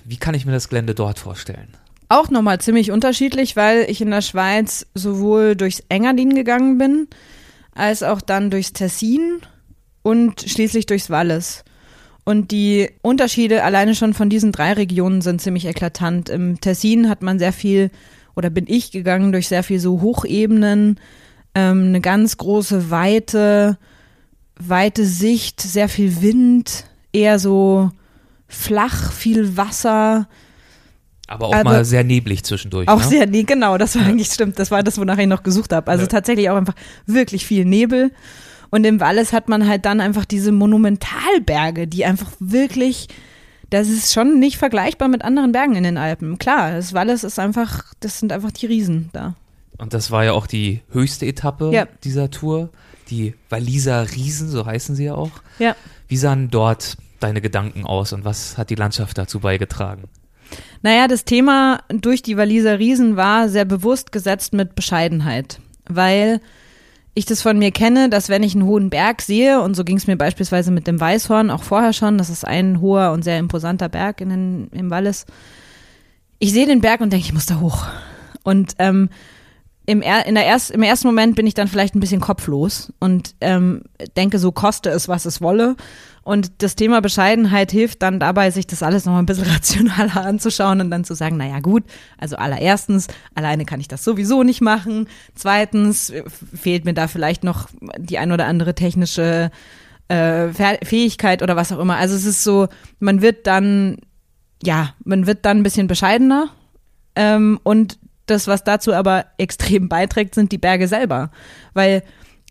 Wie 0.09 0.15
kann 0.15 0.35
ich 0.35 0.45
mir 0.45 0.53
das 0.53 0.69
Gelände 0.69 0.95
dort 0.95 1.19
vorstellen? 1.19 1.67
Auch 2.07 2.29
nochmal 2.29 2.61
ziemlich 2.61 2.91
unterschiedlich, 2.91 3.57
weil 3.57 3.85
ich 3.89 3.99
in 3.99 4.09
der 4.09 4.21
Schweiz 4.21 4.87
sowohl 4.93 5.57
durchs 5.57 5.83
Engadin 5.89 6.33
gegangen 6.33 6.77
bin, 6.77 7.09
als 7.75 8.03
auch 8.03 8.21
dann 8.21 8.49
durchs 8.49 8.71
Tessin 8.71 9.41
und 10.03 10.41
schließlich 10.47 10.85
durchs 10.85 11.09
Wallis. 11.09 11.65
Und 12.23 12.51
die 12.51 12.89
Unterschiede 13.01 13.65
alleine 13.65 13.95
schon 13.95 14.13
von 14.13 14.29
diesen 14.29 14.53
drei 14.53 14.71
Regionen 14.71 15.19
sind 15.19 15.41
ziemlich 15.41 15.65
eklatant. 15.65 16.29
Im 16.29 16.61
Tessin 16.61 17.09
hat 17.09 17.21
man 17.21 17.37
sehr 17.37 17.51
viel, 17.51 17.91
oder 18.33 18.49
bin 18.49 18.63
ich 18.65 18.91
gegangen 18.91 19.33
durch 19.33 19.49
sehr 19.49 19.63
viel 19.63 19.81
so 19.81 19.99
Hochebenen, 19.99 21.01
ähm, 21.53 21.87
eine 21.87 21.99
ganz 21.99 22.37
große 22.37 22.89
Weite, 22.89 23.77
weite 24.57 25.03
Sicht, 25.03 25.59
sehr 25.59 25.89
viel 25.89 26.21
Wind, 26.21 26.85
eher 27.11 27.39
so 27.39 27.91
flach, 28.47 29.11
viel 29.11 29.57
Wasser, 29.57 30.27
aber 31.27 31.47
auch 31.47 31.53
also, 31.53 31.63
mal 31.65 31.85
sehr 31.85 32.05
neblig 32.05 32.43
zwischendurch. 32.43 32.87
Auch 32.87 33.01
ne? 33.01 33.07
sehr 33.07 33.25
neblig, 33.25 33.47
genau, 33.47 33.77
das 33.77 33.95
war 33.95 34.05
eigentlich 34.05 34.29
stimmt. 34.29 34.57
Das 34.59 34.71
war 34.71 34.81
das, 34.81 34.97
wonach 34.97 35.17
ich 35.17 35.27
noch 35.27 35.43
gesucht 35.43 35.73
habe. 35.73 35.91
Also 35.91 36.03
ja. 36.03 36.07
tatsächlich 36.07 36.49
auch 36.49 36.55
einfach 36.55 36.75
wirklich 37.05 37.45
viel 37.45 37.65
Nebel. 37.65 38.11
Und 38.69 38.85
im 38.85 38.99
Wallis 38.99 39.33
hat 39.33 39.49
man 39.49 39.67
halt 39.67 39.85
dann 39.85 39.99
einfach 39.99 40.25
diese 40.25 40.51
Monumentalberge, 40.51 41.87
die 41.87 42.05
einfach 42.05 42.31
wirklich, 42.39 43.07
das 43.69 43.89
ist 43.89 44.13
schon 44.13 44.39
nicht 44.39 44.57
vergleichbar 44.57 45.09
mit 45.09 45.21
anderen 45.21 45.51
Bergen 45.51 45.75
in 45.75 45.83
den 45.83 45.97
Alpen. 45.97 46.37
Klar, 46.37 46.71
das 46.71 46.93
Wallis 46.93 47.23
ist 47.23 47.39
einfach, 47.39 47.83
das 47.99 48.19
sind 48.19 48.31
einfach 48.31 48.51
die 48.51 48.65
Riesen 48.65 49.09
da. 49.11 49.35
Und 49.77 49.93
das 49.93 50.11
war 50.11 50.23
ja 50.23 50.31
auch 50.31 50.47
die 50.47 50.81
höchste 50.91 51.25
Etappe 51.25 51.71
ja. 51.73 51.87
dieser 52.03 52.31
Tour, 52.31 52.69
die 53.09 53.35
Walliser 53.49 54.09
Riesen, 54.15 54.49
so 54.49 54.65
heißen 54.65 54.95
sie 54.95 55.05
ja 55.05 55.15
auch. 55.15 55.31
Ja. 55.59 55.75
Wie 56.07 56.17
sahen 56.17 56.49
dort 56.49 56.97
deine 57.19 57.41
Gedanken 57.41 57.85
aus 57.85 58.13
und 58.13 58.25
was 58.25 58.57
hat 58.57 58.69
die 58.69 58.75
Landschaft 58.75 59.17
dazu 59.17 59.39
beigetragen? 59.39 60.03
Naja, 60.81 61.07
das 61.07 61.25
Thema 61.25 61.81
durch 61.89 62.21
die 62.21 62.37
Waliser 62.37 62.79
Riesen 62.79 63.17
war 63.17 63.49
sehr 63.49 63.65
bewusst 63.65 64.11
gesetzt 64.11 64.53
mit 64.53 64.75
Bescheidenheit, 64.75 65.59
weil 65.87 66.39
ich 67.13 67.25
das 67.25 67.41
von 67.41 67.57
mir 67.57 67.71
kenne, 67.71 68.09
dass 68.09 68.29
wenn 68.29 68.43
ich 68.43 68.53
einen 68.53 68.65
hohen 68.65 68.89
Berg 68.89 69.21
sehe, 69.23 69.61
und 69.61 69.75
so 69.75 69.83
ging 69.83 69.97
es 69.97 70.05
mir 70.05 70.17
beispielsweise 70.17 70.71
mit 70.71 70.85
dem 70.85 70.99
Weißhorn 70.99 71.49
auch 71.49 71.63
vorher 71.63 71.91
schon, 71.91 72.17
das 72.17 72.29
ist 72.29 72.45
ein 72.45 72.79
hoher 72.79 73.11
und 73.11 73.23
sehr 73.23 73.39
imposanter 73.39 73.89
Berg 73.89 74.21
in 74.21 74.29
den, 74.29 74.67
im 74.71 74.91
Wallis, 74.91 75.25
ich 76.39 76.53
sehe 76.53 76.67
den 76.67 76.81
Berg 76.81 77.01
und 77.01 77.11
denke, 77.11 77.25
ich 77.25 77.33
muss 77.33 77.47
da 77.47 77.59
hoch. 77.59 77.87
Und 78.43 78.75
ähm, 78.77 79.09
im, 79.87 80.01
in 80.01 80.35
der 80.35 80.45
erst, 80.45 80.69
im 80.71 80.83
ersten 80.83 81.07
Moment 81.07 81.37
bin 81.37 81.47
ich 81.47 81.53
dann 81.53 81.69
vielleicht 81.69 81.95
ein 81.95 82.01
bisschen 82.01 82.19
kopflos 82.19 82.91
und 82.99 83.35
ähm, 83.39 83.83
denke, 84.17 84.37
so 84.37 84.51
koste 84.51 84.89
es, 84.89 85.07
was 85.07 85.25
es 85.25 85.41
wolle. 85.41 85.77
Und 86.23 86.61
das 86.61 86.75
Thema 86.75 86.99
Bescheidenheit 86.99 87.71
hilft 87.71 88.01
dann 88.01 88.19
dabei, 88.19 88.51
sich 88.51 88.67
das 88.67 88.83
alles 88.83 89.05
nochmal 89.05 89.23
ein 89.23 89.25
bisschen 89.25 89.47
rationaler 89.49 90.25
anzuschauen 90.25 90.81
und 90.81 90.91
dann 90.91 91.05
zu 91.05 91.15
sagen, 91.15 91.37
naja 91.37 91.61
gut, 91.61 91.85
also 92.17 92.35
allererstens, 92.35 93.07
alleine 93.33 93.63
kann 93.63 93.79
ich 93.79 93.87
das 93.87 94.03
sowieso 94.03 94.43
nicht 94.43 94.59
machen. 94.59 95.07
Zweitens 95.35 96.09
äh, 96.09 96.23
fehlt 96.53 96.83
mir 96.83 96.93
da 96.93 97.07
vielleicht 97.07 97.45
noch 97.45 97.69
die 97.97 98.17
ein 98.17 98.33
oder 98.33 98.45
andere 98.45 98.75
technische 98.75 99.51
äh, 100.09 100.49
Fähigkeit 100.83 101.41
oder 101.41 101.55
was 101.55 101.71
auch 101.71 101.79
immer. 101.79 101.95
Also 101.95 102.13
es 102.13 102.25
ist 102.25 102.43
so, 102.43 102.67
man 102.99 103.21
wird 103.21 103.47
dann, 103.47 103.99
ja, 104.61 104.93
man 105.05 105.27
wird 105.27 105.45
dann 105.45 105.59
ein 105.59 105.63
bisschen 105.63 105.87
bescheidener 105.87 106.49
ähm, 107.15 107.57
und 107.63 107.99
das, 108.27 108.47
was 108.47 108.63
dazu 108.63 108.93
aber 108.93 109.25
extrem 109.37 109.89
beiträgt, 109.89 110.35
sind 110.35 110.51
die 110.51 110.57
Berge 110.57 110.87
selber. 110.87 111.31
Weil 111.73 112.03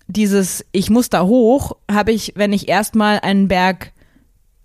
dieses 0.09 0.65
Ich 0.73 0.91
muss 0.91 1.11
da 1.11 1.25
hoch, 1.25 1.77
habe 1.91 2.13
ich, 2.13 2.33
wenn 2.37 2.53
ich 2.53 2.69
erstmal 2.69 3.21
einen 3.21 3.49
Berg 3.49 3.93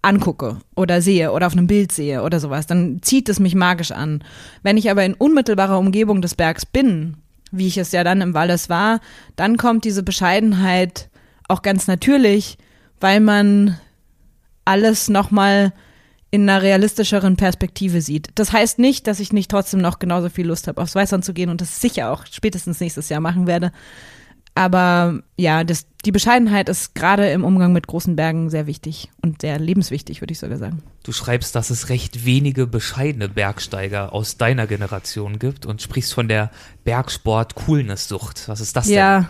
angucke 0.01 0.57
oder 0.75 1.01
sehe 1.01 1.31
oder 1.31 1.47
auf 1.47 1.53
einem 1.53 1.67
Bild 1.67 1.91
sehe 1.91 2.23
oder 2.23 2.39
sowas, 2.39 2.67
dann 2.67 3.01
zieht 3.01 3.29
es 3.29 3.39
mich 3.39 3.55
magisch 3.55 3.91
an. 3.91 4.23
Wenn 4.63 4.77
ich 4.77 4.89
aber 4.89 5.05
in 5.05 5.13
unmittelbarer 5.13 5.77
Umgebung 5.77 6.21
des 6.21 6.35
Bergs 6.35 6.65
bin, 6.65 7.17
wie 7.51 7.67
ich 7.67 7.77
es 7.77 7.91
ja 7.91 8.03
dann 8.03 8.21
im 8.21 8.33
Wallis 8.33 8.69
war, 8.69 8.99
dann 9.35 9.57
kommt 9.57 9.85
diese 9.85 10.03
Bescheidenheit 10.03 11.09
auch 11.47 11.61
ganz 11.61 11.87
natürlich, 11.87 12.57
weil 12.99 13.19
man 13.19 13.77
alles 14.65 15.09
nochmal 15.09 15.73
in 16.31 16.49
einer 16.49 16.61
realistischeren 16.61 17.35
Perspektive 17.35 18.01
sieht. 18.01 18.29
Das 18.35 18.53
heißt 18.53 18.79
nicht, 18.79 19.05
dass 19.05 19.19
ich 19.19 19.33
nicht 19.33 19.51
trotzdem 19.51 19.81
noch 19.81 19.99
genauso 19.99 20.29
viel 20.29 20.47
Lust 20.47 20.67
habe, 20.67 20.81
aufs 20.81 20.95
Weißland 20.95 21.25
zu 21.25 21.33
gehen 21.33 21.49
und 21.49 21.59
das 21.59 21.81
sicher 21.81 22.11
auch 22.11 22.25
spätestens 22.25 22.79
nächstes 22.79 23.09
Jahr 23.09 23.19
machen 23.19 23.47
werde. 23.47 23.71
Aber 24.53 25.21
ja, 25.37 25.63
das, 25.63 25.85
die 26.03 26.11
Bescheidenheit 26.11 26.67
ist 26.67 26.93
gerade 26.93 27.29
im 27.31 27.45
Umgang 27.45 27.71
mit 27.71 27.87
großen 27.87 28.15
Bergen 28.15 28.49
sehr 28.49 28.67
wichtig 28.67 29.09
und 29.21 29.41
sehr 29.41 29.59
lebenswichtig, 29.59 30.21
würde 30.21 30.33
ich 30.33 30.39
sogar 30.39 30.57
sagen. 30.57 30.83
Du 31.03 31.11
schreibst, 31.13 31.55
dass 31.55 31.69
es 31.69 31.89
recht 31.89 32.25
wenige 32.25 32.67
bescheidene 32.67 33.29
Bergsteiger 33.29 34.13
aus 34.13 34.37
deiner 34.37 34.67
Generation 34.67 35.39
gibt 35.39 35.65
und 35.65 35.81
sprichst 35.81 36.13
von 36.13 36.27
der 36.27 36.51
Bergsport-Coolness-Sucht. 36.83 38.49
Was 38.49 38.59
ist 38.59 38.75
das 38.75 38.87
denn? 38.87 38.95
Ja, 38.95 39.29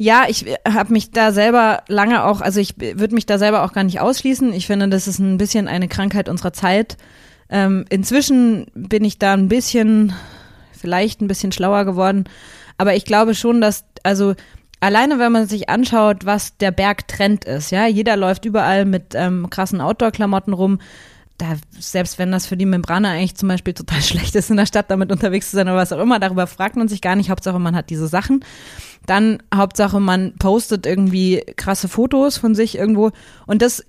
ja, 0.00 0.24
ich 0.28 0.46
habe 0.66 0.94
mich 0.94 1.10
da 1.10 1.30
selber 1.30 1.82
lange 1.86 2.24
auch, 2.24 2.40
also 2.40 2.58
ich 2.58 2.74
würde 2.78 3.14
mich 3.14 3.26
da 3.26 3.36
selber 3.36 3.62
auch 3.62 3.74
gar 3.74 3.84
nicht 3.84 4.00
ausschließen. 4.00 4.54
Ich 4.54 4.66
finde, 4.66 4.88
das 4.88 5.06
ist 5.06 5.18
ein 5.18 5.36
bisschen 5.36 5.68
eine 5.68 5.88
Krankheit 5.88 6.30
unserer 6.30 6.54
Zeit. 6.54 6.96
Ähm, 7.50 7.84
inzwischen 7.90 8.64
bin 8.72 9.04
ich 9.04 9.18
da 9.18 9.34
ein 9.34 9.48
bisschen, 9.48 10.14
vielleicht 10.72 11.20
ein 11.20 11.28
bisschen 11.28 11.52
schlauer 11.52 11.84
geworden. 11.84 12.24
Aber 12.78 12.94
ich 12.94 13.04
glaube 13.04 13.34
schon, 13.34 13.60
dass, 13.60 13.84
also 14.02 14.32
alleine 14.80 15.18
wenn 15.18 15.32
man 15.32 15.46
sich 15.46 15.68
anschaut, 15.68 16.24
was 16.24 16.56
der 16.56 16.70
Bergtrend 16.70 17.44
ist, 17.44 17.70
ja, 17.70 17.86
jeder 17.86 18.16
läuft 18.16 18.46
überall 18.46 18.86
mit 18.86 19.14
ähm, 19.14 19.50
krassen 19.50 19.82
Outdoor-Klamotten 19.82 20.54
rum. 20.54 20.78
Da, 21.40 21.56
selbst 21.78 22.18
wenn 22.18 22.30
das 22.30 22.46
für 22.46 22.56
die 22.56 22.66
Membrane 22.66 23.08
eigentlich 23.08 23.34
zum 23.34 23.48
Beispiel 23.48 23.72
total 23.72 24.02
schlecht 24.02 24.34
ist, 24.34 24.50
in 24.50 24.56
der 24.56 24.66
Stadt 24.66 24.90
damit 24.90 25.10
unterwegs 25.10 25.50
zu 25.50 25.56
sein 25.56 25.68
oder 25.68 25.76
was 25.76 25.92
auch 25.92 26.00
immer, 26.00 26.18
darüber 26.18 26.46
fragt 26.46 26.76
man 26.76 26.88
sich 26.88 27.00
gar 27.00 27.16
nicht. 27.16 27.30
Hauptsache, 27.30 27.58
man 27.58 27.74
hat 27.74 27.90
diese 27.90 28.08
Sachen. 28.08 28.44
Dann 29.06 29.42
Hauptsache, 29.54 30.00
man 30.00 30.34
postet 30.36 30.84
irgendwie 30.84 31.42
krasse 31.56 31.88
Fotos 31.88 32.36
von 32.36 32.54
sich 32.54 32.76
irgendwo. 32.76 33.10
Und 33.46 33.62
das, 33.62 33.84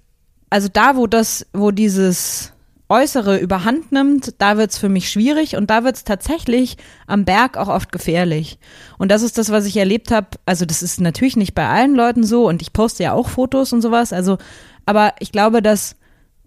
also 0.50 0.70
da, 0.72 0.96
wo 0.96 1.08
das, 1.08 1.46
wo 1.52 1.72
dieses 1.72 2.54
Äußere 2.88 3.38
überhand 3.38 3.92
nimmt, 3.92 4.36
da 4.38 4.58
wird's 4.58 4.78
für 4.78 4.90
mich 4.90 5.10
schwierig 5.10 5.58
und 5.58 5.70
da 5.70 5.84
wird's 5.84 6.06
tatsächlich 6.06 6.78
am 7.08 7.26
Berg 7.26 7.58
auch 7.58 7.68
oft 7.68 7.92
gefährlich. 7.92 8.60
Und 8.98 9.12
das 9.12 9.24
ist 9.24 9.38
das, 9.38 9.50
was 9.50 9.66
ich 9.66 9.76
erlebt 9.76 10.12
habe. 10.12 10.28
Also 10.46 10.66
das 10.66 10.82
ist 10.82 11.02
natürlich 11.02 11.36
nicht 11.36 11.54
bei 11.54 11.68
allen 11.68 11.96
Leuten 11.96 12.24
so 12.24 12.48
und 12.48 12.62
ich 12.62 12.72
poste 12.72 13.04
ja 13.04 13.14
auch 13.14 13.28
Fotos 13.28 13.74
und 13.74 13.82
sowas. 13.82 14.14
Also, 14.14 14.38
aber 14.86 15.14
ich 15.20 15.32
glaube, 15.32 15.62
dass 15.62 15.96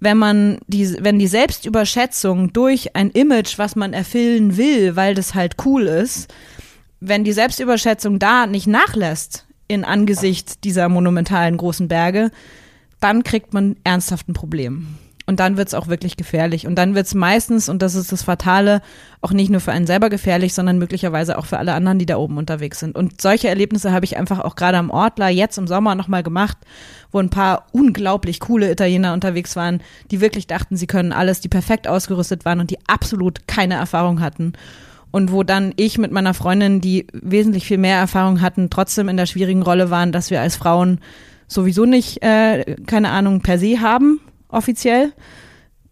wenn 0.04 0.18
man 0.18 0.58
die, 0.66 0.96
wenn 1.00 1.18
die 1.18 1.26
Selbstüberschätzung 1.26 2.52
durch 2.52 2.94
ein 2.94 3.10
Image, 3.10 3.58
was 3.58 3.74
man 3.74 3.92
erfüllen 3.92 4.56
will, 4.56 4.96
weil 4.96 5.14
das 5.14 5.34
halt 5.34 5.56
cool 5.64 5.84
ist, 5.84 6.32
wenn 7.00 7.24
die 7.24 7.32
Selbstüberschätzung 7.32 8.18
da 8.18 8.46
nicht 8.46 8.66
nachlässt 8.66 9.46
in 9.66 9.82
Angesicht 9.82 10.62
dieser 10.64 10.88
monumentalen 10.88 11.56
großen 11.56 11.88
Berge, 11.88 12.30
dann 13.00 13.24
kriegt 13.24 13.54
man 13.54 13.76
ernsthaft 13.82 14.28
ein 14.28 14.34
Problem. 14.34 14.98
Und 15.26 15.40
dann 15.40 15.56
wird's 15.56 15.72
auch 15.72 15.88
wirklich 15.88 16.16
gefährlich. 16.16 16.66
Und 16.66 16.74
dann 16.74 16.94
wird's 16.94 17.14
meistens, 17.14 17.68
und 17.68 17.80
das 17.80 17.94
ist 17.94 18.12
das 18.12 18.22
Fatale, 18.22 18.82
auch 19.22 19.32
nicht 19.32 19.50
nur 19.50 19.60
für 19.60 19.72
einen 19.72 19.86
selber 19.86 20.10
gefährlich, 20.10 20.52
sondern 20.52 20.78
möglicherweise 20.78 21.38
auch 21.38 21.46
für 21.46 21.58
alle 21.58 21.72
anderen, 21.72 21.98
die 21.98 22.06
da 22.06 22.18
oben 22.18 22.36
unterwegs 22.36 22.80
sind. 22.80 22.94
Und 22.94 23.22
solche 23.22 23.48
Erlebnisse 23.48 23.92
habe 23.92 24.04
ich 24.04 24.18
einfach 24.18 24.40
auch 24.40 24.54
gerade 24.54 24.76
am 24.76 24.90
Ortler 24.90 25.28
jetzt 25.30 25.56
im 25.56 25.66
Sommer 25.66 25.94
nochmal 25.94 26.22
gemacht, 26.22 26.58
wo 27.10 27.20
ein 27.20 27.30
paar 27.30 27.66
unglaublich 27.72 28.40
coole 28.40 28.70
Italiener 28.70 29.14
unterwegs 29.14 29.56
waren, 29.56 29.80
die 30.10 30.20
wirklich 30.20 30.46
dachten, 30.46 30.76
sie 30.76 30.86
können 30.86 31.12
alles, 31.12 31.40
die 31.40 31.48
perfekt 31.48 31.88
ausgerüstet 31.88 32.44
waren 32.44 32.60
und 32.60 32.70
die 32.70 32.78
absolut 32.86 33.46
keine 33.48 33.74
Erfahrung 33.74 34.20
hatten 34.20 34.52
und 35.14 35.30
wo 35.30 35.44
dann 35.44 35.72
ich 35.76 35.96
mit 35.96 36.10
meiner 36.10 36.34
Freundin, 36.34 36.80
die 36.80 37.06
wesentlich 37.12 37.66
viel 37.66 37.78
mehr 37.78 37.98
Erfahrung 37.98 38.40
hatten, 38.40 38.68
trotzdem 38.68 39.08
in 39.08 39.16
der 39.16 39.26
schwierigen 39.26 39.62
Rolle 39.62 39.88
waren, 39.88 40.10
dass 40.10 40.30
wir 40.30 40.40
als 40.40 40.56
Frauen 40.56 40.98
sowieso 41.46 41.84
nicht, 41.84 42.20
äh, 42.24 42.74
keine 42.86 43.10
Ahnung, 43.10 43.40
per 43.40 43.56
se 43.60 43.80
haben, 43.80 44.18
offiziell, 44.54 45.12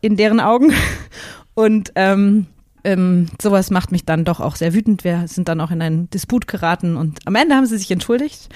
in 0.01 0.17
deren 0.17 0.41
Augen. 0.41 0.73
Und 1.55 1.93
ähm, 1.97 2.47
ähm, 2.85 3.29
sowas 3.41 3.71
macht 3.71 3.93
mich 3.93 4.05
dann 4.05 4.25
doch 4.25 4.41
auch 4.41 4.57
sehr 4.57 4.75
wütend. 4.75 5.05
Wir 5.05 5.29
sind 5.29 5.49
dann 5.49 5.61
auch 5.61 5.71
in 5.71 5.83
einen 5.83 6.11
Disput 6.11 6.49
geraten 6.49 6.97
und 6.97 7.21
am 7.27 7.35
Ende 7.35 7.55
haben 7.55 7.67
sie 7.67 7.79
sich 7.79 7.91
entschuldigt. 7.91 8.49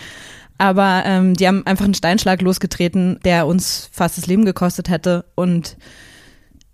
Aber 0.58 1.02
ähm, 1.04 1.34
die 1.34 1.46
haben 1.46 1.66
einfach 1.66 1.84
einen 1.84 1.94
Steinschlag 1.94 2.40
losgetreten, 2.40 3.20
der 3.24 3.46
uns 3.46 3.90
fast 3.92 4.16
das 4.16 4.26
Leben 4.26 4.46
gekostet 4.46 4.88
hätte. 4.88 5.26
Und 5.34 5.76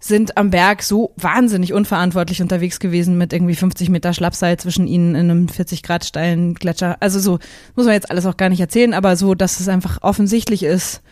sind 0.05 0.37
am 0.37 0.51
Berg 0.51 0.83
so 0.83 1.13
wahnsinnig 1.17 1.73
unverantwortlich 1.73 2.43
unterwegs 2.43 2.81
gewesen 2.81 3.19
mit 3.19 3.33
irgendwie 3.33 3.55
50 3.55 3.89
Meter 3.89 4.13
Schlappseil 4.13 4.57
zwischen 4.57 4.89
ihnen 4.89 5.15
in 5.15 5.31
einem 5.31 5.49
40 5.49 5.83
Grad 5.83 6.05
steilen 6.05 6.55
Gletscher. 6.55 6.97
Also 7.01 7.21
so 7.21 7.39
muss 7.77 7.87
man 7.87 7.95
jetzt 7.95 8.11
alles 8.11 8.27
auch 8.27 8.37
gar 8.37 8.49
nicht 8.49 8.61
erzählen, 8.61 8.95
aber 8.95 9.17
so, 9.17 9.35
dass 9.35 9.61
es 9.61 9.69
einfach 9.69 10.03
offensichtlich 10.03 10.65
ist, 10.65 11.03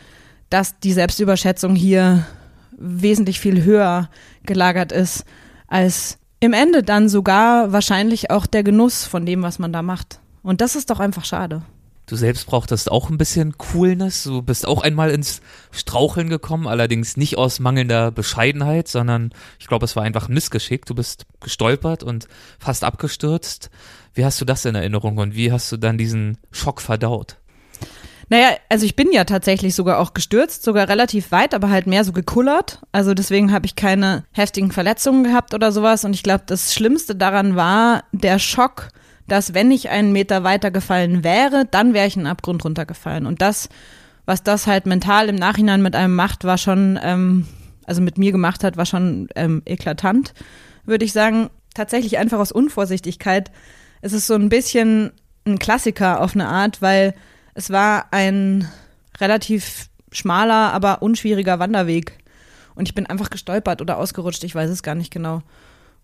dass 0.50 0.78
die 0.80 0.92
Selbstüberschätzung 0.92 1.74
hier 1.74 2.26
wesentlich 2.76 3.40
viel 3.40 3.64
höher 3.64 4.10
gelagert 4.44 4.92
ist 4.92 5.24
als 5.66 6.18
im 6.40 6.52
Ende 6.52 6.82
dann 6.82 7.08
sogar 7.08 7.72
wahrscheinlich 7.72 8.30
auch 8.30 8.46
der 8.46 8.62
Genuss 8.62 9.04
von 9.04 9.26
dem, 9.26 9.42
was 9.42 9.58
man 9.58 9.72
da 9.72 9.82
macht. 9.82 10.20
Und 10.42 10.60
das 10.60 10.74
ist 10.74 10.90
doch 10.90 10.98
einfach 10.98 11.24
schade. 11.24 11.62
Du 12.06 12.16
selbst 12.16 12.46
brauchtest 12.46 12.90
auch 12.90 13.08
ein 13.08 13.18
bisschen 13.18 13.56
Coolness. 13.56 14.24
Du 14.24 14.42
bist 14.42 14.66
auch 14.66 14.82
einmal 14.82 15.10
ins 15.10 15.42
Straucheln 15.70 16.28
gekommen, 16.28 16.66
allerdings 16.66 17.16
nicht 17.16 17.38
aus 17.38 17.60
mangelnder 17.60 18.10
Bescheidenheit, 18.10 18.88
sondern 18.88 19.30
ich 19.60 19.68
glaube, 19.68 19.84
es 19.84 19.94
war 19.94 20.02
einfach 20.02 20.28
Missgeschick. 20.28 20.86
Du 20.86 20.94
bist 20.96 21.26
gestolpert 21.40 22.02
und 22.02 22.26
fast 22.58 22.82
abgestürzt. 22.82 23.70
Wie 24.12 24.24
hast 24.24 24.40
du 24.40 24.44
das 24.44 24.64
in 24.64 24.74
Erinnerung 24.74 25.18
und 25.18 25.36
wie 25.36 25.52
hast 25.52 25.70
du 25.70 25.76
dann 25.76 25.98
diesen 25.98 26.38
Schock 26.50 26.80
verdaut? 26.80 27.36
Naja, 28.30 28.50
also 28.68 28.86
ich 28.86 28.94
bin 28.94 29.10
ja 29.10 29.24
tatsächlich 29.24 29.74
sogar 29.74 29.98
auch 29.98 30.14
gestürzt, 30.14 30.62
sogar 30.62 30.88
relativ 30.88 31.32
weit, 31.32 31.52
aber 31.52 31.68
halt 31.68 31.88
mehr 31.88 32.04
so 32.04 32.12
gekullert. 32.12 32.80
Also 32.92 33.12
deswegen 33.12 33.52
habe 33.52 33.66
ich 33.66 33.74
keine 33.74 34.22
heftigen 34.30 34.70
Verletzungen 34.70 35.24
gehabt 35.24 35.52
oder 35.52 35.72
sowas. 35.72 36.04
Und 36.04 36.14
ich 36.14 36.22
glaube, 36.22 36.44
das 36.46 36.72
Schlimmste 36.72 37.16
daran 37.16 37.56
war 37.56 38.04
der 38.12 38.38
Schock, 38.38 38.90
dass 39.26 39.52
wenn 39.52 39.72
ich 39.72 39.90
einen 39.90 40.12
Meter 40.12 40.44
weiter 40.44 40.70
gefallen 40.70 41.24
wäre, 41.24 41.66
dann 41.68 41.92
wäre 41.92 42.06
ich 42.06 42.14
in 42.14 42.22
den 42.22 42.28
Abgrund 42.28 42.64
runtergefallen. 42.64 43.26
Und 43.26 43.42
das, 43.42 43.68
was 44.26 44.44
das 44.44 44.68
halt 44.68 44.86
mental 44.86 45.28
im 45.28 45.36
Nachhinein 45.36 45.82
mit 45.82 45.96
einem 45.96 46.14
macht, 46.14 46.44
war 46.44 46.56
schon, 46.56 47.00
ähm, 47.02 47.48
also 47.84 48.00
mit 48.00 48.16
mir 48.16 48.30
gemacht 48.30 48.62
hat, 48.62 48.76
war 48.76 48.86
schon 48.86 49.26
ähm, 49.34 49.62
eklatant, 49.66 50.34
würde 50.84 51.04
ich 51.04 51.12
sagen. 51.12 51.50
Tatsächlich 51.74 52.18
einfach 52.18 52.38
aus 52.38 52.52
Unvorsichtigkeit. 52.52 53.50
Es 54.02 54.12
ist 54.12 54.28
so 54.28 54.34
ein 54.34 54.48
bisschen 54.50 55.10
ein 55.44 55.58
Klassiker 55.58 56.20
auf 56.20 56.34
eine 56.34 56.46
Art, 56.46 56.80
weil 56.80 57.14
es 57.54 57.70
war 57.70 58.06
ein 58.12 58.68
relativ 59.18 59.88
schmaler, 60.12 60.72
aber 60.72 61.02
unschwieriger 61.02 61.58
Wanderweg. 61.58 62.18
Und 62.74 62.88
ich 62.88 62.94
bin 62.94 63.06
einfach 63.06 63.30
gestolpert 63.30 63.80
oder 63.80 63.98
ausgerutscht, 63.98 64.44
ich 64.44 64.54
weiß 64.54 64.70
es 64.70 64.82
gar 64.82 64.94
nicht 64.94 65.12
genau. 65.12 65.42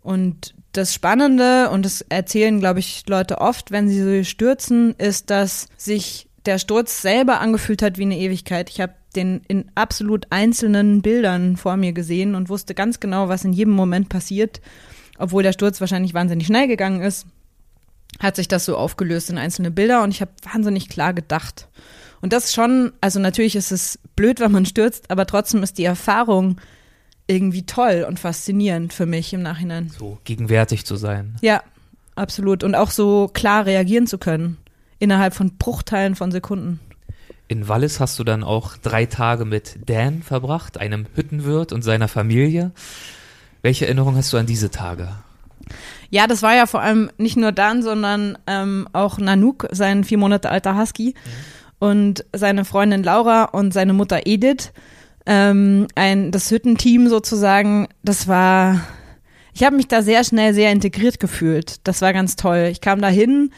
Und 0.02 0.54
das 0.72 0.94
Spannende, 0.94 1.70
und 1.70 1.84
das 1.84 2.02
erzählen, 2.02 2.60
glaube 2.60 2.78
ich, 2.78 3.04
Leute 3.08 3.40
oft, 3.40 3.70
wenn 3.70 3.88
sie 3.88 4.02
so 4.02 4.24
stürzen, 4.24 4.94
ist, 4.98 5.30
dass 5.30 5.68
sich 5.76 6.28
der 6.44 6.58
Sturz 6.58 7.02
selber 7.02 7.40
angefühlt 7.40 7.82
hat 7.82 7.98
wie 7.98 8.02
eine 8.02 8.18
Ewigkeit. 8.18 8.70
Ich 8.70 8.80
habe 8.80 8.94
den 9.16 9.40
in 9.48 9.70
absolut 9.74 10.26
einzelnen 10.30 11.02
Bildern 11.02 11.56
vor 11.56 11.76
mir 11.76 11.92
gesehen 11.92 12.34
und 12.34 12.48
wusste 12.48 12.74
ganz 12.74 13.00
genau, 13.00 13.28
was 13.28 13.44
in 13.44 13.52
jedem 13.52 13.72
Moment 13.72 14.08
passiert. 14.08 14.60
Obwohl 15.18 15.42
der 15.42 15.52
Sturz 15.52 15.80
wahrscheinlich 15.80 16.14
wahnsinnig 16.14 16.46
schnell 16.46 16.68
gegangen 16.68 17.00
ist, 17.00 17.26
hat 18.18 18.36
sich 18.36 18.48
das 18.48 18.64
so 18.64 18.76
aufgelöst 18.76 19.30
in 19.30 19.38
einzelne 19.38 19.70
Bilder 19.70 20.02
und 20.02 20.10
ich 20.10 20.20
habe 20.20 20.30
wahnsinnig 20.52 20.88
klar 20.88 21.14
gedacht. 21.14 21.68
Und 22.20 22.32
das 22.32 22.52
schon, 22.52 22.92
also 23.00 23.20
natürlich 23.20 23.56
ist 23.56 23.72
es 23.72 23.98
blöd, 24.16 24.40
wenn 24.40 24.52
man 24.52 24.66
stürzt, 24.66 25.10
aber 25.10 25.26
trotzdem 25.26 25.62
ist 25.62 25.78
die 25.78 25.84
Erfahrung 25.84 26.60
irgendwie 27.26 27.66
toll 27.66 28.04
und 28.08 28.20
faszinierend 28.20 28.92
für 28.92 29.06
mich 29.06 29.32
im 29.32 29.42
Nachhinein. 29.42 29.90
So 29.90 30.18
gegenwärtig 30.24 30.86
zu 30.86 30.96
sein. 30.96 31.36
Ja, 31.40 31.62
absolut. 32.14 32.64
Und 32.64 32.74
auch 32.74 32.90
so 32.90 33.28
klar 33.32 33.66
reagieren 33.66 34.06
zu 34.06 34.18
können. 34.18 34.58
Innerhalb 34.98 35.34
von 35.34 35.56
Bruchteilen 35.56 36.14
von 36.14 36.32
Sekunden. 36.32 36.80
In 37.48 37.68
Wallis 37.68 38.00
hast 38.00 38.18
du 38.18 38.24
dann 38.24 38.42
auch 38.42 38.76
drei 38.76 39.06
Tage 39.06 39.44
mit 39.44 39.78
Dan 39.86 40.22
verbracht, 40.22 40.78
einem 40.78 41.06
Hüttenwirt 41.14 41.72
und 41.72 41.82
seiner 41.82 42.08
Familie. 42.08 42.72
Welche 43.62 43.86
Erinnerung 43.86 44.16
hast 44.16 44.32
du 44.32 44.36
an 44.36 44.46
diese 44.46 44.70
Tage? 44.70 45.10
Ja, 46.10 46.26
das 46.26 46.42
war 46.42 46.54
ja 46.54 46.66
vor 46.66 46.80
allem 46.80 47.10
nicht 47.18 47.36
nur 47.36 47.52
Dan, 47.52 47.82
sondern 47.82 48.38
ähm, 48.46 48.88
auch 48.92 49.18
Nanook, 49.18 49.68
sein 49.72 50.04
vier 50.04 50.18
Monate 50.18 50.50
alter 50.50 50.78
Husky, 50.78 51.14
mhm. 51.14 51.86
und 51.86 52.24
seine 52.32 52.64
Freundin 52.64 53.02
Laura 53.02 53.44
und 53.44 53.72
seine 53.72 53.92
Mutter 53.92 54.20
Edith 54.24 54.72
ähm, 55.26 55.88
ein, 55.96 56.30
das 56.30 56.50
Hüttenteam 56.50 57.08
sozusagen, 57.08 57.88
das 58.02 58.28
war, 58.28 58.80
ich 59.52 59.64
habe 59.64 59.76
mich 59.76 59.88
da 59.88 60.02
sehr 60.02 60.24
schnell 60.24 60.54
sehr 60.54 60.70
integriert 60.70 61.20
gefühlt. 61.20 61.80
Das 61.84 62.00
war 62.00 62.12
ganz 62.12 62.36
toll. 62.36 62.68
Ich 62.70 62.80
kam 62.80 63.00
da 63.00 63.08
hin, 63.08 63.50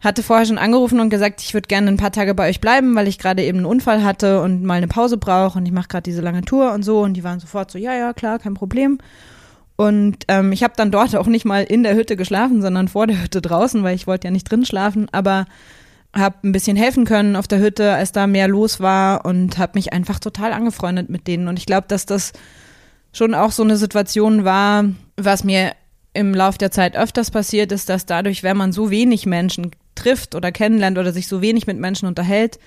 hatte 0.00 0.22
vorher 0.22 0.46
schon 0.46 0.58
angerufen 0.58 1.00
und 1.00 1.10
gesagt, 1.10 1.40
ich 1.40 1.54
würde 1.54 1.68
gerne 1.68 1.88
ein 1.88 1.96
paar 1.96 2.12
Tage 2.12 2.34
bei 2.34 2.48
euch 2.48 2.60
bleiben, 2.60 2.94
weil 2.96 3.08
ich 3.08 3.18
gerade 3.18 3.42
eben 3.44 3.58
einen 3.58 3.66
Unfall 3.66 4.02
hatte 4.02 4.42
und 4.42 4.64
mal 4.64 4.74
eine 4.74 4.88
Pause 4.88 5.16
brauche 5.16 5.58
und 5.58 5.64
ich 5.64 5.72
mache 5.72 5.88
gerade 5.88 6.02
diese 6.02 6.20
lange 6.20 6.42
Tour 6.42 6.72
und 6.72 6.82
so. 6.82 7.00
Und 7.00 7.14
die 7.14 7.24
waren 7.24 7.40
sofort 7.40 7.70
so, 7.70 7.78
ja, 7.78 7.94
ja, 7.94 8.12
klar, 8.12 8.40
kein 8.40 8.54
Problem. 8.54 8.98
Und 9.76 10.18
ähm, 10.28 10.52
ich 10.52 10.62
habe 10.62 10.74
dann 10.76 10.90
dort 10.90 11.16
auch 11.16 11.26
nicht 11.26 11.44
mal 11.44 11.64
in 11.64 11.82
der 11.82 11.96
Hütte 11.96 12.16
geschlafen, 12.16 12.62
sondern 12.62 12.88
vor 12.88 13.06
der 13.06 13.22
Hütte 13.22 13.42
draußen, 13.42 13.82
weil 13.82 13.96
ich 13.96 14.06
wollte 14.06 14.28
ja 14.28 14.30
nicht 14.30 14.50
drin 14.50 14.64
schlafen. 14.64 15.08
Aber 15.10 15.46
habe 16.14 16.36
ein 16.44 16.52
bisschen 16.52 16.76
helfen 16.76 17.04
können 17.04 17.34
auf 17.36 17.48
der 17.48 17.58
Hütte, 17.58 17.92
als 17.92 18.12
da 18.12 18.26
mehr 18.26 18.46
los 18.46 18.80
war 18.80 19.24
und 19.24 19.58
habe 19.58 19.72
mich 19.74 19.92
einfach 19.92 20.20
total 20.20 20.52
angefreundet 20.52 21.10
mit 21.10 21.26
denen. 21.26 21.48
Und 21.48 21.58
ich 21.58 21.66
glaube, 21.66 21.86
dass 21.88 22.06
das 22.06 22.32
schon 23.12 23.34
auch 23.34 23.50
so 23.50 23.62
eine 23.62 23.76
Situation 23.76 24.44
war, 24.44 24.84
was 25.16 25.44
mir 25.44 25.72
im 26.12 26.32
Lauf 26.32 26.56
der 26.56 26.70
Zeit 26.70 26.96
öfters 26.96 27.32
passiert 27.32 27.72
ist, 27.72 27.88
dass 27.88 28.06
dadurch, 28.06 28.44
wenn 28.44 28.56
man 28.56 28.72
so 28.72 28.90
wenig 28.90 29.26
Menschen 29.26 29.72
trifft 29.96 30.36
oder 30.36 30.52
kennenlernt 30.52 30.98
oder 30.98 31.12
sich 31.12 31.26
so 31.26 31.42
wenig 31.42 31.66
mit 31.66 31.78
Menschen 31.78 32.06
unterhält, 32.06 32.60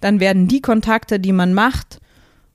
dann 0.00 0.20
werden 0.20 0.48
die 0.48 0.60
Kontakte, 0.60 1.20
die 1.20 1.32
man 1.32 1.54
macht, 1.54 2.00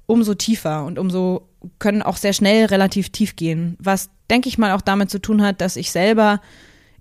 umso 0.06 0.34
tiefer 0.34 0.86
und 0.86 1.00
umso 1.00 1.48
können 1.80 2.02
auch 2.02 2.18
sehr 2.18 2.34
schnell 2.34 2.66
relativ 2.66 3.10
tief 3.10 3.36
gehen. 3.36 3.78
Was, 3.80 4.10
denke 4.30 4.50
ich 4.50 4.58
mal, 4.58 4.74
auch 4.74 4.82
damit 4.82 5.10
zu 5.10 5.20
tun 5.20 5.42
hat, 5.42 5.62
dass 5.62 5.76
ich 5.76 5.92
selber 5.92 6.42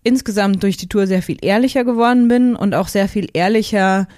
insgesamt 0.03 0.62
durch 0.62 0.76
die 0.76 0.88
Tour 0.88 1.07
sehr 1.07 1.22
viel 1.22 1.38
ehrlicher 1.40 1.84
geworden 1.84 2.28
bin 2.28 2.57
und 2.57 2.74
auch 2.74 2.88
sehr 2.88 3.09
viel 3.09 3.28
ehrlicher 3.32 4.09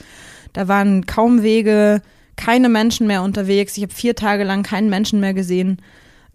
Da 0.53 0.69
waren 0.69 1.05
kaum 1.05 1.43
Wege, 1.43 2.01
keine 2.37 2.69
Menschen 2.69 3.07
mehr 3.07 3.23
unterwegs. 3.23 3.75
Ich 3.75 3.83
habe 3.83 3.93
vier 3.93 4.15
Tage 4.15 4.45
lang 4.45 4.63
keinen 4.63 4.89
Menschen 4.89 5.19
mehr 5.19 5.33
gesehen. 5.33 5.81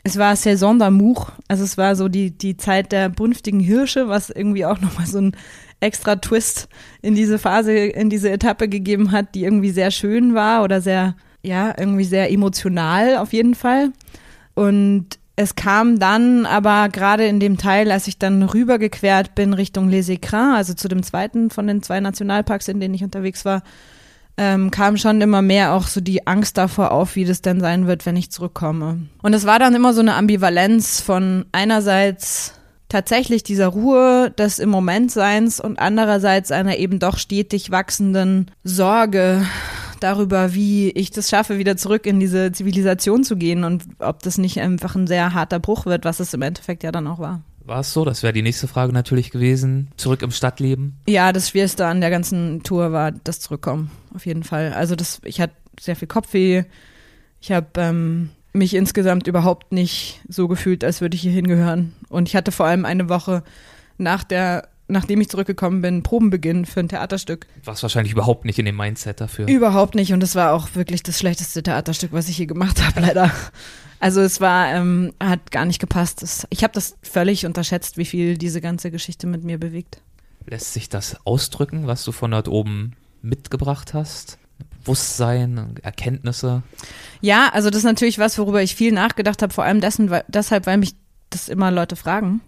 Es 0.05 0.19
war 0.19 0.37
Saison 0.37 0.79
d'amour, 0.79 1.29
also 1.49 1.64
es 1.64 1.79
war 1.79 1.97
so 1.97 2.09
die, 2.09 2.37
die 2.37 2.59
Zeit 2.59 2.93
der 2.93 3.09
brünftigen 3.09 3.61
Hirsche, 3.61 4.11
was 4.11 4.29
irgendwie 4.29 4.67
auch 4.67 4.79
nochmal 4.83 5.07
so 5.07 5.23
ein 5.23 5.33
extra 5.81 6.17
Twist 6.17 6.69
in 7.01 7.14
diese 7.14 7.39
Phase, 7.39 7.73
in 7.73 8.11
diese 8.11 8.31
Etappe 8.31 8.69
gegeben 8.69 9.11
hat, 9.11 9.35
die 9.35 9.45
irgendwie 9.45 9.71
sehr 9.71 9.91
schön 9.91 10.35
war 10.35 10.62
oder 10.64 10.83
sehr, 10.83 11.14
ja, 11.47 11.75
irgendwie 11.77 12.05
sehr 12.05 12.31
emotional 12.31 13.17
auf 13.17 13.33
jeden 13.33 13.55
Fall. 13.55 13.93
Und 14.55 15.19
es 15.37 15.55
kam 15.55 15.99
dann 15.99 16.47
aber 16.47 16.89
gerade 16.89 17.27
in 17.27 17.41
dem 17.41 17.59
Teil, 17.59 17.91
als 17.91 18.09
ich 18.09 18.19
dann 18.19 18.43
rübergequert 18.43 19.35
bin 19.35 19.53
Richtung 19.53 19.89
Les 19.89 20.09
Écrins, 20.09 20.57
also 20.57 20.75
zu 20.75 20.89
dem 20.89 21.03
zweiten 21.03 21.51
von 21.51 21.67
den 21.67 21.83
zwei 21.83 22.01
Nationalparks, 22.01 22.69
in 22.69 22.81
denen 22.81 22.95
ich 22.95 23.05
unterwegs 23.05 23.45
war, 23.45 23.63
ähm, 24.39 24.71
kam 24.71 24.97
schon 24.97 25.21
immer 25.21 25.43
mehr 25.43 25.73
auch 25.73 25.87
so 25.87 26.01
die 26.01 26.27
Angst 26.27 26.59
davor 26.59 26.91
auf, 26.91 27.17
wie 27.17 27.25
das 27.25 27.43
denn 27.43 27.61
sein 27.61 27.87
wird, 27.87 28.07
wenn 28.07 28.17
ich 28.17 28.31
zurückkomme. 28.31 29.01
Und 29.23 29.35
es 29.35 29.47
war 29.47 29.59
dann 29.59 29.75
immer 29.75 29.93
so 29.93 30.01
eine 30.01 30.15
Ambivalenz 30.15 31.01
von 31.01 31.47
einerseits 31.53 32.55
tatsächlich 32.89 33.43
dieser 33.43 33.69
Ruhe 33.69 34.31
des 34.31 34.59
im 34.59 34.69
Moment 34.69 35.11
Seins 35.11 35.61
und 35.61 35.79
andererseits 35.79 36.51
einer 36.53 36.77
eben 36.77 36.99
doch 36.99 37.19
stetig 37.19 37.71
wachsenden 37.71 38.51
Sorge 38.63 39.45
darüber, 40.01 40.55
wie 40.55 40.91
ich 40.91 41.11
das 41.11 41.29
schaffe, 41.29 41.59
wieder 41.59 41.77
zurück 41.77 42.07
in 42.07 42.21
diese 42.21 42.53
Zivilisation 42.53 43.25
zu 43.25 43.37
gehen 43.37 43.65
und 43.65 43.85
ob 43.99 44.23
das 44.23 44.39
nicht 44.39 44.61
einfach 44.61 44.95
ein 44.95 45.07
sehr 45.07 45.35
harter 45.35 45.59
Bruch 45.59 45.87
wird, 45.87 46.05
was 46.05 46.21
es 46.21 46.35
im 46.35 46.43
Endeffekt 46.43 46.83
ja 46.83 46.93
dann 46.93 47.07
auch 47.07 47.19
war. 47.19 47.43
War 47.65 47.81
es 47.81 47.93
so? 47.93 48.05
Das 48.05 48.23
wäre 48.23 48.33
die 48.33 48.43
nächste 48.43 48.69
Frage 48.69 48.93
natürlich 48.93 49.31
gewesen. 49.31 49.89
Zurück 49.97 50.23
im 50.23 50.31
Stadtleben? 50.31 50.97
Ja, 51.09 51.33
das 51.33 51.49
Schwierigste 51.49 51.87
an 51.87 52.01
der 52.01 52.11
ganzen 52.11 52.63
Tour 52.63 52.93
war 52.93 53.11
das 53.11 53.41
Zurückkommen, 53.41 53.91
auf 54.15 54.25
jeden 54.25 54.45
Fall. 54.45 54.73
Also 54.73 54.95
das, 54.95 55.21
ich 55.25 55.41
hatte 55.41 55.55
sehr 55.81 55.97
viel 55.97 56.09
Kopfweh. 56.09 56.65
Ich 57.41 57.51
habe 57.51 57.67
ähm, 57.77 58.31
mich 58.53 58.75
insgesamt 58.75 59.27
überhaupt 59.27 59.73
nicht 59.73 60.21
so 60.29 60.47
gefühlt, 60.47 60.85
als 60.85 61.01
würde 61.01 61.17
ich 61.17 61.23
hier 61.23 61.33
hingehören. 61.33 61.93
Und 62.09 62.29
ich 62.29 62.37
hatte 62.37 62.53
vor 62.53 62.67
allem 62.67 62.85
eine 62.85 63.09
Woche 63.09 63.43
nach 63.99 64.23
der 64.23 64.69
nachdem 64.89 65.20
ich 65.20 65.28
zurückgekommen 65.28 65.82
bin, 65.82 66.03
Probenbeginn 66.03 66.64
für 66.64 66.80
ein 66.80 66.89
Theaterstück. 66.89 67.47
Warst 67.64 67.82
wahrscheinlich 67.82 68.12
überhaupt 68.12 68.45
nicht 68.45 68.59
in 68.59 68.66
dem 68.66 68.76
Mindset 68.76 69.20
dafür. 69.20 69.49
Überhaupt 69.49 69.95
nicht 69.95 70.12
und 70.12 70.22
es 70.22 70.34
war 70.34 70.53
auch 70.53 70.74
wirklich 70.74 71.03
das 71.03 71.18
schlechteste 71.18 71.62
Theaterstück, 71.62 72.12
was 72.12 72.28
ich 72.28 72.39
je 72.39 72.47
gemacht 72.47 72.82
habe, 72.84 73.01
leider. 73.07 73.30
Also 73.99 74.20
es 74.20 74.41
war, 74.41 74.68
ähm, 74.68 75.12
hat 75.20 75.51
gar 75.51 75.64
nicht 75.64 75.80
gepasst. 75.80 76.22
Es, 76.22 76.47
ich 76.51 76.62
habe 76.62 76.74
das 76.74 76.97
völlig 77.03 77.47
unterschätzt, 77.47 77.97
wie 77.97 78.05
viel 78.05 78.37
diese 78.37 78.61
ganze 78.61 78.91
Geschichte 78.91 79.26
mit 79.26 79.43
mir 79.43 79.59
bewegt. 79.59 80.01
Lässt 80.47 80.74
sich 80.74 80.89
das 80.89 81.16
ausdrücken, 81.26 81.87
was 81.87 82.05
du 82.05 82.12
von 82.12 82.30
dort 82.30 82.49
oben 82.49 82.93
mitgebracht 83.22 83.95
hast? 83.95 84.39
Bewusstsein, 84.82 85.74
Erkenntnisse? 85.82 86.62
Ja, 87.20 87.51
also 87.53 87.70
das 87.70 87.78
ist 87.78 87.84
natürlich 87.84 88.20
was, 88.20 88.39
worüber 88.39 88.62
ich 88.62 88.76
viel 88.76 88.93
nachgedacht 88.93 89.43
habe, 89.43 89.53
vor 89.53 89.64
allem 89.64 89.80
dessen, 89.80 90.11
weil, 90.11 90.24
deshalb, 90.28 90.66
weil 90.66 90.78
mich 90.78 90.95
das 91.30 91.49
immer 91.49 91.72
Leute 91.72 91.97
fragen. 91.97 92.41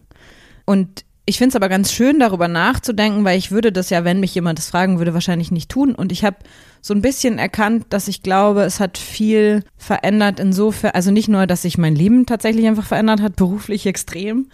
Und 0.64 1.05
ich 1.29 1.37
finde 1.37 1.51
es 1.51 1.57
aber 1.57 1.68
ganz 1.68 1.93
schön, 1.93 2.18
darüber 2.18 2.49
nachzudenken, 2.49 3.22
weil 3.22 3.37
ich 3.37 3.51
würde 3.51 3.70
das 3.70 3.91
ja, 3.91 4.03
wenn 4.03 4.18
mich 4.18 4.35
jemand 4.35 4.59
das 4.59 4.70
fragen 4.70 4.97
würde, 4.97 5.12
wahrscheinlich 5.12 5.51
nicht 5.51 5.70
tun. 5.70 5.95
Und 5.95 6.11
ich 6.11 6.24
habe 6.24 6.39
so 6.81 6.95
ein 6.95 7.03
bisschen 7.03 7.39
erkannt, 7.39 7.85
dass 7.91 8.09
ich 8.09 8.22
glaube, 8.22 8.62
es 8.62 8.81
hat 8.81 8.97
viel 8.97 9.62
verändert 9.76 10.41
insofern, 10.41 10.93
also 10.93 11.11
nicht 11.11 11.29
nur, 11.29 11.47
dass 11.47 11.62
sich 11.62 11.76
mein 11.76 11.95
Leben 11.95 12.24
tatsächlich 12.24 12.66
einfach 12.66 12.87
verändert 12.87 13.20
hat, 13.20 13.37
beruflich 13.37 13.85
extrem, 13.85 14.49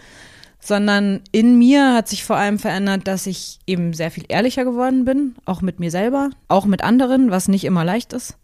sondern 0.59 1.21
in 1.31 1.59
mir 1.59 1.95
hat 1.95 2.09
sich 2.09 2.25
vor 2.25 2.37
allem 2.37 2.59
verändert, 2.59 3.07
dass 3.07 3.29
ich 3.29 3.61
eben 3.69 3.93
sehr 3.93 4.11
viel 4.11 4.25
ehrlicher 4.27 4.65
geworden 4.65 5.05
bin, 5.05 5.37
auch 5.45 5.63
mit 5.63 5.79
mir 5.79 5.93
selber, 5.93 6.31
auch 6.49 6.67
mit 6.67 6.83
anderen, 6.83 7.31
was 7.31 7.47
nicht 7.47 7.63
immer 7.63 7.85
leicht 7.85 8.13
ist, 8.13 8.37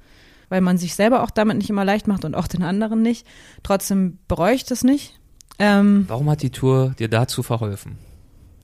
weil 0.50 0.60
man 0.60 0.78
sich 0.78 0.94
selber 0.94 1.24
auch 1.24 1.30
damit 1.30 1.56
nicht 1.58 1.70
immer 1.70 1.84
leicht 1.84 2.06
macht 2.06 2.24
und 2.24 2.36
auch 2.36 2.46
den 2.46 2.62
anderen 2.62 3.02
nicht. 3.02 3.26
Trotzdem 3.64 4.18
bereue 4.28 4.54
ich 4.54 4.64
das 4.64 4.84
nicht. 4.84 5.18
Ähm, 5.58 6.04
Warum 6.06 6.30
hat 6.30 6.42
die 6.42 6.50
Tour 6.50 6.94
dir 6.96 7.08
dazu 7.08 7.42
verholfen? 7.42 7.98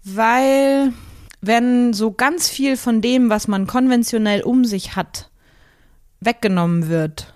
Weil 0.09 0.93
wenn 1.41 1.93
so 1.93 2.13
ganz 2.13 2.49
viel 2.49 2.77
von 2.77 3.01
dem, 3.03 3.29
was 3.29 3.49
man 3.49 3.67
konventionell 3.67 4.43
um 4.43 4.65
sich 4.65 4.95
hat, 4.95 5.31
weggenommen 6.21 6.89
wird 6.89 7.35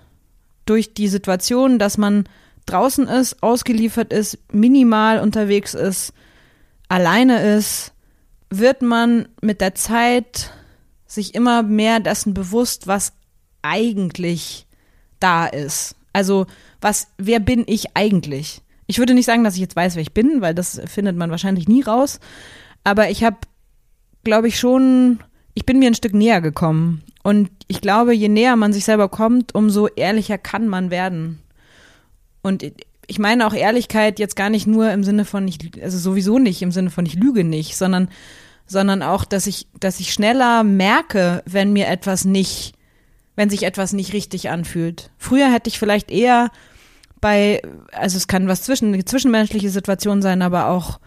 durch 0.65 0.93
die 0.93 1.09
Situation, 1.09 1.79
dass 1.79 1.97
man 1.97 2.29
draußen 2.65 3.09
ist, 3.09 3.43
ausgeliefert 3.43 4.13
ist, 4.13 4.37
minimal 4.53 5.19
unterwegs 5.19 5.73
ist, 5.73 6.13
alleine 6.87 7.55
ist, 7.57 7.91
wird 8.49 8.81
man 8.81 9.27
mit 9.41 9.59
der 9.59 9.75
Zeit 9.75 10.51
sich 11.05 11.35
immer 11.35 11.63
mehr 11.63 11.99
dessen 11.99 12.33
bewusst, 12.33 12.87
was 12.87 13.11
eigentlich 13.61 14.65
da 15.19 15.45
ist. 15.45 15.95
Also, 16.13 16.47
was, 16.79 17.07
wer 17.17 17.41
bin 17.41 17.65
ich 17.67 17.97
eigentlich? 17.97 18.61
Ich 18.91 18.97
würde 18.99 19.13
nicht 19.13 19.25
sagen, 19.25 19.45
dass 19.45 19.53
ich 19.53 19.61
jetzt 19.61 19.77
weiß, 19.77 19.95
wer 19.95 20.01
ich 20.01 20.11
bin, 20.11 20.41
weil 20.41 20.53
das 20.53 20.81
findet 20.85 21.15
man 21.15 21.31
wahrscheinlich 21.31 21.69
nie 21.69 21.81
raus. 21.81 22.19
Aber 22.83 23.09
ich 23.09 23.23
habe, 23.23 23.37
glaube 24.25 24.49
ich, 24.49 24.59
schon, 24.59 25.19
ich 25.53 25.65
bin 25.65 25.79
mir 25.79 25.87
ein 25.87 25.95
Stück 25.95 26.13
näher 26.13 26.41
gekommen. 26.41 27.01
Und 27.23 27.49
ich 27.67 27.79
glaube, 27.79 28.13
je 28.13 28.27
näher 28.27 28.57
man 28.57 28.73
sich 28.73 28.83
selber 28.83 29.07
kommt, 29.07 29.55
umso 29.55 29.87
ehrlicher 29.87 30.37
kann 30.37 30.67
man 30.67 30.91
werden. 30.91 31.39
Und 32.41 32.65
ich 33.07 33.17
meine 33.17 33.47
auch 33.47 33.53
Ehrlichkeit 33.53 34.19
jetzt 34.19 34.35
gar 34.35 34.49
nicht 34.49 34.67
nur 34.67 34.91
im 34.91 35.05
Sinne 35.05 35.23
von, 35.23 35.47
ich, 35.47 35.57
also 35.81 35.97
sowieso 35.97 36.37
nicht 36.37 36.61
im 36.61 36.73
Sinne 36.73 36.89
von, 36.89 37.05
ich 37.05 37.15
lüge 37.15 37.45
nicht, 37.45 37.77
sondern, 37.77 38.09
sondern 38.67 39.03
auch, 39.03 39.23
dass 39.23 39.47
ich, 39.47 39.67
dass 39.79 40.01
ich 40.01 40.11
schneller 40.11 40.65
merke, 40.65 41.43
wenn 41.45 41.71
mir 41.71 41.87
etwas 41.87 42.25
nicht, 42.25 42.73
wenn 43.37 43.49
sich 43.49 43.63
etwas 43.63 43.93
nicht 43.93 44.11
richtig 44.11 44.49
anfühlt. 44.49 45.11
Früher 45.17 45.49
hätte 45.49 45.69
ich 45.69 45.79
vielleicht 45.79 46.11
eher 46.11 46.51
bei, 47.21 47.61
also 47.91 48.17
es 48.17 48.27
kann 48.27 48.47
was 48.47 48.63
zwischen, 48.63 48.93
eine 48.93 49.05
zwischenmenschliche 49.05 49.69
Situation 49.69 50.21
sein, 50.21 50.41
aber 50.41 50.67
auch 50.67 50.99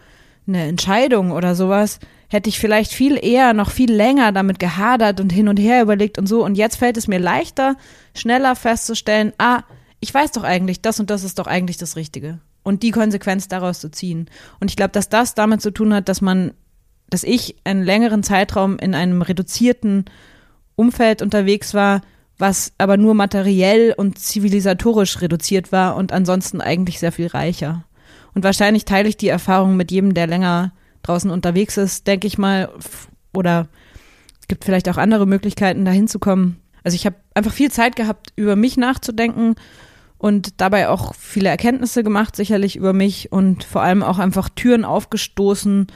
eine 0.46 0.64
Entscheidung 0.64 1.32
oder 1.32 1.54
sowas, 1.54 1.98
hätte 2.28 2.48
ich 2.48 2.58
vielleicht 2.58 2.92
viel 2.92 3.22
eher, 3.22 3.52
noch 3.52 3.70
viel 3.70 3.92
länger 3.92 4.32
damit 4.32 4.58
gehadert 4.58 5.20
und 5.20 5.32
hin 5.32 5.48
und 5.48 5.58
her 5.58 5.82
überlegt 5.82 6.18
und 6.18 6.26
so. 6.26 6.44
Und 6.44 6.56
jetzt 6.56 6.76
fällt 6.76 6.96
es 6.96 7.08
mir 7.08 7.18
leichter, 7.18 7.76
schneller 8.14 8.56
festzustellen, 8.56 9.32
ah, 9.38 9.62
ich 10.00 10.12
weiß 10.12 10.32
doch 10.32 10.44
eigentlich, 10.44 10.82
das 10.82 11.00
und 11.00 11.10
das 11.10 11.24
ist 11.24 11.38
doch 11.38 11.46
eigentlich 11.46 11.76
das 11.76 11.96
Richtige. 11.96 12.40
Und 12.62 12.82
die 12.82 12.90
Konsequenz 12.90 13.48
daraus 13.48 13.80
zu 13.80 13.90
ziehen. 13.90 14.28
Und 14.60 14.70
ich 14.70 14.76
glaube, 14.76 14.92
dass 14.92 15.08
das 15.08 15.34
damit 15.34 15.62
zu 15.62 15.70
tun 15.70 15.94
hat, 15.94 16.08
dass 16.08 16.20
man, 16.20 16.52
dass 17.08 17.24
ich 17.24 17.56
einen 17.64 17.82
längeren 17.82 18.22
Zeitraum 18.22 18.78
in 18.78 18.94
einem 18.94 19.22
reduzierten 19.22 20.06
Umfeld 20.76 21.22
unterwegs 21.22 21.74
war, 21.74 22.00
was 22.38 22.72
aber 22.78 22.96
nur 22.96 23.14
materiell 23.14 23.94
und 23.96 24.18
zivilisatorisch 24.18 25.20
reduziert 25.20 25.72
war 25.72 25.96
und 25.96 26.12
ansonsten 26.12 26.60
eigentlich 26.60 26.98
sehr 26.98 27.12
viel 27.12 27.28
reicher. 27.28 27.84
Und 28.34 28.44
wahrscheinlich 28.44 28.84
teile 28.84 29.08
ich 29.08 29.16
die 29.16 29.28
Erfahrung 29.28 29.76
mit 29.76 29.90
jedem, 29.90 30.14
der 30.14 30.26
länger 30.26 30.72
draußen 31.02 31.30
unterwegs 31.30 31.76
ist, 31.76 32.06
denke 32.06 32.26
ich 32.26 32.38
mal. 32.38 32.68
Oder 33.32 33.68
es 34.40 34.48
gibt 34.48 34.64
vielleicht 34.64 34.88
auch 34.88 34.96
andere 34.96 35.26
Möglichkeiten, 35.26 35.84
da 35.84 35.92
hinzukommen. 35.92 36.60
Also 36.82 36.96
ich 36.96 37.06
habe 37.06 37.16
einfach 37.34 37.52
viel 37.52 37.70
Zeit 37.70 37.96
gehabt, 37.96 38.32
über 38.36 38.56
mich 38.56 38.76
nachzudenken 38.76 39.54
und 40.18 40.60
dabei 40.60 40.88
auch 40.88 41.14
viele 41.14 41.48
Erkenntnisse 41.48 42.02
gemacht, 42.02 42.36
sicherlich 42.36 42.76
über 42.76 42.92
mich 42.92 43.32
und 43.32 43.64
vor 43.64 43.82
allem 43.82 44.02
auch 44.02 44.18
einfach 44.18 44.48
Türen 44.48 44.84
aufgestoßen, 44.84 45.86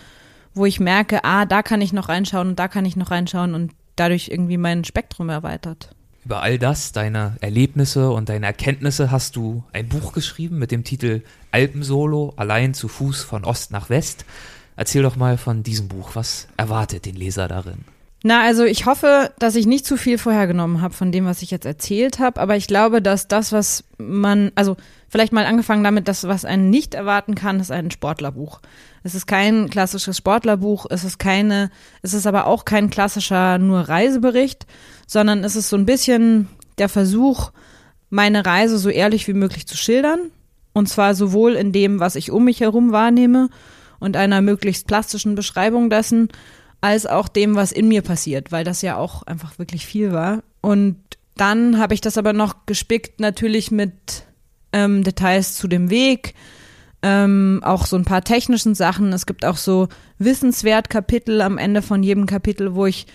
wo 0.54 0.66
ich 0.66 0.80
merke, 0.80 1.24
ah, 1.24 1.44
da 1.44 1.62
kann 1.62 1.80
ich 1.80 1.92
noch 1.92 2.08
reinschauen 2.08 2.48
und 2.48 2.58
da 2.58 2.68
kann 2.68 2.84
ich 2.84 2.96
noch 2.96 3.10
reinschauen 3.10 3.54
und 3.54 3.72
dadurch 3.96 4.28
irgendwie 4.28 4.56
mein 4.56 4.84
Spektrum 4.84 5.28
erweitert. 5.28 5.90
Über 6.28 6.42
all 6.42 6.58
das, 6.58 6.92
deine 6.92 7.36
Erlebnisse 7.40 8.10
und 8.10 8.28
deine 8.28 8.44
Erkenntnisse 8.44 9.10
hast 9.10 9.34
du 9.34 9.64
ein 9.72 9.88
Buch 9.88 10.12
geschrieben 10.12 10.58
mit 10.58 10.70
dem 10.70 10.84
Titel 10.84 11.22
Alpensolo, 11.52 12.34
allein 12.36 12.74
zu 12.74 12.86
Fuß 12.86 13.22
von 13.22 13.46
Ost 13.46 13.70
nach 13.70 13.88
West. 13.88 14.26
Erzähl 14.76 15.02
doch 15.02 15.16
mal 15.16 15.38
von 15.38 15.62
diesem 15.62 15.88
Buch. 15.88 16.10
Was 16.12 16.46
erwartet 16.58 17.06
den 17.06 17.16
Leser 17.16 17.48
darin? 17.48 17.86
Na, 18.24 18.42
also 18.42 18.64
ich 18.64 18.84
hoffe, 18.84 19.32
dass 19.38 19.54
ich 19.54 19.64
nicht 19.64 19.86
zu 19.86 19.96
viel 19.96 20.18
vorhergenommen 20.18 20.82
habe 20.82 20.92
von 20.92 21.12
dem, 21.12 21.24
was 21.24 21.40
ich 21.40 21.50
jetzt 21.50 21.64
erzählt 21.64 22.18
habe, 22.18 22.38
aber 22.42 22.56
ich 22.56 22.66
glaube, 22.66 23.00
dass 23.00 23.26
das, 23.26 23.52
was 23.52 23.84
man, 23.96 24.52
also 24.54 24.76
vielleicht 25.08 25.32
mal 25.32 25.46
angefangen 25.46 25.82
damit, 25.82 26.08
das, 26.08 26.28
was 26.28 26.44
einen 26.44 26.68
nicht 26.68 26.92
erwarten 26.92 27.36
kann, 27.36 27.58
ist 27.58 27.70
ein 27.70 27.90
Sportlerbuch. 27.90 28.60
Es 29.08 29.14
ist 29.14 29.26
kein 29.26 29.70
klassisches 29.70 30.18
Sportlerbuch, 30.18 30.84
es 30.90 31.02
ist 31.02 31.18
keine, 31.18 31.70
es 32.02 32.12
ist 32.12 32.26
aber 32.26 32.46
auch 32.46 32.66
kein 32.66 32.90
klassischer 32.90 33.56
nur 33.56 33.80
Reisebericht, 33.80 34.66
sondern 35.06 35.44
es 35.44 35.56
ist 35.56 35.70
so 35.70 35.76
ein 35.78 35.86
bisschen 35.86 36.46
der 36.76 36.90
Versuch, 36.90 37.52
meine 38.10 38.44
Reise 38.44 38.76
so 38.76 38.90
ehrlich 38.90 39.26
wie 39.26 39.32
möglich 39.32 39.66
zu 39.66 39.78
schildern. 39.78 40.30
Und 40.74 40.90
zwar 40.90 41.14
sowohl 41.14 41.54
in 41.54 41.72
dem, 41.72 42.00
was 42.00 42.16
ich 42.16 42.30
um 42.30 42.44
mich 42.44 42.60
herum 42.60 42.92
wahrnehme 42.92 43.48
und 43.98 44.14
einer 44.14 44.42
möglichst 44.42 44.86
plastischen 44.86 45.36
Beschreibung 45.36 45.88
dessen, 45.88 46.28
als 46.82 47.06
auch 47.06 47.28
dem, 47.28 47.56
was 47.56 47.72
in 47.72 47.88
mir 47.88 48.02
passiert, 48.02 48.52
weil 48.52 48.64
das 48.64 48.82
ja 48.82 48.98
auch 48.98 49.22
einfach 49.22 49.58
wirklich 49.58 49.86
viel 49.86 50.12
war. 50.12 50.42
Und 50.60 50.98
dann 51.34 51.78
habe 51.78 51.94
ich 51.94 52.02
das 52.02 52.18
aber 52.18 52.34
noch 52.34 52.66
gespickt 52.66 53.20
natürlich 53.20 53.70
mit 53.70 54.24
ähm, 54.74 55.02
Details 55.02 55.54
zu 55.54 55.66
dem 55.66 55.88
Weg, 55.88 56.34
ähm, 57.02 57.60
auch 57.62 57.86
so 57.86 57.96
ein 57.96 58.04
paar 58.04 58.22
technischen 58.22 58.74
Sachen. 58.74 59.12
Es 59.12 59.26
gibt 59.26 59.44
auch 59.44 59.56
so 59.56 59.88
wissenswert 60.18 60.90
Kapitel 60.90 61.40
am 61.40 61.58
Ende 61.58 61.82
von 61.82 62.02
jedem 62.02 62.26
Kapitel, 62.26 62.74
wo 62.74 62.86
ich, 62.86 63.06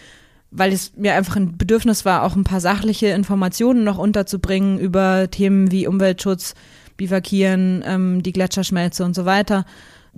weil 0.52 0.72
es 0.72 0.94
mir 0.96 1.16
einfach 1.16 1.36
ein 1.36 1.58
Bedürfnis 1.58 2.06
war, 2.06 2.24
auch 2.24 2.36
ein 2.36 2.46
paar 2.46 2.62
sachliche 2.62 3.08
Informationen 3.08 3.84
noch 3.84 3.98
unterzubringen 3.98 4.80
über 4.80 5.30
Themen 5.30 5.72
wie 5.72 5.88
Umweltschutz, 5.88 6.56
Bivakieren, 6.96 7.84
ähm, 7.86 8.24
die 8.24 8.34
Gletscherschmelze 8.34 9.04
und 9.04 9.16
so 9.16 9.26
weiter. 9.26 9.66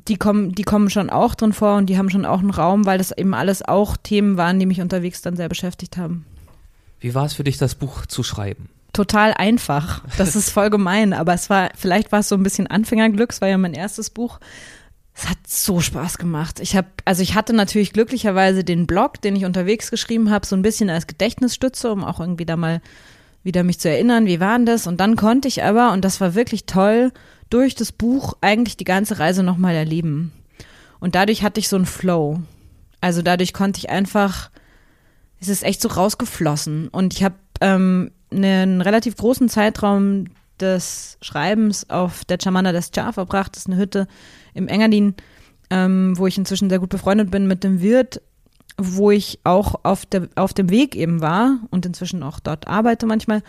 Die 0.08 0.18
kommen, 0.18 0.52
die 0.52 0.64
kommen 0.64 0.90
schon 0.90 1.10
auch 1.10 1.36
drin 1.36 1.54
vor 1.54 1.78
und 1.78 1.88
die 1.88 1.98
haben 1.98 2.10
schon 2.10 2.26
auch 2.26 2.40
einen 2.40 2.50
Raum, 2.50 2.86
weil 2.86 2.98
das 2.98 3.18
eben 3.18 3.34
alles 3.34 3.62
auch 3.64 3.96
Themen 3.96 4.36
waren, 4.36 4.60
die 4.60 4.66
mich 4.66 4.82
unterwegs 4.82 5.22
dann 5.22 5.38
sehr 5.38 5.48
beschäftigt 5.48 5.98
haben. 5.98 6.26
Wie 7.00 7.16
war 7.16 7.26
es 7.26 7.34
für 7.34 7.46
dich, 7.46 7.58
das 7.58 7.76
Buch 7.76 8.06
zu 8.06 8.22
schreiben? 8.22 8.70
Total 8.96 9.34
einfach. 9.34 10.02
Das 10.18 10.36
ist 10.36 10.50
voll 10.50 10.70
gemein, 10.70 11.14
aber 11.14 11.34
es 11.34 11.50
war, 11.50 11.70
vielleicht 11.76 12.12
war 12.12 12.20
es 12.20 12.30
so 12.30 12.36
ein 12.36 12.44
bisschen 12.44 12.68
Anfängerglück, 12.68 13.32
es 13.32 13.42
war 13.42 13.50
ja 13.50 13.58
mein 13.58 13.74
erstes 13.74 14.10
Buch. 14.10 14.40
Es 15.14 15.30
hat 15.30 15.38
so 15.48 15.80
Spaß 15.80 16.18
gemacht. 16.18 16.60
Ich 16.60 16.76
habe, 16.76 16.88
also 17.06 17.22
ich 17.22 17.36
hatte 17.36 17.54
natürlich 17.54 17.94
glücklicherweise 17.94 18.64
den 18.64 18.86
Blog, 18.86 19.22
den 19.22 19.36
ich 19.36 19.46
unterwegs 19.46 19.92
geschrieben 19.92 20.30
habe, 20.30 20.46
so 20.46 20.56
ein 20.56 20.62
bisschen 20.62 20.90
als 20.90 21.08
Gedächtnisstütze, 21.08 21.92
um 21.92 22.04
auch 22.04 22.20
irgendwie 22.20 22.46
da 22.46 22.58
mal 22.58 22.82
wieder 23.44 23.64
mich 23.64 23.80
zu 23.80 23.90
erinnern, 23.90 24.26
wie 24.26 24.40
waren 24.40 24.66
das? 24.66 24.88
Und 24.88 25.00
dann 25.00 25.16
konnte 25.16 25.48
ich 25.48 25.64
aber, 25.64 25.92
und 25.92 26.04
das 26.04 26.20
war 26.20 26.34
wirklich 26.34 26.66
toll, 26.66 27.12
durch 27.50 27.76
das 27.76 27.92
Buch 27.92 28.34
eigentlich 28.42 28.76
die 28.76 28.86
ganze 28.86 29.20
Reise 29.20 29.44
nochmal 29.44 29.76
erleben. 29.76 30.34
Und 31.00 31.16
dadurch 31.16 31.44
hatte 31.44 31.60
ich 31.60 31.70
so 31.70 31.76
einen 31.76 31.86
Flow. 31.86 32.42
Also 33.02 33.22
dadurch 33.22 33.54
konnte 33.54 33.78
ich 33.78 33.90
einfach, 33.90 34.50
es 35.40 35.48
ist 35.48 35.64
echt 35.64 35.82
so 35.82 35.90
rausgeflossen. 35.90 36.88
Und 36.88 37.14
ich 37.14 37.24
habe 37.24 37.36
ähm, 37.62 38.12
einen 38.32 38.82
relativ 38.82 39.16
großen 39.16 39.50
Zeitraum 39.50 40.26
des 40.60 41.18
Schreibens 41.22 41.90
auf 41.90 42.26
der 42.26 42.38
Chamana 42.42 42.72
des 42.72 42.92
Char 42.94 43.14
verbracht. 43.14 43.56
Das 43.56 43.64
ist 43.64 43.68
eine 43.68 43.78
Hütte 43.78 44.08
im 44.54 44.68
Engadin, 44.68 45.16
ähm, 45.70 46.18
wo 46.18 46.28
ich 46.28 46.38
inzwischen 46.38 46.70
sehr 46.70 46.80
gut 46.80 46.90
befreundet 46.90 47.32
bin 47.32 47.48
mit 47.48 47.64
dem 47.64 47.82
Wirt, 47.82 48.22
wo 48.78 49.12
ich 49.12 49.40
auch 49.44 49.76
auf, 49.84 50.06
der, 50.06 50.28
auf 50.36 50.54
dem 50.54 50.70
Weg 50.70 50.96
eben 50.96 51.22
war 51.22 51.60
und 51.72 51.86
inzwischen 51.86 52.24
auch 52.24 52.40
dort 52.40 52.68
arbeite 52.68 53.06
manchmal. 53.06 53.42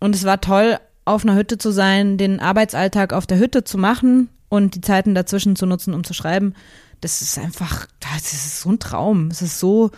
Und 0.00 0.14
es 0.14 0.24
war 0.24 0.40
toll, 0.40 0.78
auf 1.04 1.24
einer 1.24 1.36
Hütte 1.36 1.56
zu 1.56 1.70
sein, 1.70 2.18
den 2.18 2.38
Arbeitsalltag 2.38 3.12
auf 3.12 3.26
der 3.26 3.38
Hütte 3.38 3.64
zu 3.64 3.78
machen 3.78 4.28
und 4.50 4.74
die 4.74 4.80
Zeiten 4.82 5.14
dazwischen 5.14 5.56
zu 5.56 5.66
nutzen, 5.66 5.94
um 5.94 6.04
zu 6.04 6.12
schreiben. 6.12 6.54
Das 7.00 7.22
ist 7.22 7.38
einfach, 7.38 7.86
das 8.00 8.32
ist 8.32 8.60
so 8.60 8.70
ein 8.70 8.78
Traum. 8.78 9.28
Es 9.28 9.40
ist 9.40 9.58
so 9.58 9.90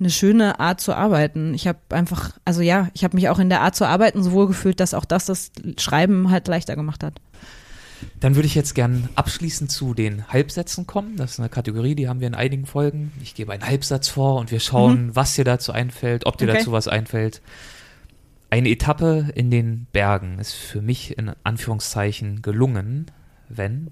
eine 0.00 0.10
schöne 0.10 0.60
Art 0.60 0.80
zu 0.80 0.94
arbeiten. 0.94 1.54
Ich 1.54 1.66
habe 1.66 1.78
einfach, 1.90 2.32
also 2.44 2.62
ja, 2.62 2.88
ich 2.94 3.04
habe 3.04 3.16
mich 3.16 3.28
auch 3.28 3.38
in 3.38 3.48
der 3.48 3.60
Art 3.60 3.76
zu 3.76 3.86
arbeiten 3.86 4.22
so 4.22 4.32
wohl 4.32 4.46
gefühlt, 4.46 4.80
dass 4.80 4.94
auch 4.94 5.04
das 5.04 5.26
das 5.26 5.52
Schreiben 5.78 6.30
halt 6.30 6.48
leichter 6.48 6.76
gemacht 6.76 7.02
hat. 7.02 7.20
Dann 8.20 8.34
würde 8.34 8.46
ich 8.46 8.54
jetzt 8.54 8.74
gern 8.74 9.08
abschließend 9.14 9.70
zu 9.70 9.94
den 9.94 10.28
Halbsätzen 10.28 10.86
kommen. 10.86 11.16
Das 11.16 11.32
ist 11.32 11.40
eine 11.40 11.48
Kategorie, 11.48 11.94
die 11.94 12.08
haben 12.08 12.20
wir 12.20 12.26
in 12.26 12.34
einigen 12.34 12.66
Folgen. 12.66 13.12
Ich 13.22 13.34
gebe 13.34 13.52
einen 13.52 13.66
Halbsatz 13.66 14.08
vor 14.08 14.38
und 14.38 14.50
wir 14.50 14.60
schauen, 14.60 15.06
mhm. 15.06 15.16
was 15.16 15.34
dir 15.34 15.44
dazu 15.44 15.72
einfällt, 15.72 16.26
ob 16.26 16.36
dir 16.36 16.48
okay. 16.48 16.58
dazu 16.58 16.72
was 16.72 16.88
einfällt. 16.88 17.40
Eine 18.50 18.70
Etappe 18.70 19.30
in 19.34 19.50
den 19.50 19.86
Bergen 19.92 20.38
ist 20.38 20.52
für 20.52 20.82
mich 20.82 21.16
in 21.18 21.32
Anführungszeichen 21.44 22.42
gelungen, 22.42 23.06
wenn 23.48 23.90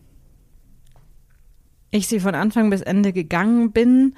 ich 1.90 2.06
sie 2.06 2.20
von 2.20 2.34
Anfang 2.34 2.70
bis 2.70 2.80
Ende 2.80 3.12
gegangen 3.12 3.72
bin, 3.72 4.14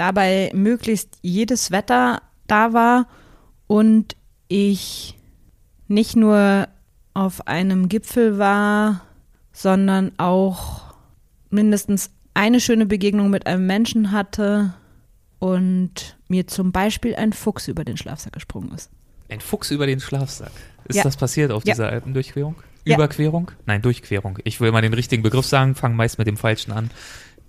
dabei 0.00 0.50
möglichst 0.54 1.18
jedes 1.20 1.70
Wetter 1.70 2.22
da 2.46 2.72
war 2.72 3.06
und 3.66 4.16
ich 4.48 5.14
nicht 5.88 6.16
nur 6.16 6.68
auf 7.12 7.46
einem 7.46 7.88
Gipfel 7.88 8.38
war, 8.38 9.02
sondern 9.52 10.12
auch 10.16 10.94
mindestens 11.50 12.10
eine 12.32 12.60
schöne 12.60 12.86
Begegnung 12.86 13.28
mit 13.28 13.46
einem 13.46 13.66
Menschen 13.66 14.10
hatte 14.10 14.72
und 15.38 16.16
mir 16.28 16.46
zum 16.46 16.72
Beispiel 16.72 17.14
ein 17.14 17.34
Fuchs 17.34 17.68
über 17.68 17.84
den 17.84 17.98
Schlafsack 17.98 18.32
gesprungen 18.32 18.72
ist. 18.72 18.90
Ein 19.28 19.40
Fuchs 19.40 19.70
über 19.70 19.86
den 19.86 20.00
Schlafsack? 20.00 20.52
Ist 20.86 20.96
ja. 20.96 21.02
das 21.02 21.18
passiert 21.18 21.52
auf 21.52 21.66
ja. 21.66 21.74
dieser 21.74 21.90
Alpendurchquerung? 21.90 22.56
Überquerung? 22.84 23.50
Ja. 23.50 23.56
Nein, 23.66 23.82
Durchquerung. 23.82 24.38
Ich 24.44 24.60
will 24.60 24.72
mal 24.72 24.80
den 24.80 24.94
richtigen 24.94 25.22
Begriff 25.22 25.46
sagen, 25.46 25.74
fange 25.74 25.94
meist 25.94 26.18
mit 26.18 26.26
dem 26.26 26.38
falschen 26.38 26.72
an 26.72 26.90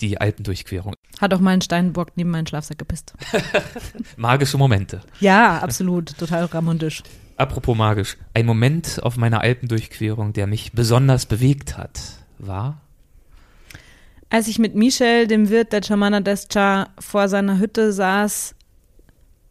die 0.01 0.19
Alpendurchquerung. 0.19 0.93
Hat 1.19 1.33
auch 1.33 1.39
mal 1.39 1.51
ein 1.51 1.61
Steinbock 1.61 2.09
neben 2.15 2.31
meinen 2.31 2.47
Schlafsack 2.47 2.77
gepisst. 2.77 3.13
Magische 4.17 4.57
Momente. 4.57 5.01
Ja, 5.19 5.59
absolut. 5.59 6.17
Total 6.17 6.45
romantisch. 6.45 7.03
Apropos 7.37 7.77
magisch. 7.77 8.17
Ein 8.33 8.45
Moment 8.45 9.01
auf 9.03 9.17
meiner 9.17 9.41
Alpendurchquerung, 9.41 10.33
der 10.33 10.47
mich 10.47 10.73
besonders 10.73 11.25
bewegt 11.25 11.77
hat, 11.77 11.99
war? 12.37 12.81
Als 14.29 14.47
ich 14.47 14.59
mit 14.59 14.75
Michel, 14.75 15.27
dem 15.27 15.49
Wirt 15.49 15.73
der 15.73 15.83
Chamana 15.83 16.21
Descha, 16.21 16.89
vor 16.99 17.27
seiner 17.27 17.59
Hütte 17.59 17.91
saß, 17.91 18.55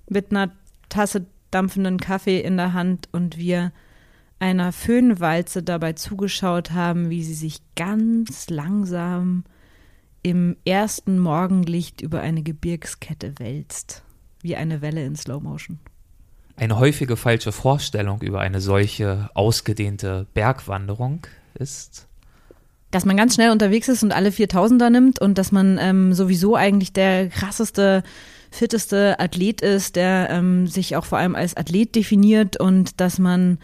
mit 0.08 0.30
einer 0.30 0.50
Tasse 0.88 1.26
dampfenden 1.50 1.98
Kaffee 1.98 2.40
in 2.40 2.56
der 2.56 2.72
Hand 2.72 3.08
und 3.12 3.36
wir 3.36 3.72
einer 4.38 4.72
Föhnwalze 4.72 5.62
dabei 5.62 5.92
zugeschaut 5.92 6.70
haben, 6.72 7.10
wie 7.10 7.22
sie 7.22 7.34
sich 7.34 7.60
ganz 7.76 8.48
langsam 8.48 9.44
im 10.22 10.56
ersten 10.64 11.18
Morgenlicht 11.18 12.00
über 12.00 12.20
eine 12.20 12.42
Gebirgskette 12.42 13.34
wälzt, 13.38 14.02
wie 14.42 14.56
eine 14.56 14.82
Welle 14.82 15.04
in 15.04 15.16
Slow 15.16 15.42
Motion. 15.42 15.78
Eine 16.56 16.78
häufige 16.78 17.16
falsche 17.16 17.52
Vorstellung 17.52 18.20
über 18.20 18.40
eine 18.40 18.60
solche 18.60 19.30
ausgedehnte 19.34 20.26
Bergwanderung 20.34 21.26
ist, 21.54 22.06
dass 22.90 23.04
man 23.04 23.16
ganz 23.16 23.34
schnell 23.34 23.50
unterwegs 23.50 23.88
ist 23.88 24.02
und 24.02 24.12
alle 24.12 24.30
4000er 24.30 24.90
nimmt 24.90 25.20
und 25.20 25.38
dass 25.38 25.52
man 25.52 25.78
ähm, 25.80 26.12
sowieso 26.12 26.56
eigentlich 26.56 26.92
der 26.92 27.28
krasseste, 27.28 28.02
fitteste 28.50 29.18
Athlet 29.20 29.60
ist, 29.60 29.96
der 29.96 30.28
ähm, 30.30 30.66
sich 30.66 30.96
auch 30.96 31.04
vor 31.04 31.18
allem 31.18 31.36
als 31.36 31.56
Athlet 31.56 31.94
definiert 31.94 32.58
und 32.58 33.00
dass 33.00 33.18
man 33.18 33.58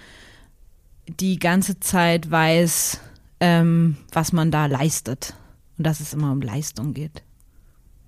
die 1.08 1.38
ganze 1.38 1.80
Zeit 1.80 2.30
weiß, 2.30 3.00
ähm, 3.40 3.96
was 4.12 4.32
man 4.32 4.50
da 4.50 4.66
leistet. 4.66 5.34
Und 5.78 5.86
dass 5.86 6.00
es 6.00 6.14
immer 6.14 6.32
um 6.32 6.40
Leistung 6.40 6.94
geht. 6.94 7.22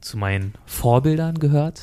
Zu 0.01 0.17
meinen 0.17 0.55
Vorbildern 0.67 1.39
gehört? 1.39 1.83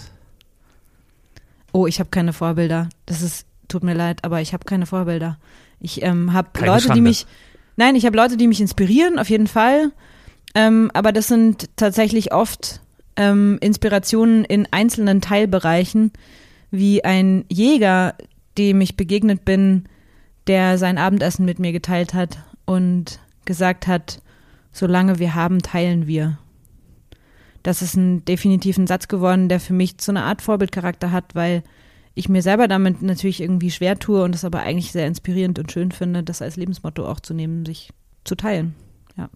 Oh, 1.72 1.86
ich 1.88 2.00
habe 2.00 2.10
keine 2.10 2.34
Vorbilder. 2.34 2.90
Das 3.06 3.22
ist, 3.22 3.46
tut 3.68 3.84
mir 3.84 3.94
leid, 3.94 4.24
aber 4.24 4.42
ich 4.42 4.54
habe 4.54 4.66
keine 4.66 4.86
Vorbilder. 4.86 5.38
Ich 5.80 6.02
ähm, 6.04 6.34
habe 6.34 6.50
Leute, 6.60 6.84
Schande. 6.84 6.96
die 6.96 7.02
mich, 7.02 7.28
nein, 7.76 7.96
ich 7.96 8.06
habe 8.06 8.16
Leute, 8.16 8.38
die 8.38 8.48
mich 8.48 8.62
inspirieren, 8.62 9.20
auf 9.20 9.30
jeden 9.30 9.48
Fall. 9.48 9.92
Ähm, 10.56 10.90
aber 10.94 11.12
das 11.12 11.28
sind 11.28 11.70
tatsächlich 11.76 12.34
oft 12.34 12.80
ähm, 13.18 13.58
Inspirationen 13.62 14.46
in 14.46 14.68
einzelnen 14.72 15.22
Teilbereichen, 15.22 16.12
wie 16.72 17.04
ein 17.04 17.46
Jäger, 17.50 18.16
dem 18.58 18.82
ich 18.82 18.96
begegnet 18.96 19.46
bin, 19.46 19.86
der 20.48 20.78
sein 20.78 20.98
Abendessen 20.98 21.46
mit 21.46 21.60
mir 21.60 21.72
geteilt 21.72 22.14
hat 22.14 22.40
und 22.66 23.20
gesagt 23.44 23.88
hat, 23.88 24.22
solange 24.76 25.20
wir 25.20 25.36
haben, 25.36 25.62
teilen 25.62 26.06
wir. 26.06 26.38
Das 27.64 27.82
ist 27.82 27.96
ein 27.96 28.26
definitiven 28.26 28.88
Satz 28.88 29.08
geworden, 29.08 29.48
der 29.48 29.60
für 29.60 29.74
mich 29.74 29.96
so 30.02 30.12
eine 30.12 30.24
Art 30.24 30.42
Vorbildcharakter 30.42 31.12
hat, 31.12 31.34
weil 31.34 31.64
ich 32.14 32.30
mir 32.30 32.42
selber 32.42 32.68
damit 32.68 33.02
natürlich 33.02 33.42
irgendwie 33.42 33.72
schwer 33.72 33.98
tue 33.98 34.22
und 34.22 34.36
es 34.36 34.44
aber 34.44 34.60
eigentlich 34.60 34.92
sehr 34.92 35.08
inspirierend 35.08 35.60
und 35.60 35.72
schön 35.72 35.92
finde, 35.92 36.24
das 36.24 36.42
als 36.42 36.58
Lebensmotto 36.58 37.08
auch 37.08 37.22
zu 37.22 37.34
nehmen, 37.34 37.66
sich 37.66 37.92
zu 38.26 38.36
teilen. 38.36 38.76
Ja. 39.18 39.30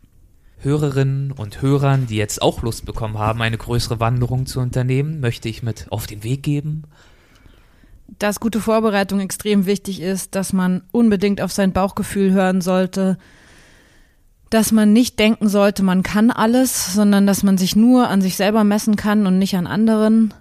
Hörerinnen 0.60 1.32
und 1.32 1.62
Hörern, 1.62 2.08
die 2.08 2.18
jetzt 2.18 2.42
auch 2.42 2.62
Lust 2.62 2.86
bekommen 2.86 3.18
haben, 3.18 3.42
eine 3.42 3.58
größere 3.58 4.02
Wanderung 4.02 4.46
zu 4.46 4.60
unternehmen, 4.60 5.22
möchte 5.22 5.48
ich 5.48 5.64
mit 5.64 5.88
auf 5.90 6.06
den 6.06 6.24
Weg 6.24 6.44
geben 6.44 6.84
dass 8.18 8.40
gute 8.40 8.60
Vorbereitung 8.60 9.20
extrem 9.20 9.68
wichtig 9.68 10.02
ist, 10.02 10.34
dass 10.34 10.52
man 10.52 10.82
unbedingt 10.92 11.42
auf 11.42 11.52
sein 11.52 11.74
Bauchgefühl 11.74 12.32
hören 12.32 12.60
sollte, 12.60 13.20
dass 14.50 14.72
man 14.72 14.94
nicht 14.94 15.20
denken 15.20 15.48
sollte, 15.48 15.84
man 15.84 16.04
kann 16.04 16.32
alles, 16.32 16.94
sondern 16.94 17.28
dass 17.28 17.44
man 17.44 17.58
sich 17.58 17.76
nur 17.76 18.08
an 18.08 18.22
sich 18.22 18.36
selber 18.36 18.64
messen 18.64 18.96
kann 18.96 19.28
und 19.28 19.38
nicht 19.38 19.56
an 19.56 19.68
anderen, 19.68 20.34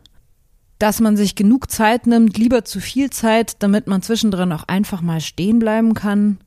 dass 0.79 1.01
man 1.01 1.17
sich 1.17 1.35
genug 1.35 1.71
Zeit 1.71 2.07
nimmt, 2.07 2.39
lieber 2.39 2.65
zu 2.65 2.81
viel 2.81 3.11
Zeit, 3.11 3.63
damit 3.63 3.87
man 3.87 4.03
zwischendrin 4.03 4.53
auch 4.53 4.65
einfach 4.67 5.03
mal 5.03 5.21
stehen 5.21 5.59
bleiben 5.59 5.95
kann, 5.95 6.39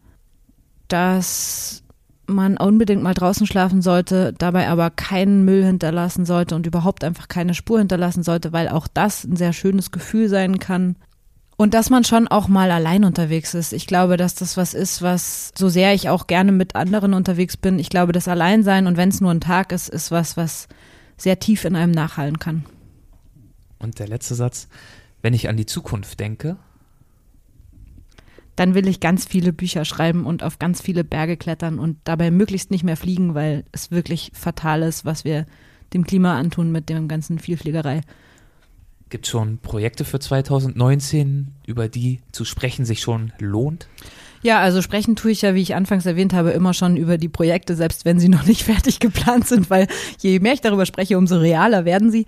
dass 0.88 1.84
man 2.28 2.58
unbedingt 2.58 3.04
mal 3.04 3.14
draußen 3.14 3.46
schlafen 3.46 3.82
sollte, 3.82 4.34
dabei 4.38 4.70
aber 4.70 4.90
keinen 4.90 5.44
Müll 5.44 5.64
hinterlassen 5.64 6.26
sollte 6.26 6.56
und 6.56 6.66
überhaupt 6.66 7.04
einfach 7.04 7.28
keine 7.28 7.54
Spur 7.54 7.80
hinterlassen 7.80 8.24
sollte, 8.24 8.54
weil 8.54 8.70
auch 8.70 8.88
das 8.88 9.26
ein 9.26 9.36
sehr 9.36 9.54
schönes 9.54 9.92
Gefühl 9.92 10.30
sein 10.30 10.60
kann. 10.60 10.96
Und 11.62 11.76
dass 11.76 11.92
man 11.92 12.04
schon 12.04 12.28
auch 12.28 12.48
mal 12.48 12.72
allein 12.72 13.04
unterwegs 13.04 13.54
ist. 13.54 13.72
Ich 13.72 13.86
glaube, 13.86 14.18
dass 14.18 14.34
das 14.34 14.58
was 14.58 14.74
ist, 14.74 15.04
was, 15.04 15.52
so 15.56 15.70
sehr 15.70 15.94
ich 15.94 16.10
auch 16.10 16.26
gerne 16.26 16.52
mit 16.52 16.76
anderen 16.76 17.14
unterwegs 17.14 17.56
bin, 17.56 17.78
ich 17.78 17.92
glaube, 17.92 18.14
das 18.14 18.28
Alleinsein 18.28 18.88
und 18.88 18.98
wenn 18.98 19.10
es 19.10 19.22
nur 19.22 19.30
ein 19.30 19.42
Tag 19.42 19.72
ist, 19.72 19.88
ist 19.88 20.10
was, 20.10 20.38
was 20.38 20.68
sehr 21.18 21.38
tief 21.38 21.64
in 21.64 21.76
einem 21.76 21.92
nachhallen 21.92 22.40
kann. 22.40 22.66
Und 23.78 24.00
der 24.00 24.08
letzte 24.08 24.34
Satz, 24.34 24.70
wenn 25.22 25.36
ich 25.36 25.50
an 25.50 25.56
die 25.56 25.68
Zukunft 25.68 26.20
denke, 26.20 26.58
dann 28.56 28.74
will 28.74 28.88
ich 28.88 29.00
ganz 29.00 29.26
viele 29.26 29.54
Bücher 29.54 29.86
schreiben 29.86 30.26
und 30.26 30.42
auf 30.42 30.58
ganz 30.58 30.82
viele 30.82 31.04
Berge 31.04 31.38
klettern 31.38 31.78
und 31.78 32.00
dabei 32.06 32.32
möglichst 32.32 32.72
nicht 32.72 32.84
mehr 32.84 32.98
fliegen, 32.98 33.36
weil 33.36 33.66
es 33.72 33.92
wirklich 33.92 34.32
fatal 34.34 34.82
ist, 34.82 35.06
was 35.06 35.26
wir 35.26 35.46
dem 35.94 36.08
Klima 36.08 36.40
antun 36.40 36.72
mit 36.72 36.90
dem 36.90 37.08
ganzen 37.08 37.38
Vielfliegerei. 37.38 38.02
Gibt 39.12 39.26
es 39.26 39.32
schon 39.32 39.58
Projekte 39.58 40.06
für 40.06 40.20
2019, 40.20 41.50
über 41.68 41.90
die 41.90 42.22
zu 42.32 42.46
sprechen 42.46 42.86
sich 42.86 43.02
schon 43.02 43.34
lohnt? 43.40 43.90
Ja, 44.42 44.60
also 44.60 44.82
sprechen 44.82 45.18
tue 45.18 45.32
ich 45.32 45.42
ja, 45.42 45.54
wie 45.54 45.62
ich 45.62 45.76
anfangs 45.76 46.06
erwähnt 46.06 46.32
habe, 46.34 46.52
immer 46.52 46.74
schon 46.74 46.96
über 46.96 47.18
die 47.18 47.28
Projekte, 47.28 47.76
selbst 47.76 48.06
wenn 48.06 48.22
sie 48.22 48.30
noch 48.30 48.46
nicht 48.46 48.64
fertig 48.64 49.02
geplant 49.02 49.50
sind, 49.50 49.70
weil 49.70 49.88
je 50.20 50.40
mehr 50.40 50.54
ich 50.54 50.62
darüber 50.62 50.86
spreche, 50.86 51.18
umso 51.18 51.38
realer 51.38 51.84
werden 51.84 52.10
sie. 52.10 52.26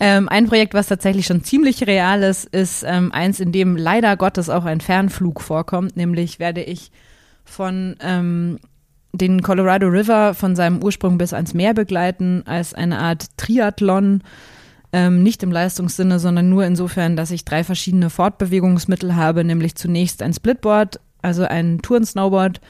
Ähm, 0.00 0.30
ein 0.30 0.46
Projekt, 0.46 0.72
was 0.72 0.86
tatsächlich 0.86 1.26
schon 1.26 1.44
ziemlich 1.44 1.86
real 1.86 2.22
ist, 2.22 2.46
ist 2.46 2.84
ähm, 2.88 3.12
eins, 3.12 3.38
in 3.38 3.52
dem 3.52 3.76
leider 3.76 4.16
Gottes 4.16 4.48
auch 4.48 4.64
ein 4.64 4.80
Fernflug 4.80 5.42
vorkommt. 5.42 5.94
Nämlich 5.94 6.38
werde 6.38 6.62
ich 6.62 6.90
von 7.44 7.96
ähm, 8.00 8.58
den 9.12 9.42
Colorado 9.42 9.88
River 9.88 10.32
von 10.32 10.56
seinem 10.56 10.82
Ursprung 10.82 11.18
bis 11.18 11.34
ans 11.34 11.52
Meer 11.52 11.74
begleiten 11.74 12.44
als 12.46 12.72
eine 12.72 12.98
Art 12.98 13.26
Triathlon 13.36 14.22
ähm, 14.94 15.24
nicht 15.24 15.42
im 15.42 15.50
Leistungssinne, 15.50 16.20
sondern 16.20 16.48
nur 16.48 16.64
insofern, 16.64 17.16
dass 17.16 17.32
ich 17.32 17.44
drei 17.44 17.64
verschiedene 17.64 18.10
Fortbewegungsmittel 18.10 19.16
habe, 19.16 19.42
nämlich 19.42 19.74
zunächst 19.74 20.22
ein 20.22 20.32
Splitboard, 20.32 21.00
also 21.20 21.42
ein 21.42 21.82
Touren-Snowboard, 21.82 22.60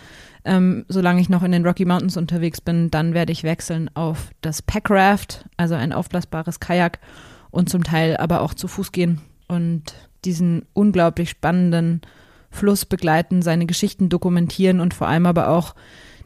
ähm, 0.47 0.87
solange 0.89 1.21
ich 1.21 1.29
noch 1.29 1.43
in 1.43 1.53
den 1.53 1.67
Rocky 1.67 1.85
Mountains 1.85 2.17
unterwegs 2.17 2.63
bin, 2.63 2.91
dann 2.91 3.13
werde 3.13 3.31
ich 3.31 3.45
wechseln 3.45 3.91
auf 3.93 4.31
das 4.41 4.63
Packraft, 4.63 5.45
also 5.59 5.75
ein 5.75 5.93
aufblasbares 5.93 6.61
Kajak 6.61 6.99
und 7.51 7.69
zum 7.69 7.85
Teil 7.85 8.17
aber 8.17 8.41
auch 8.41 8.55
zu 8.55 8.69
Fuß 8.69 8.91
gehen 8.91 9.21
und 9.47 9.83
diesen 10.25 10.65
unglaublich 10.73 11.29
spannenden 11.29 12.01
Fluss 12.49 12.87
begleiten, 12.87 13.43
seine 13.43 13.67
Geschichten 13.67 14.09
dokumentieren 14.09 14.81
und 14.81 14.95
vor 14.95 15.09
allem 15.09 15.27
aber 15.27 15.51
auch 15.51 15.75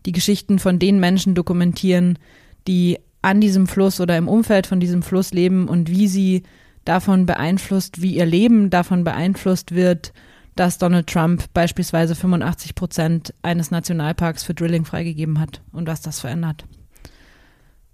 die 0.07 0.13
Geschichten 0.13 0.61
von 0.61 0.79
den 0.79 1.01
Menschen 1.01 1.35
dokumentieren, 1.35 2.21
die 2.69 3.01
an 3.29 3.43
diesem 3.43 3.67
Fluss 3.67 4.01
oder 4.01 4.17
im 4.17 4.27
Umfeld 4.27 4.67
von 4.67 4.81
diesem 4.81 5.03
Fluss 5.03 5.33
leben 5.33 5.69
und 5.69 5.91
wie 5.91 6.09
sie 6.09 6.45
davon 6.87 7.27
beeinflusst, 7.27 8.01
wie 8.01 8.17
ihr 8.17 8.25
Leben 8.25 8.71
davon 8.71 9.05
beeinflusst 9.05 9.75
wird, 9.75 10.15
dass 10.57 10.79
Donald 10.79 11.09
Trump 11.09 11.45
beispielsweise 11.53 12.15
85 12.15 12.75
Prozent 12.75 13.35
eines 13.43 13.71
Nationalparks 13.71 14.45
für 14.45 14.55
Drilling 14.55 14.87
freigegeben 14.87 15.41
hat 15.41 15.61
und 15.73 15.87
was 15.87 16.01
das 16.01 16.21
verändert. 16.21 16.65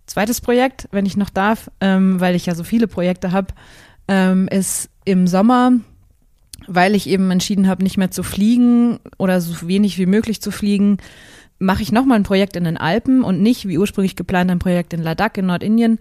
Zweites 0.07 0.41
Projekt, 0.41 0.89
wenn 0.93 1.05
ich 1.05 1.17
noch 1.17 1.31
darf, 1.31 1.69
ähm, 1.81 2.21
weil 2.21 2.37
ich 2.37 2.47
ja 2.47 2.55
so 2.55 2.63
viele 2.63 2.87
Projekte 2.87 3.33
habe, 3.33 3.55
ähm, 4.07 4.47
ist 4.47 4.89
im 5.05 5.27
Sommer, 5.27 5.73
weil 6.69 6.95
ich 6.95 7.09
eben 7.09 7.31
entschieden 7.33 7.67
habe, 7.67 7.83
nicht 7.83 7.97
mehr 7.97 8.13
zu 8.13 8.23
fliegen 8.23 9.01
oder 9.19 9.41
so 9.41 9.67
wenig 9.67 9.99
wie 9.99 10.07
möglich 10.07 10.41
zu 10.41 10.53
fliegen, 10.53 10.99
mache 11.65 11.83
ich 11.83 11.93
nochmal 11.93 12.19
ein 12.19 12.25
Projekt 12.25 12.57
in 12.57 12.65
den 12.65 12.77
Alpen 12.77 13.25
und 13.25 13.41
nicht, 13.41 13.67
wie 13.67 13.79
ursprünglich 13.79 14.17
geplant, 14.17 14.51
ein 14.51 14.59
Projekt 14.59 14.93
in 14.93 15.03
Ladakh 15.03 15.41
in 15.41 15.47
Nordindien. 15.47 15.99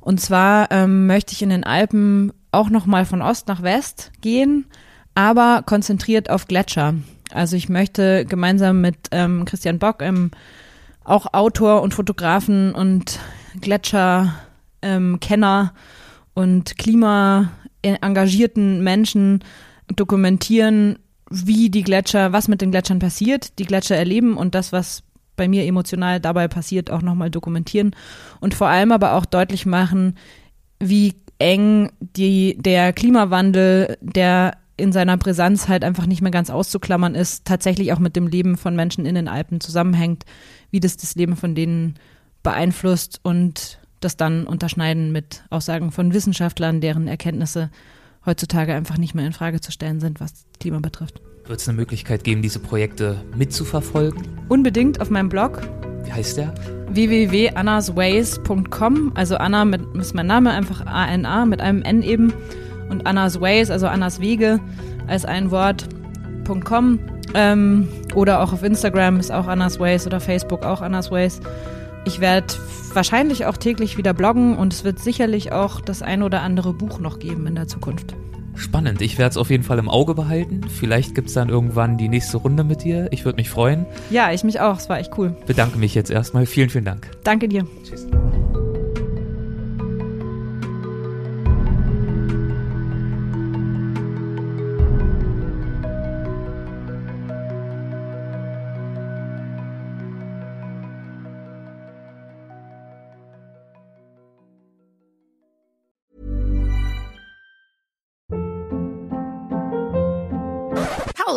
Und 0.00 0.20
zwar 0.20 0.70
ähm, 0.70 1.06
möchte 1.06 1.32
ich 1.32 1.42
in 1.42 1.50
den 1.50 1.64
Alpen 1.64 2.32
auch 2.52 2.70
nochmal 2.70 3.04
von 3.06 3.22
Ost 3.22 3.48
nach 3.48 3.62
West 3.62 4.12
gehen, 4.20 4.66
aber 5.14 5.62
konzentriert 5.64 6.30
auf 6.30 6.46
Gletscher. 6.46 6.94
Also 7.32 7.56
ich 7.56 7.68
möchte 7.68 8.24
gemeinsam 8.24 8.80
mit 8.80 8.96
ähm, 9.10 9.44
Christian 9.44 9.78
Bock, 9.78 10.02
ähm, 10.02 10.30
auch 11.04 11.32
Autor 11.32 11.82
und 11.82 11.94
Fotografen 11.94 12.74
und 12.74 13.20
Gletscherkenner 13.60 14.32
ähm, 14.82 15.70
und 16.34 16.78
Klima 16.78 17.50
engagierten 17.82 18.82
Menschen 18.82 19.44
dokumentieren, 19.94 20.98
wie 21.30 21.70
die 21.70 21.82
Gletscher, 21.82 22.32
was 22.32 22.48
mit 22.48 22.60
den 22.60 22.70
Gletschern 22.70 22.98
passiert, 22.98 23.58
die 23.58 23.64
Gletscher 23.64 23.96
erleben 23.96 24.36
und 24.36 24.54
das, 24.54 24.72
was 24.72 25.02
bei 25.36 25.48
mir 25.48 25.64
emotional 25.64 26.20
dabei 26.20 26.48
passiert, 26.48 26.90
auch 26.90 27.02
nochmal 27.02 27.30
dokumentieren 27.30 27.94
und 28.40 28.54
vor 28.54 28.68
allem 28.68 28.92
aber 28.92 29.14
auch 29.14 29.26
deutlich 29.26 29.66
machen, 29.66 30.16
wie 30.78 31.14
eng 31.38 31.90
die, 32.00 32.56
der 32.58 32.92
Klimawandel, 32.92 33.98
der 34.00 34.56
in 34.78 34.92
seiner 34.92 35.16
Brisanz 35.16 35.68
halt 35.68 35.84
einfach 35.84 36.06
nicht 36.06 36.22
mehr 36.22 36.30
ganz 36.30 36.50
auszuklammern 36.50 37.14
ist, 37.14 37.44
tatsächlich 37.44 37.92
auch 37.92 37.98
mit 37.98 38.14
dem 38.16 38.26
Leben 38.26 38.56
von 38.56 38.76
Menschen 38.76 39.06
in 39.06 39.14
den 39.14 39.28
Alpen 39.28 39.60
zusammenhängt, 39.60 40.24
wie 40.70 40.80
das 40.80 40.96
das 40.96 41.14
Leben 41.14 41.36
von 41.36 41.54
denen 41.54 41.94
beeinflusst 42.42 43.20
und 43.22 43.78
das 44.00 44.16
dann 44.16 44.46
unterschneiden 44.46 45.12
mit 45.12 45.44
Aussagen 45.50 45.92
von 45.92 46.12
Wissenschaftlern, 46.12 46.80
deren 46.80 47.08
Erkenntnisse 47.08 47.70
heutzutage 48.26 48.74
einfach 48.74 48.98
nicht 48.98 49.14
mehr 49.14 49.24
in 49.24 49.32
Frage 49.32 49.60
zu 49.60 49.72
stellen 49.72 50.00
sind, 50.00 50.20
was 50.20 50.44
Klima 50.60 50.80
betrifft. 50.80 51.22
Wird 51.46 51.60
es 51.60 51.68
eine 51.68 51.76
Möglichkeit 51.76 52.24
geben, 52.24 52.42
diese 52.42 52.58
Projekte 52.58 53.22
mitzuverfolgen? 53.36 54.22
Unbedingt 54.48 55.00
auf 55.00 55.10
meinem 55.10 55.28
Blog. 55.28 55.60
Wie 56.04 56.12
heißt 56.12 56.36
der? 56.36 56.52
www.annasways.com. 56.88 59.12
Also 59.14 59.36
Anna 59.36 59.64
mit, 59.64 59.82
ist 59.96 60.14
mein 60.14 60.26
Name, 60.26 60.50
einfach 60.50 60.84
A-N-A 60.86 61.46
mit 61.46 61.60
einem 61.60 61.82
N 61.82 62.02
eben. 62.02 62.32
Und 62.90 63.06
Annas 63.06 63.40
Ways, 63.40 63.70
also 63.70 63.86
Annas 63.86 64.20
Wege 64.20 64.60
als 65.06 65.24
ein 65.24 65.50
Wort.com. 65.50 66.98
Ähm, 67.34 67.88
oder 68.14 68.42
auch 68.42 68.52
auf 68.52 68.62
Instagram 68.62 69.18
ist 69.18 69.32
auch 69.32 69.48
Annas 69.48 69.80
Ways 69.80 70.06
oder 70.06 70.20
Facebook 70.20 70.64
auch 70.64 70.80
Annas 70.80 71.10
Ways. 71.10 71.40
Ich 72.06 72.20
werde 72.20 72.54
wahrscheinlich 72.94 73.46
auch 73.46 73.56
täglich 73.56 73.98
wieder 73.98 74.14
bloggen 74.14 74.56
und 74.56 74.72
es 74.72 74.84
wird 74.84 75.00
sicherlich 75.00 75.50
auch 75.52 75.80
das 75.80 76.02
ein 76.02 76.22
oder 76.22 76.40
andere 76.40 76.72
Buch 76.72 77.00
noch 77.00 77.18
geben 77.18 77.46
in 77.48 77.56
der 77.56 77.66
Zukunft. 77.66 78.14
Spannend. 78.54 79.02
Ich 79.02 79.18
werde 79.18 79.30
es 79.30 79.36
auf 79.36 79.50
jeden 79.50 79.64
Fall 79.64 79.78
im 79.78 79.88
Auge 79.88 80.14
behalten. 80.14 80.62
Vielleicht 80.68 81.14
gibt 81.14 81.28
es 81.28 81.34
dann 81.34 81.48
irgendwann 81.50 81.98
die 81.98 82.08
nächste 82.08 82.38
Runde 82.38 82.64
mit 82.64 82.84
dir. 82.84 83.08
Ich 83.10 83.24
würde 83.24 83.36
mich 83.36 83.50
freuen. 83.50 83.84
Ja, 84.08 84.32
ich 84.32 84.44
mich 84.44 84.60
auch. 84.60 84.78
Es 84.78 84.88
war 84.88 84.98
echt 84.98 85.18
cool. 85.18 85.36
Bedanke 85.46 85.78
mich 85.78 85.94
jetzt 85.94 86.10
erstmal. 86.10 86.46
Vielen, 86.46 86.70
vielen 86.70 86.86
Dank. 86.86 87.10
Danke 87.24 87.48
dir. 87.48 87.66
Tschüss. 87.84 88.06